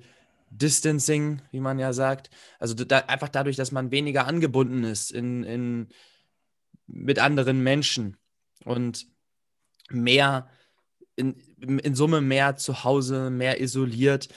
Distancing, 0.49 1.41
wie 1.51 1.59
man 1.59 1.79
ja 1.79 1.93
sagt, 1.93 2.29
also 2.59 2.73
da, 2.75 2.99
einfach 2.99 3.29
dadurch, 3.29 3.55
dass 3.55 3.71
man 3.71 3.91
weniger 3.91 4.27
angebunden 4.27 4.83
ist 4.83 5.11
in, 5.11 5.43
in, 5.43 5.89
mit 6.85 7.19
anderen 7.19 7.61
Menschen 7.63 8.17
und 8.65 9.07
mehr 9.89 10.49
in, 11.15 11.33
in 11.59 11.95
Summe 11.95 12.21
mehr 12.21 12.55
zu 12.55 12.83
Hause, 12.83 13.29
mehr 13.29 13.61
isoliert, 13.61 14.29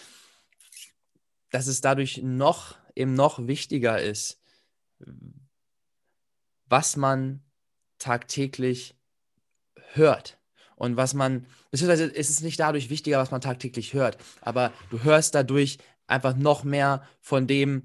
dass 1.50 1.66
es 1.66 1.80
dadurch 1.80 2.22
noch 2.22 2.76
eben 2.94 3.14
noch 3.14 3.46
wichtiger 3.46 4.00
ist, 4.00 4.40
was 6.66 6.96
man 6.96 7.42
tagtäglich 7.98 8.94
hört. 9.92 10.35
Und 10.76 10.96
was 10.96 11.14
man, 11.14 11.46
beziehungsweise 11.70 12.04
ist 12.04 12.30
es 12.30 12.42
nicht 12.42 12.60
dadurch 12.60 12.90
wichtiger, 12.90 13.18
was 13.18 13.30
man 13.30 13.40
tagtäglich 13.40 13.94
hört, 13.94 14.18
aber 14.42 14.72
du 14.90 15.02
hörst 15.02 15.34
dadurch 15.34 15.78
einfach 16.06 16.36
noch 16.36 16.64
mehr 16.64 17.06
von 17.20 17.46
dem, 17.46 17.84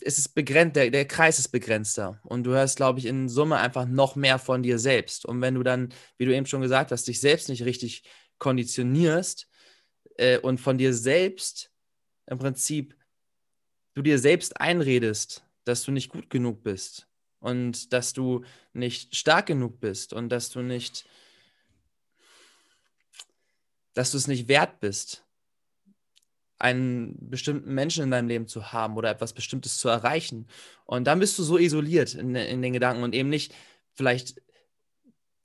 es 0.00 0.18
ist 0.18 0.34
begrenzt, 0.34 0.76
der, 0.76 0.90
der 0.90 1.06
Kreis 1.06 1.38
ist 1.38 1.48
begrenzter 1.48 2.20
und 2.22 2.44
du 2.44 2.52
hörst, 2.52 2.76
glaube 2.76 2.98
ich, 2.98 3.06
in 3.06 3.28
Summe 3.28 3.56
einfach 3.56 3.86
noch 3.86 4.14
mehr 4.14 4.38
von 4.38 4.62
dir 4.62 4.78
selbst. 4.78 5.26
Und 5.26 5.40
wenn 5.40 5.54
du 5.54 5.62
dann, 5.62 5.92
wie 6.16 6.26
du 6.26 6.34
eben 6.34 6.46
schon 6.46 6.60
gesagt 6.60 6.92
hast, 6.92 7.08
dich 7.08 7.20
selbst 7.20 7.48
nicht 7.48 7.64
richtig 7.64 8.04
konditionierst 8.38 9.48
äh, 10.16 10.38
und 10.38 10.58
von 10.58 10.78
dir 10.78 10.94
selbst 10.94 11.70
im 12.26 12.38
Prinzip 12.38 12.96
du 13.94 14.02
dir 14.02 14.18
selbst 14.18 14.60
einredest, 14.60 15.44
dass 15.64 15.82
du 15.82 15.90
nicht 15.90 16.10
gut 16.10 16.30
genug 16.30 16.62
bist 16.62 17.08
und 17.40 17.92
dass 17.92 18.12
du 18.12 18.44
nicht 18.72 19.16
stark 19.16 19.46
genug 19.46 19.80
bist 19.80 20.12
und 20.12 20.28
dass 20.28 20.50
du 20.50 20.60
nicht 20.60 21.06
dass 23.96 24.10
du 24.10 24.18
es 24.18 24.28
nicht 24.28 24.46
wert 24.46 24.78
bist, 24.80 25.24
einen 26.58 27.16
bestimmten 27.30 27.74
Menschen 27.74 28.04
in 28.04 28.10
deinem 28.10 28.28
Leben 28.28 28.46
zu 28.46 28.72
haben 28.72 28.96
oder 28.96 29.10
etwas 29.10 29.32
Bestimmtes 29.32 29.78
zu 29.78 29.88
erreichen. 29.88 30.48
Und 30.84 31.06
dann 31.06 31.18
bist 31.18 31.38
du 31.38 31.42
so 31.42 31.56
isoliert 31.56 32.14
in, 32.14 32.34
in 32.34 32.60
den 32.60 32.74
Gedanken 32.74 33.02
und 33.02 33.14
eben 33.14 33.30
nicht 33.30 33.54
vielleicht 33.94 34.40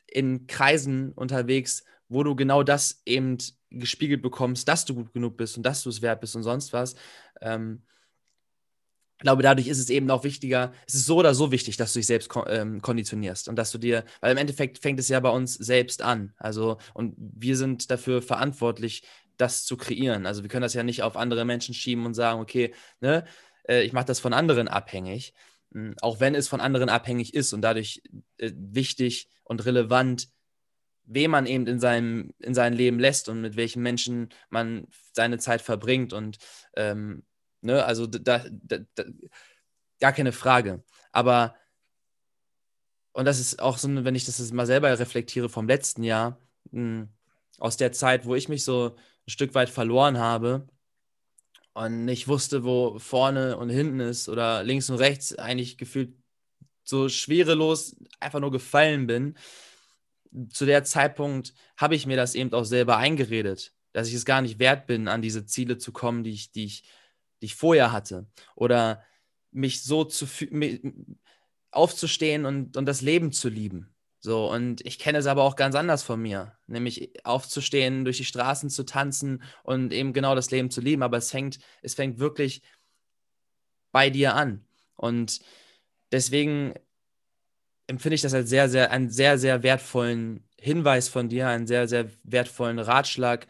in 0.08 0.48
Kreisen 0.48 1.14
unterwegs, 1.14 1.86
wo 2.10 2.24
du 2.24 2.36
genau 2.36 2.62
das 2.62 3.02
eben 3.06 3.38
gespiegelt 3.70 4.22
bekommst, 4.22 4.68
dass 4.68 4.84
du 4.84 4.96
gut 4.96 5.14
genug 5.14 5.38
bist 5.38 5.56
und 5.56 5.64
dass 5.64 5.84
du 5.84 5.90
es 5.90 6.02
wert 6.02 6.20
bist 6.20 6.36
und 6.36 6.44
sonst 6.44 6.74
was. 6.74 6.96
Ähm, 7.40 7.84
ich 9.22 9.24
glaube, 9.24 9.44
dadurch 9.44 9.68
ist 9.68 9.78
es 9.78 9.92
eben 9.92 10.10
auch 10.10 10.24
wichtiger, 10.24 10.74
es 10.88 10.96
ist 10.96 11.06
so 11.06 11.18
oder 11.18 11.36
so 11.36 11.52
wichtig, 11.52 11.78
dass 11.78 11.94
du 11.94 12.00
dich 12.00 12.08
selbst 12.08 12.28
ähm, 12.48 12.82
konditionierst 12.82 13.50
und 13.50 13.56
dass 13.56 13.70
du 13.70 13.78
dir, 13.78 14.04
weil 14.20 14.32
im 14.32 14.38
Endeffekt 14.40 14.80
fängt 14.80 15.00
es 15.00 15.10
ja 15.10 15.20
bei 15.20 15.30
uns 15.30 15.54
selbst 15.54 16.02
an. 16.02 16.34
Also, 16.38 16.80
und 16.96 17.14
wir 17.18 17.56
sind 17.56 17.92
dafür 17.92 18.24
verantwortlich, 18.24 19.04
das 19.38 19.64
zu 19.64 19.78
kreieren. 19.78 20.26
Also, 20.26 20.42
wir 20.42 20.50
können 20.50 20.64
das 20.64 20.74
ja 20.74 20.82
nicht 20.82 21.04
auf 21.04 21.18
andere 21.18 21.46
Menschen 21.46 21.76
schieben 21.76 22.08
und 22.08 22.16
sagen, 22.16 22.42
okay, 22.42 22.74
ne, 23.00 23.24
äh, 23.70 23.84
ich 23.84 23.94
mache 23.94 24.06
das 24.06 24.20
von 24.20 24.34
anderen 24.34 24.68
abhängig, 24.68 25.36
mhm, 25.70 25.94
auch 26.02 26.20
wenn 26.20 26.34
es 26.34 26.48
von 26.48 26.60
anderen 26.60 26.90
abhängig 26.90 27.36
ist 27.36 27.54
und 27.54 27.62
dadurch 27.62 28.02
äh, 28.38 28.52
wichtig 28.56 29.28
und 29.44 29.64
relevant, 29.68 30.30
wem 31.04 31.30
man 31.30 31.46
eben 31.46 31.68
in 31.68 31.80
seinem, 31.80 32.34
in 32.40 32.56
seinem 32.56 32.76
Leben 32.76 32.98
lässt 32.98 33.30
und 33.30 33.40
mit 33.42 33.56
welchen 33.56 33.84
Menschen 33.84 34.30
man 34.50 34.88
seine 35.14 35.38
Zeit 35.38 35.62
verbringt 35.62 36.12
und 36.12 36.40
ähm, 36.76 37.22
Ne? 37.62 37.84
Also 37.84 38.08
da, 38.08 38.44
da, 38.50 38.80
da, 38.96 39.04
gar 40.00 40.14
keine 40.14 40.32
Frage. 40.32 40.84
Aber, 41.12 41.56
und 43.14 43.26
das 43.26 43.40
ist 43.40 43.62
auch 43.62 43.78
so, 43.78 43.90
wenn 44.04 44.16
ich 44.16 44.26
das 44.26 44.52
mal 44.52 44.66
selber 44.66 44.98
reflektiere 44.98 45.50
vom 45.50 45.68
letzten 45.68 46.04
Jahr, 46.04 46.38
hm, 46.72 47.10
aus 47.58 47.78
der 47.78 47.92
Zeit, 47.92 48.26
wo 48.26 48.36
ich 48.36 48.50
mich 48.50 48.64
so 48.64 48.96
ein 49.28 49.30
Stück 49.30 49.54
weit 49.54 49.70
verloren 49.70 50.18
habe 50.18 50.68
und 51.74 52.06
nicht 52.06 52.28
wusste, 52.28 52.64
wo 52.64 53.00
vorne 53.00 53.58
und 53.58 53.70
hinten 53.70 54.00
ist 54.00 54.30
oder 54.30 54.64
links 54.64 54.90
und 54.90 54.98
rechts 54.98 55.38
eigentlich 55.38 55.78
gefühlt 55.78 56.14
so 56.84 57.08
schwerelos 57.08 57.96
einfach 58.20 58.40
nur 58.40 58.52
gefallen 58.52 59.08
bin. 59.08 59.38
Zu 60.50 60.66
der 60.66 60.84
Zeitpunkt 60.84 61.54
habe 61.78 61.96
ich 61.96 62.06
mir 62.06 62.18
das 62.18 62.36
eben 62.36 62.52
auch 62.54 62.64
selber 62.64 62.98
eingeredet, 62.98 63.74
dass 63.94 64.08
ich 64.08 64.16
es 64.16 64.26
gar 64.26 64.42
nicht 64.42 64.60
wert 64.60 64.88
bin, 64.88 65.08
an 65.08 65.22
diese 65.22 65.46
Ziele 65.46 65.78
zu 65.78 65.92
kommen, 65.92 66.24
die 66.24 66.32
ich, 66.32 66.52
die 66.52 66.66
ich 66.66 66.84
die 67.42 67.46
ich 67.46 67.56
vorher 67.56 67.92
hatte. 67.92 68.28
Oder 68.56 69.04
mich 69.52 69.84
so 69.84 70.04
zu 70.04 70.28
aufzustehen 71.72 72.46
und, 72.46 72.78
und 72.78 72.86
das 72.86 73.02
Leben 73.02 73.32
zu 73.32 73.50
lieben. 73.50 73.94
So, 74.20 74.52
und 74.52 74.86
ich 74.86 75.00
kenne 75.00 75.18
es 75.18 75.26
aber 75.26 75.42
auch 75.44 75.56
ganz 75.56 75.74
anders 75.74 76.04
von 76.04 76.22
mir, 76.22 76.56
nämlich 76.68 77.26
aufzustehen, 77.26 78.06
durch 78.06 78.18
die 78.18 78.26
Straßen 78.26 78.70
zu 78.70 78.84
tanzen 78.84 79.42
und 79.64 79.92
eben 79.92 80.14
genau 80.14 80.36
das 80.36 80.52
Leben 80.52 80.70
zu 80.70 80.80
lieben. 80.80 81.02
Aber 81.02 81.18
es 81.18 81.32
fängt, 81.32 81.58
es 81.82 81.96
fängt 81.96 82.20
wirklich 82.20 82.62
bei 83.92 84.12
dir 84.12 84.36
an. 84.36 84.64
Und 84.96 85.40
deswegen 86.12 86.76
empfinde 87.88 88.16
ich 88.16 88.22
das 88.22 88.36
als 88.36 88.50
sehr, 88.50 88.70
sehr, 88.70 88.92
einen 88.92 89.10
sehr, 89.10 89.40
sehr 89.40 89.64
wertvollen 89.64 90.48
Hinweis 90.60 91.10
von 91.10 91.28
dir, 91.28 91.48
einen 91.48 91.66
sehr, 91.66 91.88
sehr 91.88 92.08
wertvollen 92.24 92.78
Ratschlag, 92.78 93.48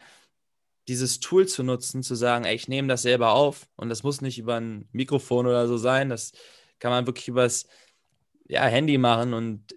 dieses 0.88 1.20
Tool 1.20 1.46
zu 1.46 1.62
nutzen, 1.62 2.02
zu 2.02 2.14
sagen, 2.14 2.44
ey, 2.44 2.54
ich 2.54 2.68
nehme 2.68 2.88
das 2.88 3.02
selber 3.02 3.32
auf 3.32 3.68
und 3.76 3.88
das 3.88 4.02
muss 4.02 4.20
nicht 4.20 4.38
über 4.38 4.56
ein 4.56 4.88
Mikrofon 4.92 5.46
oder 5.46 5.68
so 5.68 5.76
sein, 5.76 6.08
das 6.08 6.32
kann 6.78 6.90
man 6.90 7.06
wirklich 7.06 7.28
übers 7.28 7.66
ja, 8.48 8.64
Handy 8.64 8.98
machen 8.98 9.34
und 9.34 9.74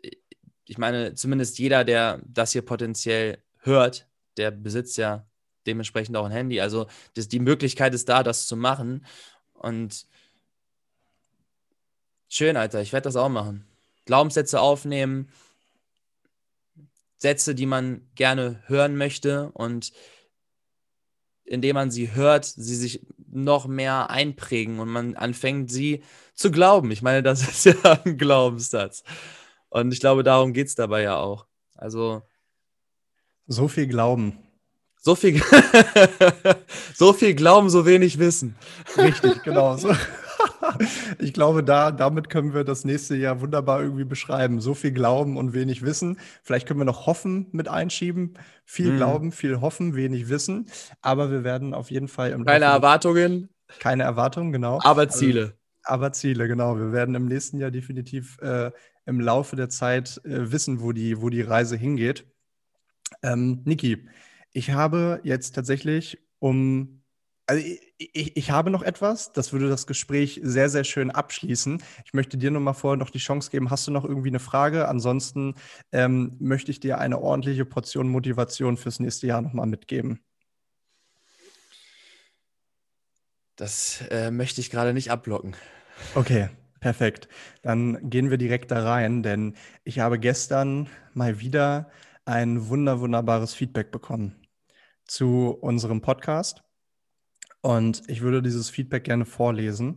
ich 0.66 0.78
meine, 0.78 1.14
zumindest 1.14 1.60
jeder, 1.60 1.84
der 1.84 2.22
das 2.26 2.54
hier 2.54 2.64
potenziell 2.64 3.44
hört, 3.60 4.08
der 4.38 4.52
besitzt 4.52 4.98
ja 4.98 5.28
dementsprechend 5.68 6.18
auch 6.18 6.26
ein 6.26 6.32
Handy. 6.32 6.60
Also 6.60 6.88
das, 7.14 7.28
die 7.28 7.40
Möglichkeit 7.40 7.94
ist 7.94 8.10
da, 8.10 8.24
das 8.24 8.48
zu 8.48 8.56
machen 8.56 9.06
und 9.54 10.08
Schön, 12.28 12.58
Alter. 12.58 12.82
Ich 12.82 12.92
werde 12.92 13.06
das 13.06 13.16
auch 13.16 13.30
machen. 13.30 13.66
Glaubenssätze 14.04 14.60
aufnehmen, 14.60 15.30
Sätze, 17.18 17.56
die 17.56 17.66
man 17.66 18.10
gerne 18.16 18.62
hören 18.66 18.98
möchte 18.98 19.52
und 19.54 19.94
indem 21.46 21.76
man 21.76 21.92
sie 21.92 22.14
hört, 22.14 22.46
sie 22.46 22.76
sich 22.76 23.06
noch 23.32 23.68
mehr 23.68 24.10
einprägen 24.10 24.80
und 24.80 24.90
man 24.90 25.16
anfängt, 25.16 25.72
sie 25.72 26.04
zu 26.34 26.52
glauben. 26.52 26.92
Ich 26.92 27.02
meine, 27.02 27.24
das 27.24 27.42
ist 27.48 27.66
ja 27.66 28.00
ein 28.04 28.18
Glaubenssatz. 28.18 29.04
Und 29.70 29.94
ich 29.94 30.00
glaube, 30.00 30.24
darum 30.24 30.54
geht 30.54 30.68
es 30.68 30.76
dabei 30.76 31.04
ja 31.04 31.18
auch. 31.18 31.46
Also. 31.76 32.24
So 33.48 33.68
viel 33.68 33.88
Glauben. 33.88 34.40
So 35.02 35.14
viel, 35.14 35.40
so 36.96 37.14
viel 37.14 37.36
Glauben, 37.36 37.70
so 37.70 37.86
wenig 37.86 38.18
Wissen. 38.18 38.56
Richtig, 38.98 39.44
genau. 39.44 39.78
So. 39.78 39.96
ich 41.20 41.34
glaube, 41.34 41.64
da, 41.64 41.92
damit 41.92 42.30
können 42.30 42.54
wir 42.54 42.64
das 42.64 42.86
nächste 42.86 43.16
Jahr 43.16 43.42
wunderbar 43.42 43.82
irgendwie 43.82 44.06
beschreiben. 44.06 44.60
So 44.60 44.74
viel 44.74 44.92
Glauben 44.92 45.38
und 45.38 45.54
wenig 45.54 45.84
Wissen. 45.84 46.18
Vielleicht 46.44 46.68
können 46.68 46.80
wir 46.80 46.86
noch 46.86 47.06
Hoffen 47.06 47.48
mit 47.52 47.68
einschieben. 47.68 48.36
Viel 48.66 48.94
mm. 48.94 48.98
Glauben, 48.98 49.32
viel 49.32 49.62
Hoffen, 49.62 49.96
wenig 49.96 50.30
Wissen. 50.30 50.68
Aber 51.02 51.32
wir 51.32 51.44
werden 51.44 51.74
auf 51.74 51.92
jeden 51.92 52.08
Fall 52.08 52.32
im 52.32 52.46
Keine 52.46 52.66
Laufe 52.66 52.76
Erwartungen. 52.76 53.50
Keine 53.80 54.04
Erwartungen, 54.04 54.52
genau. 54.52 54.80
Aber 54.84 55.10
Ziele. 55.10 55.42
Also, 55.42 55.54
aber 55.84 56.14
Ziele, 56.14 56.48
genau. 56.48 56.78
Wir 56.78 56.92
werden 56.92 57.16
im 57.16 57.26
nächsten 57.26 57.60
Jahr 57.60 57.72
definitiv 57.72 58.38
äh, 58.42 58.72
im 59.06 59.20
Laufe 59.20 59.56
der 59.56 59.70
Zeit 59.70 60.22
äh, 60.26 60.52
wissen, 60.52 60.82
wo 60.82 60.92
die, 60.92 61.22
wo 61.22 61.30
die 61.30 61.42
Reise 61.42 61.78
hingeht. 61.78 62.26
Ähm, 63.22 63.62
Niki, 63.66 64.08
ich 64.52 64.72
habe 64.72 65.20
jetzt 65.24 65.54
tatsächlich 65.54 66.20
um 66.40 67.02
also 67.48 67.64
ich, 67.98 68.38
ich, 68.38 68.52
habe 68.52 68.72
noch 68.72 68.82
etwas, 68.82 69.32
das 69.32 69.54
würde 69.54 69.70
das 69.70 69.86
Gespräch 69.86 70.40
sehr, 70.44 70.70
sehr 70.70 70.84
schön 70.84 71.12
abschließen. 71.12 71.82
Ich 72.04 72.14
möchte 72.14 72.38
dir 72.38 72.52
nur 72.52 72.62
mal 72.62 72.74
vorher 72.74 72.98
noch 72.98 73.12
die 73.12 73.20
Chance 73.20 73.52
geben. 73.52 73.70
Hast 73.70 73.88
du 73.88 73.92
noch 73.92 74.04
irgendwie 74.04 74.30
eine 74.30 74.40
Frage? 74.40 74.88
Ansonsten 74.88 75.54
ähm, 75.92 76.36
möchte 76.40 76.72
ich 76.72 76.80
dir 76.80 76.98
eine 76.98 77.20
ordentliche 77.20 77.66
Portion 77.66 78.10
Motivation 78.10 78.78
fürs 78.78 79.00
nächste 79.00 79.28
Jahr 79.28 79.42
nochmal 79.42 79.68
mitgeben. 79.68 80.20
Das 83.56 84.02
äh, 84.10 84.32
möchte 84.32 84.60
ich 84.60 84.70
gerade 84.70 84.94
nicht 84.94 85.12
abblocken. 85.12 85.56
Okay, 86.16 86.50
perfekt. 86.80 87.30
Dann 87.62 88.10
gehen 88.10 88.30
wir 88.30 88.38
direkt 88.38 88.72
da 88.72 88.84
rein, 88.84 89.24
denn 89.24 89.56
ich 89.84 90.00
habe 90.00 90.20
gestern 90.20 90.90
mal 91.14 91.40
wieder 91.40 91.90
ein 92.26 92.68
wunder, 92.68 93.00
wunderbares 93.00 93.54
Feedback 93.54 93.92
bekommen 93.92 94.36
zu 95.06 95.58
unserem 95.62 96.02
Podcast. 96.02 96.64
Und 97.66 98.04
ich 98.08 98.22
würde 98.22 98.44
dieses 98.44 98.70
Feedback 98.70 99.06
gerne 99.06 99.26
vorlesen, 99.26 99.96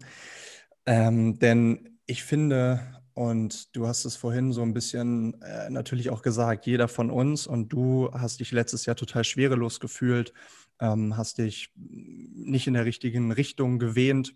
ähm, 0.86 1.38
denn 1.38 1.98
ich 2.06 2.24
finde, 2.24 2.80
und 3.12 3.76
du 3.76 3.86
hast 3.86 4.06
es 4.06 4.16
vorhin 4.16 4.54
so 4.54 4.62
ein 4.62 4.72
bisschen 4.72 5.38
äh, 5.42 5.68
natürlich 5.68 6.08
auch 6.08 6.22
gesagt, 6.22 6.64
jeder 6.64 6.88
von 6.88 7.10
uns 7.10 7.46
und 7.46 7.68
du 7.68 8.10
hast 8.14 8.40
dich 8.40 8.52
letztes 8.52 8.86
Jahr 8.86 8.96
total 8.96 9.22
schwerelos 9.22 9.80
gefühlt, 9.80 10.32
ähm, 10.80 11.18
hast 11.18 11.36
dich 11.36 11.70
nicht 11.76 12.68
in 12.68 12.72
der 12.72 12.86
richtigen 12.86 13.32
Richtung 13.32 13.78
gewähnt, 13.78 14.34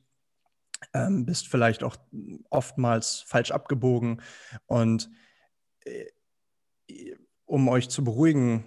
ähm, 0.93 1.25
bist 1.25 1.49
vielleicht 1.49 1.85
auch 1.85 1.97
oftmals 2.51 3.25
falsch 3.27 3.51
abgebogen. 3.51 4.21
Und 4.67 5.09
äh, 5.87 6.05
um 7.47 7.69
euch 7.69 7.89
zu 7.89 8.05
beruhigen, 8.05 8.65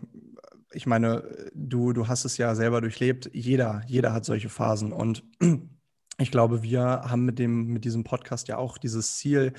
ich 0.75 0.85
meine, 0.85 1.23
du, 1.53 1.93
du 1.93 2.07
hast 2.07 2.25
es 2.25 2.37
ja 2.37 2.53
selber 2.55 2.81
durchlebt. 2.81 3.29
Jeder, 3.33 3.81
jeder 3.87 4.13
hat 4.13 4.25
solche 4.25 4.49
Phasen. 4.49 4.91
Und 4.91 5.23
ich 6.17 6.31
glaube, 6.31 6.63
wir 6.63 6.81
haben 6.81 7.25
mit, 7.25 7.39
dem, 7.39 7.67
mit 7.67 7.85
diesem 7.85 8.03
Podcast 8.03 8.47
ja 8.47 8.57
auch 8.57 8.77
dieses 8.77 9.17
Ziel, 9.17 9.53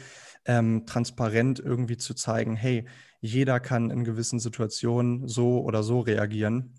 ähm, 0.45 0.87
transparent 0.87 1.59
irgendwie 1.59 1.97
zu 1.97 2.15
zeigen, 2.15 2.55
hey, 2.55 2.87
jeder 3.21 3.59
kann 3.59 3.91
in 3.91 4.05
gewissen 4.05 4.39
Situationen 4.39 5.27
so 5.27 5.63
oder 5.63 5.83
so 5.83 6.01
reagieren. 6.01 6.75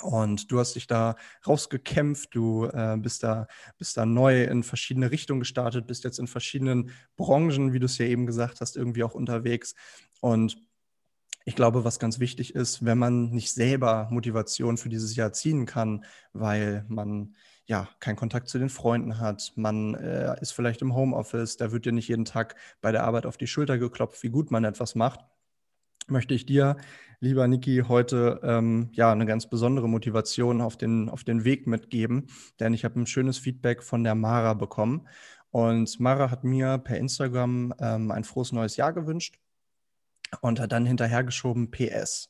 Und 0.00 0.50
du 0.50 0.58
hast 0.58 0.74
dich 0.74 0.86
da 0.86 1.16
rausgekämpft, 1.46 2.34
du 2.34 2.66
äh, 2.66 2.96
bist, 2.98 3.22
da, 3.22 3.46
bist 3.76 3.96
da 3.96 4.06
neu 4.06 4.44
in 4.44 4.62
verschiedene 4.62 5.10
Richtungen 5.10 5.40
gestartet, 5.40 5.86
bist 5.86 6.04
jetzt 6.04 6.18
in 6.18 6.26
verschiedenen 6.26 6.90
Branchen, 7.16 7.72
wie 7.72 7.78
du 7.78 7.86
es 7.86 7.98
ja 7.98 8.06
eben 8.06 8.26
gesagt 8.26 8.60
hast, 8.60 8.76
irgendwie 8.76 9.04
auch 9.04 9.14
unterwegs. 9.14 9.74
Und 10.20 10.56
ich 11.44 11.56
glaube, 11.56 11.84
was 11.84 11.98
ganz 11.98 12.20
wichtig 12.20 12.54
ist, 12.54 12.84
wenn 12.84 12.98
man 12.98 13.30
nicht 13.30 13.52
selber 13.52 14.08
Motivation 14.10 14.76
für 14.76 14.88
dieses 14.88 15.16
Jahr 15.16 15.32
ziehen 15.32 15.66
kann, 15.66 16.04
weil 16.32 16.84
man 16.88 17.34
ja 17.66 17.88
keinen 18.00 18.16
Kontakt 18.16 18.48
zu 18.48 18.58
den 18.58 18.68
Freunden 18.68 19.18
hat, 19.18 19.52
man 19.56 19.94
äh, 19.94 20.40
ist 20.40 20.52
vielleicht 20.52 20.82
im 20.82 20.94
Homeoffice, 20.94 21.56
da 21.56 21.72
wird 21.72 21.86
dir 21.86 21.92
nicht 21.92 22.08
jeden 22.08 22.24
Tag 22.24 22.56
bei 22.80 22.92
der 22.92 23.04
Arbeit 23.04 23.26
auf 23.26 23.36
die 23.36 23.46
Schulter 23.46 23.78
geklopft, 23.78 24.22
wie 24.22 24.30
gut 24.30 24.50
man 24.50 24.64
etwas 24.64 24.94
macht, 24.94 25.20
möchte 26.08 26.34
ich 26.34 26.46
dir, 26.46 26.76
lieber 27.20 27.46
Niki, 27.46 27.84
heute 27.86 28.40
ähm, 28.42 28.90
ja 28.92 29.12
eine 29.12 29.26
ganz 29.26 29.48
besondere 29.48 29.88
Motivation 29.88 30.60
auf 30.60 30.76
den, 30.76 31.08
auf 31.08 31.24
den 31.24 31.44
Weg 31.44 31.66
mitgeben, 31.66 32.26
denn 32.58 32.74
ich 32.74 32.84
habe 32.84 33.00
ein 33.00 33.06
schönes 33.06 33.38
Feedback 33.38 33.82
von 33.82 34.02
der 34.04 34.14
Mara 34.14 34.54
bekommen. 34.54 35.06
Und 35.50 36.00
Mara 36.00 36.30
hat 36.30 36.44
mir 36.44 36.78
per 36.78 36.96
Instagram 36.96 37.74
ähm, 37.78 38.10
ein 38.10 38.24
frohes 38.24 38.52
neues 38.52 38.76
Jahr 38.76 38.92
gewünscht 38.92 39.38
und 40.40 40.60
hat 40.60 40.72
dann 40.72 40.86
hinterhergeschoben 40.86 41.70
PS. 41.70 42.28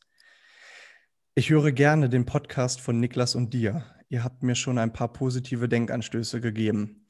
Ich 1.35 1.51
höre 1.51 1.73
gerne 1.73 2.09
den 2.09 2.27
Podcast 2.27 2.81
von 2.81 3.01
Niklas 3.01 3.35
und 3.35 3.55
dir. 3.55 3.85
Ihr 4.09 4.25
habt 4.25 4.43
mir 4.43 4.55
schon 4.55 4.79
ein 4.79 4.93
paar 4.93 5.13
positive 5.13 5.69
Denkanstöße 5.69 6.41
gegeben. 6.41 7.07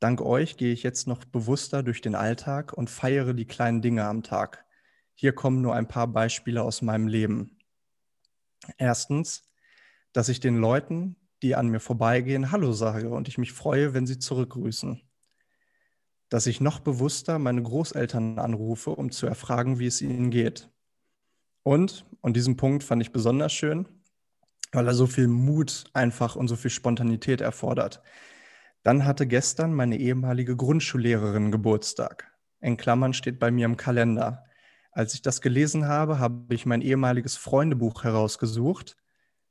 Dank 0.00 0.20
euch 0.20 0.56
gehe 0.56 0.72
ich 0.72 0.82
jetzt 0.82 1.06
noch 1.06 1.24
bewusster 1.24 1.82
durch 1.82 2.00
den 2.00 2.14
Alltag 2.14 2.72
und 2.72 2.90
feiere 2.90 3.34
die 3.34 3.46
kleinen 3.46 3.82
Dinge 3.82 4.04
am 4.04 4.22
Tag. 4.22 4.64
Hier 5.14 5.32
kommen 5.32 5.62
nur 5.62 5.74
ein 5.74 5.88
paar 5.88 6.08
Beispiele 6.08 6.62
aus 6.62 6.82
meinem 6.82 7.08
Leben. 7.08 7.58
Erstens, 8.78 9.50
dass 10.12 10.28
ich 10.28 10.40
den 10.40 10.56
Leuten, 10.56 11.16
die 11.42 11.54
an 11.54 11.68
mir 11.68 11.80
vorbeigehen, 11.80 12.52
Hallo 12.52 12.72
sage 12.72 13.10
und 13.10 13.28
ich 13.28 13.38
mich 13.38 13.52
freue, 13.52 13.94
wenn 13.94 14.06
sie 14.06 14.18
zurückgrüßen 14.18 15.03
dass 16.34 16.48
ich 16.48 16.60
noch 16.60 16.80
bewusster 16.80 17.38
meine 17.38 17.62
Großeltern 17.62 18.40
anrufe, 18.40 18.90
um 18.90 19.12
zu 19.12 19.28
erfragen, 19.28 19.78
wie 19.78 19.86
es 19.86 20.02
ihnen 20.02 20.30
geht. 20.30 20.68
Und, 21.62 22.06
und 22.22 22.34
diesen 22.34 22.56
Punkt 22.56 22.82
fand 22.82 23.00
ich 23.02 23.12
besonders 23.12 23.52
schön, 23.52 23.86
weil 24.72 24.88
er 24.88 24.94
so 24.94 25.06
viel 25.06 25.28
Mut 25.28 25.84
einfach 25.92 26.34
und 26.34 26.48
so 26.48 26.56
viel 26.56 26.72
Spontanität 26.72 27.40
erfordert. 27.40 28.02
Dann 28.82 29.04
hatte 29.04 29.28
gestern 29.28 29.74
meine 29.74 29.96
ehemalige 29.96 30.56
Grundschullehrerin 30.56 31.52
Geburtstag. 31.52 32.32
In 32.60 32.76
Klammern 32.76 33.12
steht 33.12 33.38
bei 33.38 33.52
mir 33.52 33.66
im 33.66 33.76
Kalender. 33.76 34.44
Als 34.90 35.14
ich 35.14 35.22
das 35.22 35.40
gelesen 35.40 35.86
habe, 35.86 36.18
habe 36.18 36.52
ich 36.52 36.66
mein 36.66 36.82
ehemaliges 36.82 37.36
Freundebuch 37.36 38.02
herausgesucht. 38.02 38.96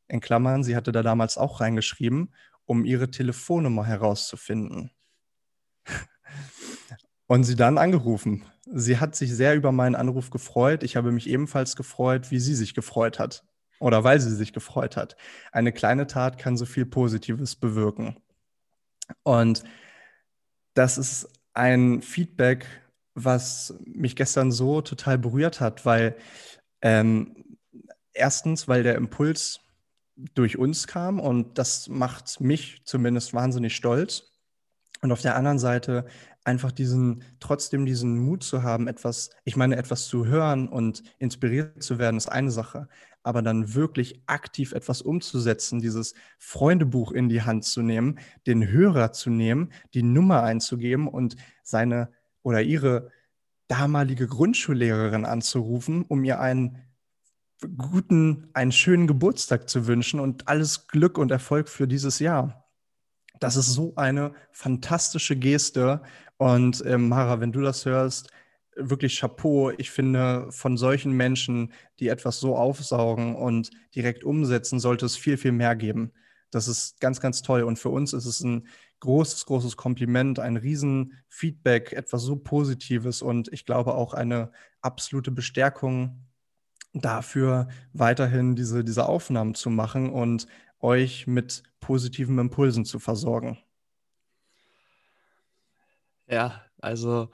In 0.09 0.19
Klammern, 0.19 0.65
sie 0.65 0.75
hatte 0.75 0.91
da 0.91 1.01
damals 1.01 1.37
auch 1.37 1.61
reingeschrieben, 1.61 2.35
um 2.65 2.83
ihre 2.83 3.09
Telefonnummer 3.09 3.85
herauszufinden 3.85 4.91
und 7.33 7.45
sie 7.45 7.55
dann 7.55 7.79
angerufen. 7.79 8.45
Sie 8.71 8.99
hat 8.99 9.15
sich 9.15 9.33
sehr 9.33 9.55
über 9.55 9.71
meinen 9.71 9.95
Anruf 9.95 10.29
gefreut. 10.29 10.83
Ich 10.83 10.95
habe 10.95 11.11
mich 11.11 11.27
ebenfalls 11.27 11.75
gefreut, 11.75 12.29
wie 12.29 12.37
sie 12.37 12.53
sich 12.53 12.75
gefreut 12.75 13.17
hat 13.17 13.43
oder 13.79 14.03
weil 14.03 14.21
sie 14.21 14.35
sich 14.35 14.53
gefreut 14.53 14.97
hat. 14.97 15.17
Eine 15.51 15.71
kleine 15.71 16.05
Tat 16.05 16.37
kann 16.37 16.57
so 16.57 16.67
viel 16.67 16.85
Positives 16.85 17.55
bewirken. 17.55 18.17
Und 19.23 19.63
das 20.75 20.99
ist 20.99 21.27
ein 21.55 22.03
Feedback, 22.03 22.67
was 23.15 23.79
mich 23.83 24.15
gestern 24.15 24.51
so 24.51 24.81
total 24.81 25.17
berührt 25.17 25.59
hat, 25.59 25.87
weil 25.87 26.15
ähm, 26.83 27.57
erstens, 28.13 28.67
weil 28.67 28.83
der 28.83 28.93
Impuls 28.93 29.59
durch 30.35 30.59
uns 30.59 30.85
kam 30.85 31.19
und 31.19 31.57
das 31.57 31.89
macht 31.89 32.41
mich 32.41 32.83
zumindest 32.85 33.33
wahnsinnig 33.33 33.75
stolz. 33.75 34.29
Und 35.01 35.11
auf 35.11 35.21
der 35.21 35.35
anderen 35.35 35.59
Seite 35.59 36.05
einfach 36.45 36.71
diesen, 36.71 37.23
trotzdem 37.39 37.85
diesen 37.85 38.17
Mut 38.17 38.43
zu 38.43 38.63
haben, 38.63 38.87
etwas, 38.87 39.29
ich 39.43 39.55
meine, 39.55 39.77
etwas 39.77 40.07
zu 40.07 40.25
hören 40.25 40.67
und 40.67 41.03
inspiriert 41.19 41.81
zu 41.81 41.99
werden, 41.99 42.17
ist 42.17 42.29
eine 42.29 42.51
Sache. 42.51 42.87
Aber 43.23 43.41
dann 43.41 43.73
wirklich 43.73 44.21
aktiv 44.25 44.73
etwas 44.73 45.01
umzusetzen, 45.01 45.79
dieses 45.79 46.13
Freundebuch 46.39 47.11
in 47.11 47.29
die 47.29 47.43
Hand 47.43 47.63
zu 47.63 47.81
nehmen, 47.81 48.19
den 48.45 48.67
Hörer 48.67 49.13
zu 49.13 49.29
nehmen, 49.29 49.71
die 49.93 50.03
Nummer 50.03 50.43
einzugeben 50.43 51.07
und 51.07 51.35
seine 51.63 52.09
oder 52.41 52.61
ihre 52.61 53.09
damalige 53.67 54.27
Grundschullehrerin 54.27 55.25
anzurufen, 55.25 56.03
um 56.03 56.23
ihr 56.25 56.41
einen 56.41 56.79
guten, 57.77 58.49
einen 58.53 58.71
schönen 58.71 59.07
Geburtstag 59.07 59.69
zu 59.69 59.87
wünschen 59.87 60.19
und 60.19 60.47
alles 60.47 60.87
Glück 60.87 61.17
und 61.17 61.31
Erfolg 61.31 61.69
für 61.69 61.87
dieses 61.87 62.19
Jahr. 62.19 62.63
Das 63.39 63.55
ist 63.55 63.73
so 63.73 63.93
eine 63.95 64.33
fantastische 64.51 65.35
Geste. 65.35 66.01
Und 66.43 66.85
äh, 66.85 66.97
Mara, 66.97 67.39
wenn 67.39 67.53
du 67.53 67.61
das 67.61 67.85
hörst, 67.85 68.29
wirklich 68.75 69.17
Chapeau. 69.17 69.69
Ich 69.77 69.91
finde, 69.91 70.47
von 70.49 70.75
solchen 70.75 71.13
Menschen, 71.13 71.71
die 72.01 72.09
etwas 72.09 72.41
so 72.41 72.57
aufsaugen 72.57 73.37
und 73.37 73.71
direkt 73.95 74.25
umsetzen, 74.25 74.81
sollte 74.81 75.05
es 75.05 75.15
viel, 75.15 75.37
viel 75.37 75.53
mehr 75.53 75.73
geben. 75.77 76.11
Das 76.51 76.67
ist 76.67 76.99
ganz, 76.99 77.21
ganz 77.21 77.43
toll. 77.43 77.63
Und 77.63 77.79
für 77.79 77.87
uns 77.87 78.11
ist 78.11 78.25
es 78.25 78.41
ein 78.41 78.67
großes, 78.99 79.45
großes 79.45 79.77
Kompliment, 79.77 80.37
ein 80.39 80.57
Riesenfeedback, 80.57 81.93
etwas 81.93 82.23
so 82.23 82.35
Positives 82.35 83.21
und 83.21 83.47
ich 83.53 83.65
glaube 83.65 83.93
auch 83.93 84.13
eine 84.13 84.51
absolute 84.81 85.31
Bestärkung 85.31 86.27
dafür, 86.91 87.69
weiterhin 87.93 88.57
diese, 88.57 88.83
diese 88.83 89.07
Aufnahmen 89.07 89.55
zu 89.55 89.69
machen 89.69 90.09
und 90.09 90.47
euch 90.81 91.25
mit 91.25 91.63
positiven 91.79 92.37
Impulsen 92.37 92.83
zu 92.83 92.99
versorgen. 92.99 93.59
Ja, 96.27 96.61
also 96.81 97.29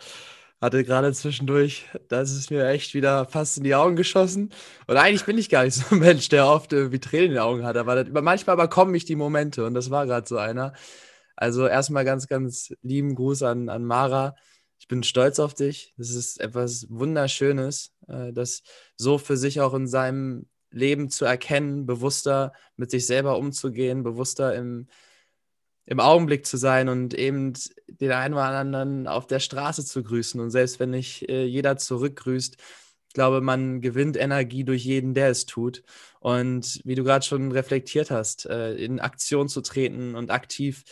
hatte 0.62 0.84
gerade 0.84 1.14
zwischendurch, 1.14 1.86
das 2.10 2.32
ist 2.32 2.52
mir 2.52 2.68
echt 2.68 2.94
wieder 2.94 3.26
fast 3.26 3.58
in 3.58 3.64
die 3.64 3.76
Augen 3.76 3.96
geschossen. 3.96 4.52
Und 4.88 4.98
eigentlich 4.98 5.26
bin 5.26 5.38
ich 5.38 5.50
gar 5.50 5.64
nicht 5.64 5.76
so 5.76 5.96
ein 5.96 6.00
Mensch, 6.00 6.30
der 6.30 6.48
oft 6.48 6.74
äh, 6.74 6.92
wie 6.92 7.00
Tränen 7.00 7.28
in 7.28 7.32
den 7.34 7.40
Augen 7.40 7.64
hat, 7.66 7.78
aber 7.78 8.04
das, 8.04 8.24
manchmal 8.24 8.56
überkommen 8.56 8.92
mich 8.92 9.06
die 9.06 9.16
Momente 9.16 9.66
und 9.66 9.74
das 9.74 9.90
war 9.90 10.06
gerade 10.06 10.28
so 10.28 10.38
einer. 10.38 10.74
Also 11.36 11.68
erstmal 11.68 12.04
ganz, 12.06 12.28
ganz 12.28 12.74
lieben 12.82 13.16
Gruß 13.16 13.44
an, 13.44 13.70
an 13.70 13.86
Mara. 13.86 14.36
Ich 14.80 14.88
bin 14.90 15.04
stolz 15.04 15.40
auf 15.40 15.54
dich. 15.54 15.94
Das 15.98 16.10
ist 16.10 16.40
etwas 16.42 16.88
Wunderschönes, 16.90 17.94
äh, 18.08 18.34
das 18.34 18.64
so 18.98 19.18
für 19.18 19.38
sich 19.38 19.62
auch 19.62 19.74
in 19.74 19.88
seinem 19.88 20.48
Leben 20.72 21.10
zu 21.10 21.26
erkennen, 21.26 21.86
bewusster 21.86 22.54
mit 22.76 22.92
sich 22.92 23.08
selber 23.08 23.38
umzugehen, 23.38 24.04
bewusster 24.04 24.54
im, 24.56 24.88
im 25.90 26.00
Augenblick 26.00 26.46
zu 26.46 26.56
sein 26.58 26.88
und 26.88 27.16
eben 27.16 27.54
den 27.88 28.12
einen 28.12 28.36
oder 28.36 28.44
anderen 28.44 29.08
auf 29.08 29.26
der 29.26 29.40
Straße 29.40 29.84
zu 29.84 30.04
grüßen. 30.04 30.40
Und 30.40 30.52
selbst 30.52 30.80
wenn 30.80 30.92
nicht 30.92 31.28
äh, 31.28 31.46
jeder 31.46 31.78
zurückgrüßt, 31.78 32.58
ich 33.08 33.14
glaube, 33.16 33.42
man 33.42 33.82
gewinnt 33.82 34.16
Energie 34.16 34.64
durch 34.64 34.86
jeden, 34.86 35.16
der 35.16 35.30
es 35.30 35.48
tut. 35.48 35.82
Und 36.20 36.80
wie 36.86 36.94
du 36.94 37.04
gerade 37.04 37.26
schon 37.26 37.52
reflektiert 37.52 38.12
hast, 38.12 38.46
äh, 38.46 38.76
in 38.76 39.00
Aktion 39.00 39.50
zu 39.50 39.62
treten 39.62 40.14
und 40.14 40.30
aktiv 40.30 40.84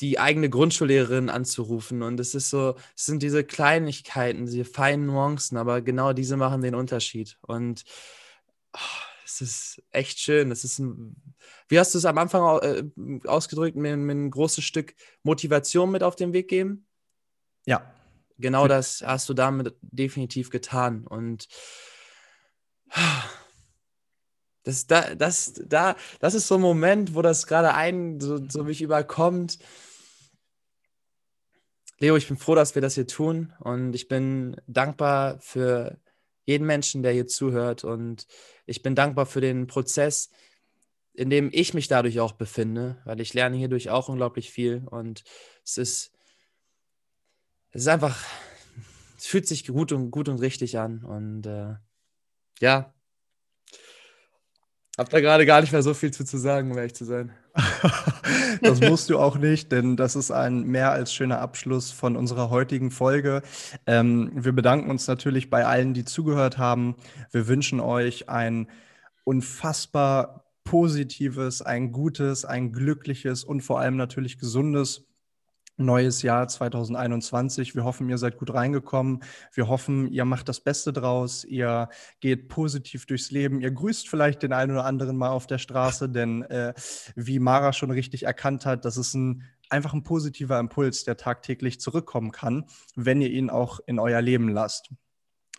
die 0.00 0.20
eigene 0.20 0.48
Grundschullehrerin 0.48 1.28
anzurufen. 1.28 2.04
Und 2.04 2.20
es 2.20 2.36
ist 2.36 2.50
so, 2.50 2.76
es 2.96 3.06
sind 3.06 3.20
diese 3.20 3.42
Kleinigkeiten, 3.42 4.46
diese 4.46 4.64
feinen 4.64 5.06
Nuancen, 5.06 5.58
aber 5.58 5.82
genau 5.82 6.12
diese 6.12 6.36
machen 6.36 6.62
den 6.62 6.76
Unterschied. 6.76 7.36
Und 7.40 7.82
oh, 8.74 9.11
es 9.40 9.40
ist 9.40 9.82
echt 9.90 10.18
schön. 10.18 10.50
Es 10.50 10.64
ist 10.64 10.78
ein, 10.78 11.16
wie 11.68 11.78
hast 11.78 11.94
du 11.94 11.98
es 11.98 12.04
am 12.04 12.18
Anfang 12.18 12.60
äh, 12.60 12.84
ausgedrückt, 13.26 13.76
mir, 13.76 13.96
mir, 13.96 14.12
ein 14.12 14.30
großes 14.30 14.64
Stück 14.64 14.94
Motivation 15.22 15.90
mit 15.90 16.02
auf 16.02 16.16
den 16.16 16.32
Weg 16.32 16.48
geben? 16.48 16.86
Ja. 17.66 17.94
Genau 18.38 18.66
das 18.66 19.02
hast 19.06 19.28
du 19.28 19.34
damit 19.34 19.74
definitiv 19.82 20.50
getan. 20.50 21.06
Und 21.06 21.46
das, 24.64 24.86
da, 24.86 25.14
das, 25.14 25.54
da, 25.64 25.96
das 26.18 26.34
ist 26.34 26.48
so 26.48 26.56
ein 26.56 26.60
Moment, 26.60 27.14
wo 27.14 27.22
das 27.22 27.46
gerade 27.46 27.74
einen 27.74 28.20
so, 28.20 28.40
so 28.48 28.64
mich 28.64 28.82
überkommt. 28.82 29.58
Leo, 31.98 32.16
ich 32.16 32.26
bin 32.26 32.36
froh, 32.36 32.56
dass 32.56 32.74
wir 32.74 32.82
das 32.82 32.96
hier 32.96 33.06
tun 33.06 33.52
und 33.60 33.94
ich 33.94 34.08
bin 34.08 34.56
dankbar 34.66 35.38
für 35.38 36.00
jeden 36.44 36.66
Menschen, 36.66 37.02
der 37.02 37.12
hier 37.12 37.26
zuhört. 37.26 37.84
Und 37.84 38.26
ich 38.66 38.82
bin 38.82 38.94
dankbar 38.94 39.26
für 39.26 39.40
den 39.40 39.66
Prozess, 39.66 40.30
in 41.14 41.30
dem 41.30 41.50
ich 41.52 41.74
mich 41.74 41.88
dadurch 41.88 42.20
auch 42.20 42.32
befinde, 42.32 43.00
weil 43.04 43.20
ich 43.20 43.34
lerne 43.34 43.56
hierdurch 43.56 43.90
auch 43.90 44.08
unglaublich 44.08 44.50
viel. 44.50 44.86
Und 44.90 45.24
es 45.64 45.78
ist, 45.78 46.12
es 47.70 47.82
ist 47.82 47.88
einfach, 47.88 48.24
es 49.16 49.26
fühlt 49.26 49.46
sich 49.46 49.66
gut 49.66 49.92
und 49.92 50.10
gut 50.10 50.28
und 50.28 50.40
richtig 50.40 50.78
an. 50.78 51.04
Und 51.04 51.46
äh, 51.46 51.74
ja, 52.60 52.94
hab 54.98 55.08
da 55.08 55.20
gerade 55.20 55.46
gar 55.46 55.60
nicht 55.60 55.72
mehr 55.72 55.82
so 55.82 55.94
viel 55.94 56.10
zu, 56.10 56.24
zu 56.24 56.36
sagen, 56.36 56.70
um 56.70 56.76
ehrlich 56.76 56.94
zu 56.94 57.04
sein. 57.04 57.32
das 58.62 58.80
musst 58.80 59.10
du 59.10 59.18
auch 59.18 59.36
nicht, 59.36 59.72
denn 59.72 59.96
das 59.96 60.16
ist 60.16 60.30
ein 60.30 60.64
mehr 60.64 60.92
als 60.92 61.14
schöner 61.14 61.40
Abschluss 61.40 61.90
von 61.90 62.16
unserer 62.16 62.50
heutigen 62.50 62.90
Folge. 62.90 63.42
Ähm, 63.86 64.30
wir 64.34 64.52
bedanken 64.52 64.90
uns 64.90 65.06
natürlich 65.06 65.50
bei 65.50 65.64
allen, 65.64 65.94
die 65.94 66.04
zugehört 66.04 66.58
haben. 66.58 66.96
Wir 67.30 67.48
wünschen 67.48 67.80
euch 67.80 68.28
ein 68.28 68.68
unfassbar 69.24 70.44
positives, 70.64 71.62
ein 71.62 71.92
gutes, 71.92 72.44
ein 72.44 72.72
glückliches 72.72 73.44
und 73.44 73.62
vor 73.62 73.80
allem 73.80 73.96
natürlich 73.96 74.38
gesundes 74.38 75.04
neues 75.76 76.22
Jahr 76.22 76.48
2021. 76.48 77.74
Wir 77.74 77.84
hoffen, 77.84 78.08
ihr 78.08 78.18
seid 78.18 78.38
gut 78.38 78.52
reingekommen. 78.52 79.20
Wir 79.52 79.68
hoffen, 79.68 80.08
ihr 80.08 80.24
macht 80.24 80.48
das 80.48 80.60
Beste 80.60 80.92
draus. 80.92 81.44
Ihr 81.44 81.88
geht 82.20 82.48
positiv 82.48 83.06
durchs 83.06 83.30
Leben. 83.30 83.60
Ihr 83.60 83.70
grüßt 83.70 84.08
vielleicht 84.08 84.42
den 84.42 84.52
einen 84.52 84.72
oder 84.72 84.84
anderen 84.84 85.16
mal 85.16 85.30
auf 85.30 85.46
der 85.46 85.58
Straße, 85.58 86.08
denn 86.08 86.42
äh, 86.42 86.74
wie 87.16 87.38
Mara 87.38 87.72
schon 87.72 87.90
richtig 87.90 88.24
erkannt 88.24 88.66
hat, 88.66 88.84
das 88.84 88.96
ist 88.96 89.14
ein 89.14 89.44
einfach 89.72 89.94
ein 89.94 90.02
positiver 90.02 90.58
Impuls, 90.58 91.04
der 91.04 91.16
tagtäglich 91.16 91.80
zurückkommen 91.80 92.30
kann, 92.30 92.66
wenn 92.94 93.22
ihr 93.22 93.30
ihn 93.30 93.48
auch 93.48 93.80
in 93.86 93.98
euer 93.98 94.20
Leben 94.20 94.48
lasst. 94.48 94.92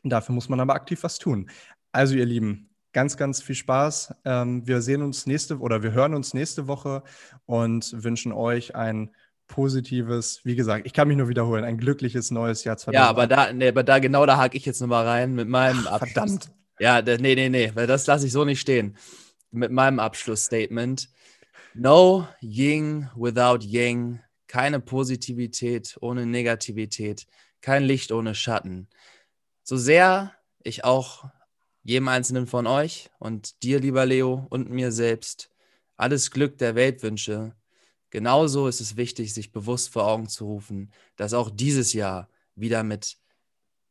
Dafür 0.03 0.35
muss 0.35 0.49
man 0.49 0.59
aber 0.59 0.75
aktiv 0.75 1.01
was 1.01 1.17
tun. 1.17 1.49
Also 1.91 2.15
ihr 2.15 2.25
Lieben, 2.25 2.69
ganz, 2.93 3.17
ganz 3.17 3.41
viel 3.41 3.55
Spaß. 3.55 4.13
Ähm, 4.23 4.67
wir 4.67 4.81
sehen 4.81 5.01
uns 5.01 5.25
nächste 5.25 5.59
oder 5.59 5.81
wir 5.83 5.91
hören 5.91 6.13
uns 6.13 6.33
nächste 6.33 6.67
Woche 6.67 7.03
und 7.45 8.03
wünschen 8.03 8.31
euch 8.31 8.75
ein 8.75 9.09
positives, 9.47 10.41
wie 10.43 10.55
gesagt, 10.55 10.85
ich 10.85 10.93
kann 10.93 11.07
mich 11.07 11.17
nur 11.17 11.29
wiederholen, 11.29 11.63
ein 11.63 11.77
glückliches 11.77 12.31
neues 12.31 12.63
Jahr 12.63 12.77
2020. 12.77 12.93
Ja, 12.93 13.09
aber 13.09 13.27
da, 13.27 13.53
nee, 13.53 13.67
aber 13.67 13.83
da 13.83 13.99
genau 13.99 14.25
da 14.25 14.37
hake 14.37 14.57
ich 14.57 14.65
jetzt 14.65 14.81
nochmal 14.81 15.05
rein 15.05 15.33
mit 15.33 15.47
meinem 15.47 15.85
Ach, 15.87 15.99
Verdammt. 15.99 16.51
Ja, 16.79 17.01
nee, 17.01 17.35
nee, 17.35 17.49
nee, 17.49 17.71
weil 17.75 17.87
das 17.87 18.07
lasse 18.07 18.25
ich 18.25 18.31
so 18.31 18.45
nicht 18.45 18.59
stehen. 18.59 18.97
Mit 19.51 19.71
meinem 19.71 19.99
Abschlussstatement. 19.99 21.09
No 21.75 22.27
Ying 22.41 23.09
without 23.15 23.59
Yang. 23.65 24.21
Keine 24.47 24.79
Positivität 24.79 25.97
ohne 26.01 26.25
Negativität. 26.25 27.25
Kein 27.61 27.83
Licht 27.83 28.11
ohne 28.11 28.35
Schatten. 28.35 28.87
So 29.63 29.77
sehr 29.77 30.33
ich 30.63 30.83
auch 30.83 31.25
jedem 31.83 32.07
Einzelnen 32.07 32.47
von 32.47 32.67
euch 32.67 33.09
und 33.19 33.61
dir, 33.63 33.79
lieber 33.79 34.05
Leo, 34.05 34.47
und 34.49 34.69
mir 34.69 34.91
selbst 34.91 35.49
alles 35.95 36.31
Glück 36.31 36.57
der 36.57 36.75
Welt 36.75 37.03
wünsche, 37.03 37.55
Genauso 38.13 38.67
ist 38.67 38.79
es 38.79 38.95
wichtig, 38.95 39.33
sich 39.33 39.51
bewusst 39.51 39.89
vor 39.89 40.05
Augen 40.05 40.29
zu 40.29 40.45
rufen, 40.45 40.91
dass 41.15 41.33
auch 41.33 41.49
dieses 41.49 41.93
Jahr 41.93 42.29
wieder 42.53 42.83
mit, 42.83 43.17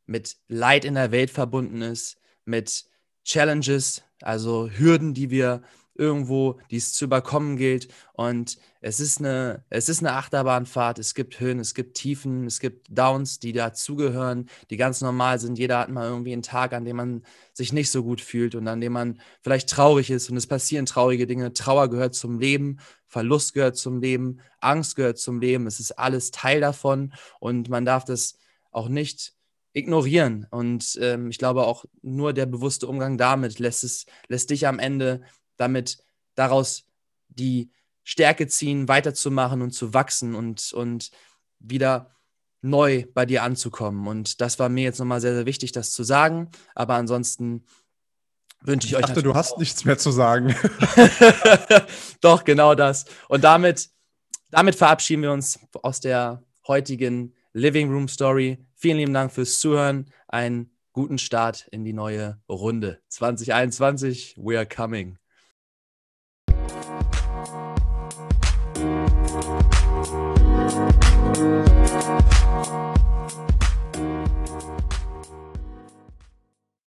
mit 0.05 0.37
Leid 0.47 0.85
in 0.85 0.93
der 0.93 1.11
Welt 1.11 1.29
verbunden 1.29 1.81
ist, 1.81 2.15
mit 2.45 2.85
Challenges, 3.25 4.01
also 4.21 4.69
Hürden, 4.69 5.13
die 5.13 5.29
wir 5.29 5.61
irgendwo, 5.95 6.59
die 6.71 6.77
es 6.77 6.93
zu 6.93 7.05
überkommen 7.05 7.57
gilt. 7.57 7.87
Und 8.13 8.57
es 8.81 8.99
ist 8.99 9.19
eine, 9.19 9.63
es 9.69 9.89
ist 9.89 9.99
eine 9.99 10.13
Achterbahnfahrt. 10.13 10.99
Es 10.99 11.13
gibt 11.13 11.39
Höhen, 11.39 11.59
es 11.59 11.73
gibt 11.73 11.95
Tiefen, 11.95 12.45
es 12.45 12.59
gibt 12.59 12.87
Downs, 12.89 13.39
die 13.39 13.53
dazugehören, 13.53 14.49
die 14.69 14.77
ganz 14.77 15.01
normal 15.01 15.39
sind. 15.39 15.57
Jeder 15.57 15.79
hat 15.79 15.89
mal 15.89 16.07
irgendwie 16.07 16.33
einen 16.33 16.41
Tag, 16.41 16.73
an 16.73 16.85
dem 16.85 16.97
man 16.97 17.23
sich 17.53 17.73
nicht 17.73 17.91
so 17.91 18.03
gut 18.03 18.21
fühlt 18.21 18.55
und 18.55 18.67
an 18.67 18.81
dem 18.81 18.93
man 18.93 19.19
vielleicht 19.41 19.69
traurig 19.69 20.09
ist. 20.09 20.29
Und 20.29 20.37
es 20.37 20.47
passieren 20.47 20.85
traurige 20.85 21.27
Dinge. 21.27 21.53
Trauer 21.53 21.89
gehört 21.89 22.15
zum 22.15 22.39
Leben, 22.39 22.79
Verlust 23.07 23.53
gehört 23.53 23.77
zum 23.77 24.01
Leben, 24.01 24.39
Angst 24.59 24.95
gehört 24.95 25.19
zum 25.19 25.39
Leben. 25.39 25.67
Es 25.67 25.79
ist 25.79 25.91
alles 25.91 26.31
Teil 26.31 26.61
davon 26.61 27.13
und 27.39 27.69
man 27.69 27.85
darf 27.85 28.05
das 28.05 28.37
auch 28.71 28.89
nicht 28.89 29.33
ignorieren. 29.73 30.47
Und 30.51 30.97
ähm, 31.01 31.29
ich 31.29 31.37
glaube 31.37 31.65
auch 31.65 31.85
nur 32.01 32.33
der 32.33 32.45
bewusste 32.45 32.87
Umgang 32.87 33.17
damit 33.17 33.59
lässt 33.59 33.83
es, 33.83 34.05
lässt 34.27 34.49
dich 34.49 34.67
am 34.67 34.79
Ende 34.79 35.21
damit 35.63 35.97
daraus 36.35 36.85
die 37.29 37.71
Stärke 38.03 38.47
ziehen, 38.47 38.87
weiterzumachen 38.87 39.61
und 39.61 39.71
zu 39.71 39.93
wachsen 39.93 40.35
und, 40.35 40.73
und 40.73 41.11
wieder 41.59 42.11
neu 42.61 43.05
bei 43.13 43.25
dir 43.25 43.43
anzukommen. 43.43 44.07
Und 44.07 44.41
das 44.41 44.59
war 44.59 44.69
mir 44.69 44.83
jetzt 44.83 44.99
nochmal 44.99 45.21
sehr, 45.21 45.33
sehr 45.33 45.45
wichtig, 45.45 45.71
das 45.71 45.91
zu 45.91 46.03
sagen. 46.03 46.49
Aber 46.75 46.95
ansonsten 46.95 47.65
wünsche 48.61 48.87
ich, 48.87 48.93
ich 48.93 48.97
euch. 48.97 49.01
Ich 49.01 49.07
dachte, 49.07 49.23
du 49.23 49.35
hast 49.35 49.57
nichts 49.57 49.85
mehr 49.85 49.97
zu 49.97 50.11
sagen. 50.11 50.55
Doch, 52.21 52.43
genau 52.43 52.75
das. 52.75 53.05
Und 53.29 53.43
damit, 53.43 53.89
damit 54.49 54.75
verabschieden 54.75 55.21
wir 55.21 55.31
uns 55.31 55.59
aus 55.81 55.99
der 55.99 56.43
heutigen 56.67 57.33
Living 57.53 57.91
Room 57.91 58.07
Story. 58.07 58.65
Vielen 58.75 58.97
lieben 58.97 59.13
Dank 59.13 59.31
fürs 59.31 59.59
Zuhören. 59.59 60.09
Einen 60.27 60.71
guten 60.93 61.17
Start 61.17 61.67
in 61.71 61.83
die 61.83 61.93
neue 61.93 62.41
Runde. 62.49 63.01
2021, 63.09 64.35
we 64.37 64.57
are 64.57 64.65
coming. 64.65 65.17